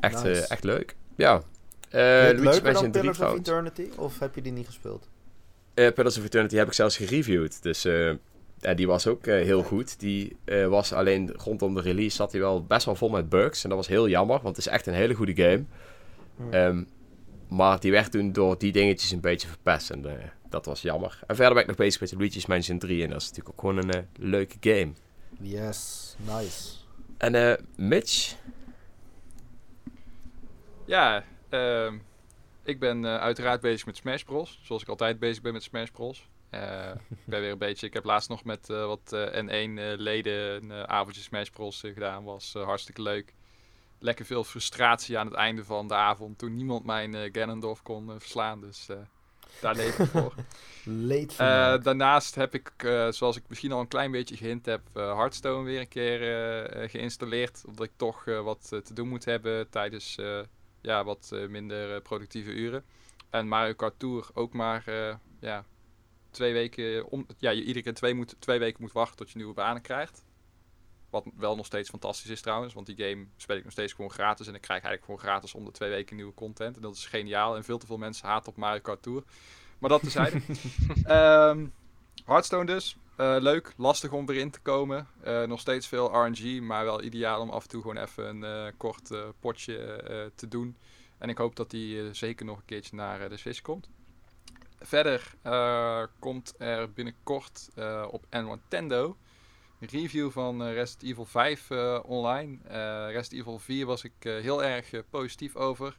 [0.01, 0.41] echt, Nice.
[0.43, 0.95] eh, echt leuk.
[1.17, 1.43] Ja.
[1.91, 3.39] Eh Luigi's leuker dan Mansion 3 Pillars of.
[3.39, 3.89] Eternity?
[3.97, 5.09] Of heb je die niet gespeeld?
[5.75, 7.63] Eh, Pillars of Eternity heb ik zelfs gereviewd.
[7.63, 8.11] Dus eh,
[8.63, 10.01] ja, die was ook eh, heel goed.
[10.01, 13.63] Die eh, was alleen rondom de release zat hij wel best wel vol met bugs.
[13.63, 15.65] En dat was heel jammer, want het is echt een hele goede game.
[16.51, 16.83] Ehm,
[17.49, 19.91] maar die werd toen door die dingetjes een beetje verpest.
[19.91, 21.21] En eh, dat was jammer.
[21.27, 23.03] En verder ben ik nog bezig met Luigi's Mansion 3.
[23.03, 24.93] En dat is natuurlijk ook gewoon een leuke game.
[25.41, 26.81] Yes, nice.
[27.19, 28.37] En eh, Mitch?
[30.85, 31.99] Ja, ehm,
[32.63, 34.61] ik ben eh, uiteraard bezig met Smash Bros.
[34.63, 36.29] Zoals ik altijd bezig ben met Smash Bros.
[36.53, 37.87] Eh, ik ben weer een beetje.
[37.87, 42.25] Ik heb laatst nog met eh, wat eh, N1-leden een eh, avondje Smash Bros gedaan.
[42.25, 43.35] Was eh, hartstikke leuk.
[43.99, 46.39] Lekker veel frustratie aan het einde van de avond.
[46.39, 48.61] Toen niemand mijn eh, Ganondorf kon verslaan.
[48.61, 48.97] Dus eh,
[49.61, 50.35] daar leef ik voor.
[50.85, 51.85] Eh, vermaak.
[51.85, 55.65] daarnaast heb ik, eh, zoals ik misschien al een klein beetje gehint heb, eh, Hearthstone
[55.65, 56.19] weer een keer
[56.91, 57.63] geïnstalleerd.
[57.67, 60.41] Omdat ik toch eh, wat te doen moet hebben tijdens eh,
[60.81, 62.85] ja, wat eh, minder productieve uren.
[63.31, 65.65] En Mario Kart Tour ook maar eh, ja,
[66.33, 69.37] twee weken, om, ja, je iedere keer twee, moet, twee weken moet wachten tot je
[69.37, 70.25] nieuwe banen krijgt.
[71.11, 74.11] Wat wel nog steeds fantastisch is trouwens, want die game speel ik nog steeds gewoon
[74.11, 74.47] gratis.
[74.47, 76.77] En ik krijg eigenlijk gewoon gratis om de twee weken nieuwe content.
[76.77, 77.57] En dat is geniaal.
[77.57, 79.23] En veel te veel mensen haten op Mario Kart Tour.
[79.79, 80.41] Maar dat tezijde.
[81.05, 81.67] Ehm
[82.25, 82.97] Hearthstone dus.
[83.17, 85.07] Eh, leuk, lastig om weer in te komen.
[85.23, 88.45] Eh, nog steeds veel RNG, maar wel ideaal om af en toe gewoon even een
[88.45, 89.11] eh, kort
[89.41, 90.77] potje te doen.
[91.19, 93.89] En ik hoop dat die zeker nog een keertje naar de Switch komt.
[94.83, 99.17] Verder eh, komt er binnenkort eh, op Nintendo
[99.81, 102.59] een review van eh, Resident Evil 5 eh, online.
[103.07, 105.99] Resident Evil 4 was ik heel erg positief over.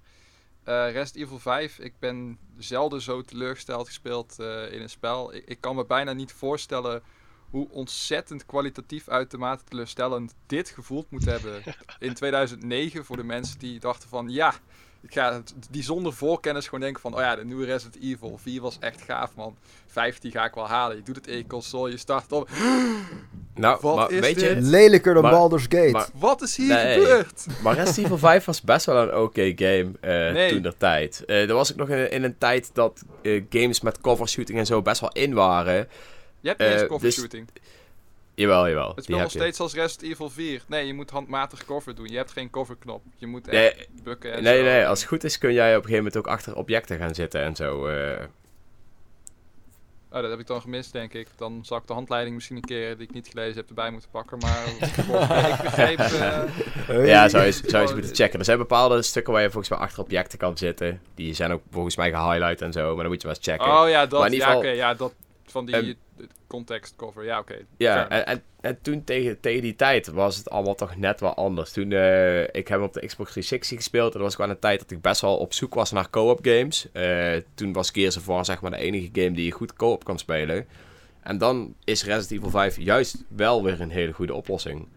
[0.64, 5.34] Resident Evil 5, ik ben zelden zo teleurgesteld gespeeld in een spel.
[5.34, 7.04] Ik, ik kan me bijna niet voorstellen
[7.50, 11.64] hoe ontzettend kwalitatief uitermate teleurstellend dit gevoeld moet hebben
[12.00, 14.54] in 2009 voor de mensen die dachten van ja,
[15.04, 18.40] ik ga het- die zonder voorkennis gewoon denken van oh ja, de nieuwe Resident Evil
[18.42, 19.56] 4 was echt gaaf man.
[19.88, 20.98] 5 die ga ik wel halen.
[20.98, 22.50] Je doet het in je console, je start op.
[23.56, 24.56] Nou, Wat maar is weet je...
[24.62, 25.90] Lelijker dan maar- Baldur's Gate.
[25.92, 26.94] maar- Wat is hier Nee.
[27.00, 27.46] gebeurd?
[27.62, 30.50] Maar Resident Evil 5 was best wel een oké game eh, Nee.
[30.52, 31.24] toen der tijd.
[31.26, 34.58] Eh er was ook nog in, in een tijd dat eh, games met cover shooting
[34.60, 35.88] en zo best wel in waren.
[36.40, 37.48] Je hebt niet eens Eh, cover dus- shooting.
[38.36, 38.92] Jawel, jawel.
[38.96, 39.38] Het speelt nog je.
[39.40, 40.64] steeds als Resident Evil 4.
[40.68, 42.08] Nee, je moet handmatig cover doen.
[42.08, 43.04] Je hebt geen coverknop.
[43.18, 44.64] Je moet echt Nee, bukken en nee, zo.
[44.64, 47.16] nee, als het goed is kun jij op een gegeven moment ook achter objecten gaan
[47.16, 47.88] zitten en zo.
[47.88, 48.24] eh.
[50.12, 51.28] Oh, dat heb ik dan gemist, denk ik.
[51.36, 54.10] Dan zal ik de handleiding misschien een keer die ik niet gelezen heb erbij moeten
[54.10, 54.38] pakken.
[54.38, 56.00] Maar ik begreep...
[56.00, 57.08] eh.
[57.08, 58.40] Ja, zou je, zou je eens Oh, moeten checken.
[58.40, 61.02] Er zijn bepaalde stukken waar je volgens mij achter objecten kan zitten.
[61.16, 63.82] Die zijn ook volgens mij gehighlight en zo, maar dan moet je wel eens checken.
[63.82, 64.20] oh ja, dat.
[64.20, 65.14] Maar in ieder ja, dat
[65.46, 65.96] van die Ehm, eh,
[66.48, 67.26] context cover.
[67.26, 67.56] Ja, oké.
[67.78, 71.34] Ja, en, en, en toen tegen, tegen die tijd was het allemaal toch net wel
[71.34, 71.72] anders.
[71.72, 74.14] Toen, eh, ik heb hem op de Xbox 360 gespeeld.
[74.14, 76.40] En dat was gewoon een tijd dat ik best wel op zoek was naar co-op
[76.42, 76.92] games.
[76.92, 80.04] Eh, toen was Gears of War zeg maar de enige game die je goed co-op
[80.04, 80.68] kan spelen.
[81.22, 84.88] En dan is Resident Evil 5 juist wel weer een hele goede oplossing.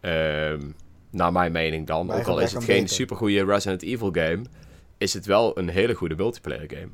[0.00, 0.60] Ehm,
[1.10, 2.06] naar mijn mening dan.
[2.06, 4.42] Maar Ook al is het geen supergoeie Resident Evil game,
[4.98, 6.88] is het wel een hele goede multiplayer game.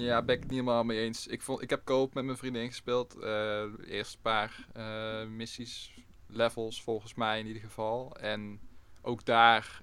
[0.00, 1.26] Ja, ben ik het niet helemaal mee eens.
[1.26, 3.14] Ik, vond, ik heb koop met mijn vriendin gespeeld.
[3.14, 5.94] eh, de eerste paar eh, missies,
[6.26, 8.16] levels volgens mij in ieder geval.
[8.16, 8.60] En
[9.02, 9.82] ook daar,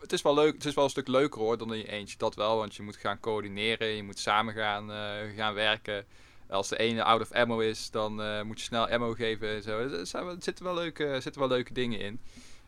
[0.00, 2.18] het is wel leuk, het is wel een stuk leuker hoor dan in je eentje.
[2.18, 6.06] Dat wel, want je moet gaan coördineren, je moet samen gaan, eh, gaan werken.
[6.48, 9.78] Als de ene out of ammo is, dan moet je snel ammo geven en zo.
[9.78, 10.06] Er,
[10.38, 12.20] zitten, wel leuke, zitten wel leuke dingen in.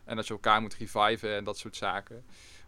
[0.03, 2.25] En dat je elkaar moet reviven en dat soort zaken.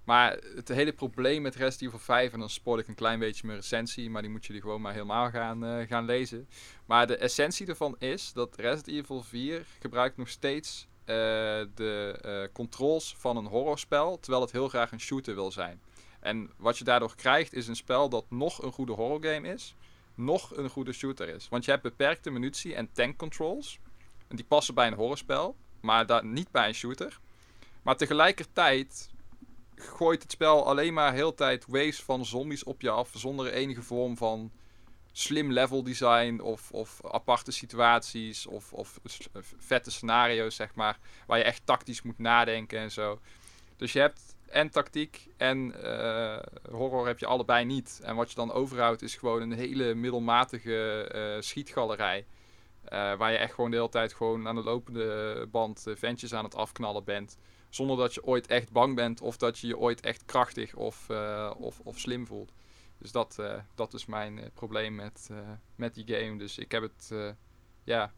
[0.10, 3.48] Maar het hele probleem met Resident Evil 5, en dan spoil ik een klein beetje
[3.48, 6.48] mijn recensie, maar die moet jullie gewoon maar helemaal gaan, eh, gaan lezen.
[6.86, 11.15] Maar de essentie ervan is dat Resident Evil 4 gebruikt nog steeds eh,
[11.76, 15.81] de eh, controls van een horrorspel, terwijl het heel graag een shooter wil zijn.
[16.19, 19.76] En wat je daardoor krijgt is een spel dat nog een goede horrorgame is,
[20.15, 21.49] nog een goede shooter is.
[21.49, 23.80] Want je hebt beperkte munitie en tank controls.
[24.27, 27.19] En die passen bij een horrorspel, maar daar niet bij een shooter.
[27.81, 29.10] Maar tegelijkertijd
[29.80, 33.11] gooit het spel alleen maar heel tijd waves van zombies op je af.
[33.14, 34.51] Zonder enige vorm van
[35.11, 38.99] slim level design of, of aparte situaties of, of
[39.57, 40.99] vette scenario's, zeg maar.
[41.27, 43.19] Waar je echt tactisch moet nadenken en zo.
[43.77, 46.39] Dus je hebt en tactiek en eh,
[46.72, 47.99] horror heb je allebei niet.
[48.03, 52.26] En wat je dan overhoudt is gewoon een hele middelmatige eh, schietgalerij.
[52.84, 56.43] Eh, waar je echt gewoon de hele tijd gewoon aan de lopende band ventjes aan
[56.43, 57.38] het afknallen bent.
[57.70, 61.10] Zonder dat je ooit echt bang bent of dat je je ooit echt krachtig of,
[61.10, 62.52] eh, of, of slim voelt.
[62.98, 65.30] Dus dat, eh, dat is mijn eh, probleem met,
[65.76, 66.38] met die game.
[66.38, 67.14] Dus ik heb het
[67.84, 68.14] ja,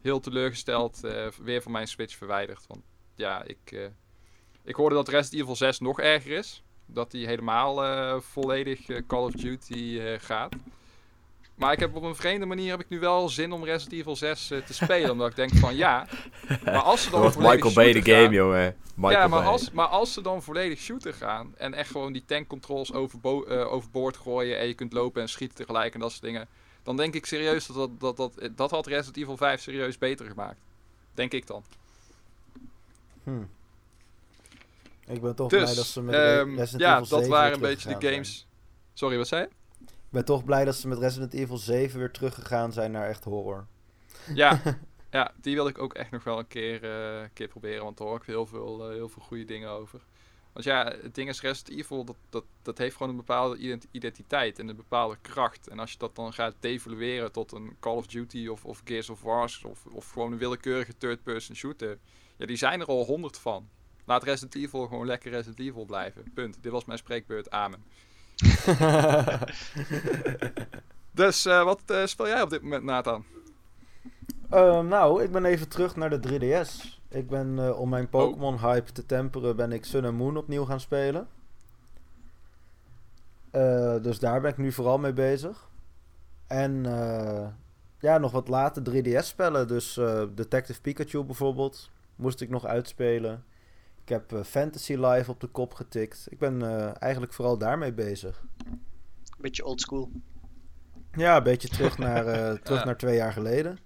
[0.00, 1.00] heel teleurgesteld
[1.42, 2.66] weer van mijn Switch verwijderd.
[2.66, 2.82] Want
[3.14, 3.90] ja, ik,
[4.62, 6.62] ik hoorde dat Resident Evil 6 nog erger is.
[6.86, 10.54] Dat die helemaal volledig Call of Duty gaat.
[11.54, 14.16] Maar ik heb op een vreemde manier heb ik nu wel zin om Resident Evil
[14.16, 15.10] 6 eh, te spelen.
[15.10, 16.06] omdat ik denk van ja,
[16.64, 18.74] maar als ze dan wordt Michael Bay de shooter game, gaan-.
[18.94, 19.50] Michael ja, maar Bay.
[19.50, 23.72] als, maar als ze dan volledig shooter gaan en echt gewoon die tankcontrols overbo eh,
[23.72, 26.48] overboord gooien en je kunt lopen en schieten tegelijk en dat soort dingen,
[26.82, 30.26] dan denk ik serieus dat dat, dat, dat, dat had Resident Evil 5 serieus beter
[30.26, 30.58] gemaakt.
[31.14, 31.64] Denk ik dan.
[33.22, 33.42] Hm.
[35.06, 37.54] Ik ben toch Dus, blij dat ze met ehm, Resident ja, Evil 7 dat waren
[37.54, 38.46] een beetje de games.
[38.92, 39.48] Sorry, wat zei je?
[40.14, 43.66] Ben toch blij dat ze met Resident Evil 7 weer teruggegaan zijn naar echt horror.
[44.34, 44.60] Ja,
[45.10, 48.06] ja, die wil ik ook echt nog wel een keer, eh, keer proberen, want daar
[48.06, 50.00] hoor ik heel veel, eh, heel veel goede dingen over.
[50.52, 53.86] Want ja, het ding is Resident Evil, dat, dat, dat heeft gewoon een bepaalde ident-
[53.90, 55.68] identiteit en een bepaalde kracht.
[55.68, 59.10] En als je dat dan gaat devalueren tot een Call of Duty of, of Gears
[59.10, 61.98] of Wars of, of gewoon een willekeurige third-person shooter,
[62.36, 63.68] ja, die zijn er al honderd van.
[64.04, 66.32] Laat Resident Evil gewoon lekker Resident Evil blijven.
[66.34, 66.62] Punt.
[66.62, 67.50] Dit was mijn spreekbeurt.
[67.50, 67.84] Amen.
[71.14, 73.24] Dus eh, wat eh, speel jij op dit moment, Nathan?
[74.50, 77.00] Ehm, nou, ik ben even terug naar de 3DS.
[77.08, 80.64] Ik ben eh, om mijn Pokémon hype te temperen, ben ik Sun and Moon opnieuw
[80.64, 81.28] gaan spelen.
[84.02, 85.68] Dus daar ben ik nu vooral mee bezig.
[86.46, 86.82] En
[87.98, 89.68] ja, nog wat late 3DS spellen.
[89.68, 90.00] Dus
[90.34, 93.44] Detective Pikachu bijvoorbeeld moest ik nog uitspelen.
[94.04, 96.26] Ik heb eh, Fantasy Life op de kop getikt.
[96.28, 98.42] Ik ben eh, eigenlijk vooral daarmee bezig.
[99.38, 100.10] Beetje oldschool.
[101.12, 102.84] Ja, een beetje terug naar, eh, terug Ja.
[102.84, 103.78] naar twee jaar geleden.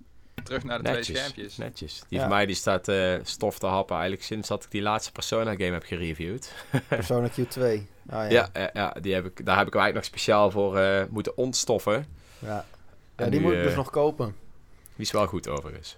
[0.44, 1.56] Terug naar de twee Netjes, schermpjes.
[1.56, 2.02] netjes.
[2.08, 2.20] Die Ja.
[2.20, 5.50] van mij die staat eh, stof te happen eigenlijk sinds dat ik die laatste Persona
[5.50, 6.52] game heb gereviewd.
[6.88, 7.60] Persona Q2.
[7.60, 8.28] Ah, ja.
[8.30, 11.04] Ja, ja, ja, die heb ik, daar heb ik hem eigenlijk nog speciaal voor eh,
[11.10, 12.06] moeten ontstoffen.
[12.38, 12.64] Ja,
[13.14, 14.26] En ja die nu, moet ik dus nog kopen.
[14.96, 15.96] Die is wel goed overigens.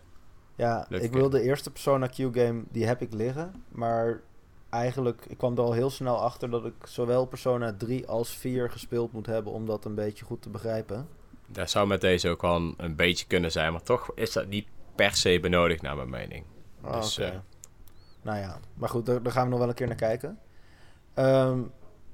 [0.60, 3.64] Ja, Leuke ik wil de eerste Persona Q-game, die heb ik liggen.
[3.68, 4.20] Maar
[4.68, 8.70] eigenlijk, ik kwam er al heel snel achter dat ik zowel Persona 3 als 4
[8.70, 11.08] gespeeld moet hebben om dat een beetje goed te begrijpen.
[11.46, 14.66] Dat zou met deze ook wel een, beetje kunnen zijn, maar toch is dat niet
[14.94, 16.44] per se benodigd naar mijn mening.
[16.80, 17.30] Ah, Dus, eh,
[18.22, 20.38] Nou ja, maar goed, daar, daar gaan we nog wel een keer naar kijken.
[21.14, 21.60] Ehm,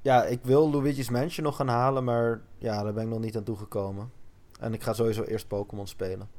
[0.01, 3.37] ja, ik wil Luigi's Mansion nog gaan halen, maar ja, daar ben ik nog niet
[3.37, 4.11] aan toegekomen.
[4.59, 6.36] En ik ga sowieso eerst Pokémon spelen.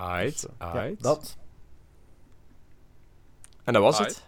[0.00, 1.36] Aight, Dus, eh, ja, dat.
[3.64, 4.14] En dat was Aight.
[4.14, 4.24] het.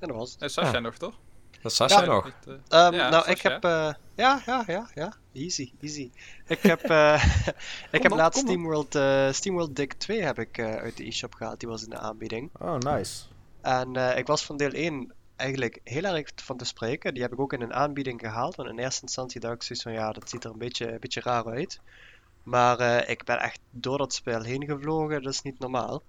[0.00, 0.42] En dat was het.
[0.42, 0.78] En Sascha Ja.
[0.80, 1.14] nog, toch?
[1.62, 2.26] Dat is nog.
[2.46, 3.30] Eh, Ehm, Ja, nou, Sascha.
[3.30, 3.64] ik heb...
[3.64, 5.12] eh, ja, ja, ja, ja.
[5.32, 6.10] Easy, easy.
[6.46, 7.24] Ik heb, eh,
[7.92, 8.40] ik heb dan, laatst.
[8.40, 11.60] SteamWorld, eh SteamWorld Dick 2 heb ik eh, uit de e-shop gehaald.
[11.60, 12.50] Die was in de aanbieding.
[12.60, 13.24] Oh, nice.
[13.60, 17.14] En eh, ik was van deel 1 eigenlijk heel erg van te spreken.
[17.14, 18.54] Die heb ik ook in een aanbieding gehaald.
[18.54, 21.00] Want in eerste instantie dacht ik zoiets van ja, dat ziet er een beetje, een
[21.00, 21.80] beetje raar uit.
[22.44, 25.22] Maar eh, ik ben echt door dat spel heen gevlogen.
[25.22, 26.02] Dat is niet normaal.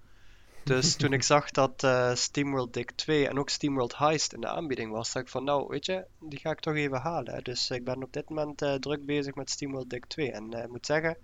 [0.64, 4.48] Dus toen ik zag dat eh, SteamWorld Dick 2 en ook SteamWorld Heist in de
[4.48, 7.44] aanbieding was, dacht ik van nou, weet je, die ga ik toch even halen.
[7.44, 10.32] Dus ik ben op dit moment eh, druk bezig met SteamWorld Dick 2.
[10.32, 11.16] En ik moet zeggen,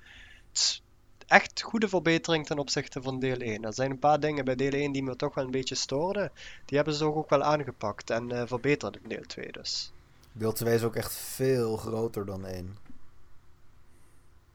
[0.48, 0.82] het is
[1.26, 3.64] echt goede verbetering ten opzichte van deel 1.
[3.64, 6.32] Er zijn een paar dingen bij deel 1 die me toch wel een beetje stoorden.
[6.64, 9.92] Die hebben ze toch ook wel aangepakt en verbeterd in deel 2 dus.
[10.32, 12.76] Deel 2 is ook echt veel groter dan 1.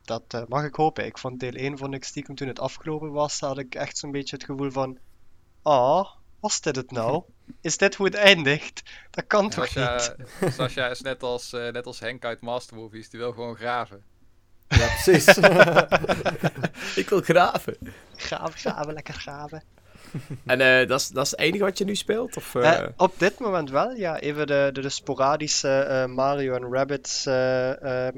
[0.07, 1.05] Dat eh, mag ik hopen.
[1.05, 4.11] Ik vond deel 1 vond ik stiekem toen het afgelopen was, had ik echt zo'n
[4.11, 4.97] beetje het gevoel van...
[5.61, 6.07] Ah,
[6.39, 7.23] was dit het nou?
[7.61, 8.83] Is dit hoe het eindigt?
[9.11, 10.15] Dat kan toch niet?
[10.55, 14.03] Sascha is net als, eh, net als Henk uit Master Movies, die wil gewoon graven.
[14.67, 15.27] Ja, precies.
[17.01, 17.77] Ik wil graven.
[18.15, 19.63] Graven, graven, lekker graven.
[20.45, 22.37] En eh, dat, is, dat is het enige wat je nu speelt?
[22.37, 22.55] Of,
[22.97, 24.19] op dit moment wel, ja.
[24.19, 28.17] Even de, de, de sporadische eh, Mario en Rabbids eh, ehm,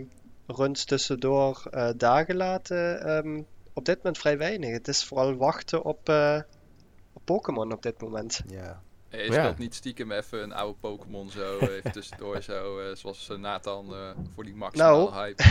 [0.55, 3.01] runs tussendoor eh daar gelaten.
[3.01, 3.41] Ehm,
[3.73, 4.71] op dit moment vrij weinig.
[4.71, 6.39] Het is vooral wachten op, eh,
[7.13, 8.41] op Pokémon op dit moment.
[8.47, 8.81] ja.
[9.11, 9.33] Je Ja.
[9.33, 14.09] speelt niet stiekem even een oude Pokémon zo, even tussendoor zo, eh, zoals Nathan eh,
[14.35, 15.13] voor die maximaal Nou.
[15.25, 15.43] hype.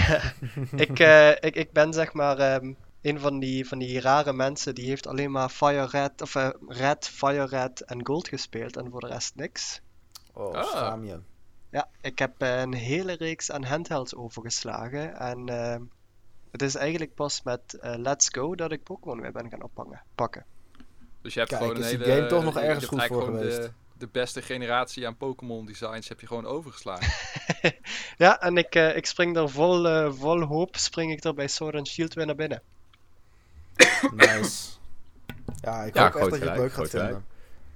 [0.87, 2.73] ik, eh, ik, ik ben zeg maar ehm,
[3.03, 6.35] een van die, van die rare mensen die heeft alleen maar Fire Red, of
[6.69, 9.81] Red, Fire Red en Gold gespeeld en voor de rest niks.
[10.35, 10.65] Oh, Ah.
[10.65, 11.19] schaam je.
[11.71, 15.17] Ja, ik heb eh, een hele reeks aan handhelds overgeslagen.
[15.17, 15.83] En ehm,
[16.51, 20.03] het is eigenlijk pas met eh, Let's Go dat ik Pokémon weer ben gaan oppakken.
[20.15, 20.45] Pakken.
[21.23, 22.05] Dus je hebt Kijk, gewoon een hele...
[22.05, 23.63] game toch nog ergens goed eigenlijk voor gewoon geweest.
[23.63, 27.13] De, de beste generatie aan Pokémon designs heb je gewoon overgeslagen.
[28.17, 31.49] Ja, en ik, eh, ik spring er vol, eh, vol hoop, spring ik er bij
[31.49, 32.63] Sword and Shield weer naar binnen.
[34.15, 34.69] Nice.
[35.61, 37.25] Ja, ik Ja, hoop echt dat je het leuk gaat vinden.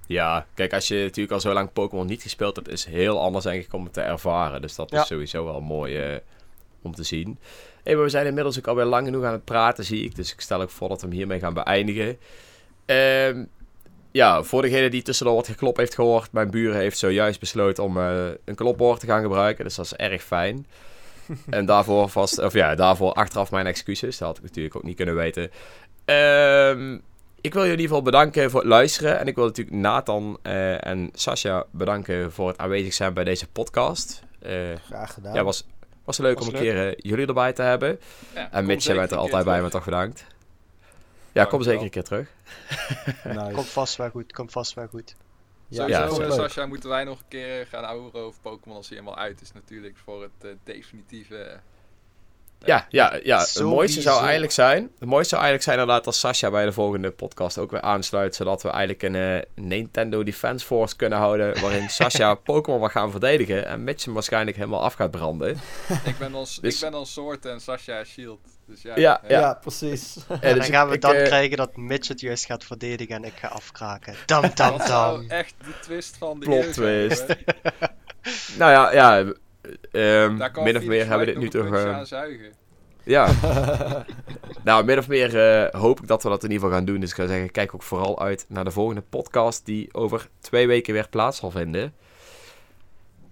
[0.07, 3.45] Ja, kijk, als je natuurlijk al zo lang Pokémon niet gespeeld hebt, is heel anders
[3.45, 4.61] ik om het te ervaren.
[4.61, 5.01] Dus dat Ja.
[5.01, 6.17] is sowieso wel mooi eh,
[6.81, 7.37] om te zien.
[7.83, 10.15] Hey, maar we zijn inmiddels ook alweer lang genoeg aan het praten, zie ik.
[10.15, 12.17] Dus ik stel ook voor dat we hem hiermee gaan beëindigen.
[12.85, 13.43] Ehm,
[14.11, 17.97] ja, voor degene die tussendoor wat geklop heeft gehoord, mijn buren heeft zojuist besloten om
[17.97, 19.63] eh, een klopbord te gaan gebruiken.
[19.63, 20.65] Dus dat is erg fijn.
[21.49, 24.17] en daarvoor vast, of ja, daarvoor achteraf mijn excuses.
[24.17, 25.51] Dat had ik natuurlijk ook niet kunnen weten.
[26.05, 26.97] Ehm
[27.43, 29.19] ik wil je in ieder geval bedanken voor het luisteren.
[29.19, 33.47] En ik wil natuurlijk Nathan eh, en Sascha bedanken voor het aanwezig zijn bij deze
[33.47, 34.23] podcast.
[34.39, 34.51] Eh
[34.85, 35.33] Graag gedaan.
[35.33, 35.65] ja, was,
[36.03, 36.73] was leuk Was om een leuk.
[36.73, 37.99] keer eh, jullie erbij te hebben.
[38.35, 40.25] Ja, En Mitch, jij bent er altijd bij, maar toch bedankt.
[41.31, 42.27] Ja, kom zeker een keer terug.
[43.23, 43.51] Nice.
[43.53, 45.15] Komt vast wel goed, komt vast wel goed.
[45.67, 46.31] Ja, Sowieso, Ja.
[46.31, 49.51] Sascha, moeten wij nog een keer gaan ouwen over Pokémon als hij helemaal uit is
[49.53, 49.97] natuurlijk.
[50.03, 51.59] Voor het definitieve...
[52.65, 53.39] Ja, ja, ja.
[53.39, 54.83] Het mooiste zou eigenlijk zijn.
[54.99, 58.35] Het mooiste zou eigenlijk zijn inderdaad als Sascha bij de volgende podcast ook weer aansluit.
[58.35, 61.61] Zodat we eigenlijk een eh, Nintendo Defense Force kunnen houden.
[61.61, 63.65] Waarin Sascha Pokémon mag gaan verdedigen.
[63.65, 65.49] En Mitch hem waarschijnlijk helemaal af gaat branden.
[66.05, 68.39] ik, ben dan, Dus- ik ben dan Sword en Sascha is Shield.
[68.67, 69.53] Dus ja, Ja, Ja, ja.
[69.61, 70.15] precies.
[70.29, 72.63] Ja, en dus dan gaan we ik, dan eh, krijgen dat Mitch het juist gaat
[72.63, 74.15] verdedigen en ik ga afkraken.
[74.25, 75.29] Dam, dam, Dat zou dam.
[75.29, 77.25] echt de twist van de Plot twist.
[78.57, 79.33] Nou ja, ja.
[80.51, 81.75] Kan min of meer hebben we dit nu toch...
[81.75, 82.53] eh, aan zuigen.
[83.03, 83.29] Ja.
[84.63, 86.99] nou, min of meer eh, hoop ik dat we dat in ieder geval gaan doen.
[86.99, 90.67] Dus ik ga zeggen, kijk ook vooral uit naar de volgende podcast die over twee
[90.67, 91.93] weken weer plaats zal vinden.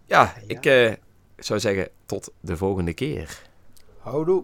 [0.05, 0.33] Ja, Ja.
[0.47, 0.91] ik eh,
[1.37, 3.41] zou zeggen tot de volgende keer.
[3.99, 4.43] Houdoe.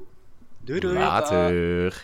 [0.60, 0.98] Doei doei.
[0.98, 2.04] Later.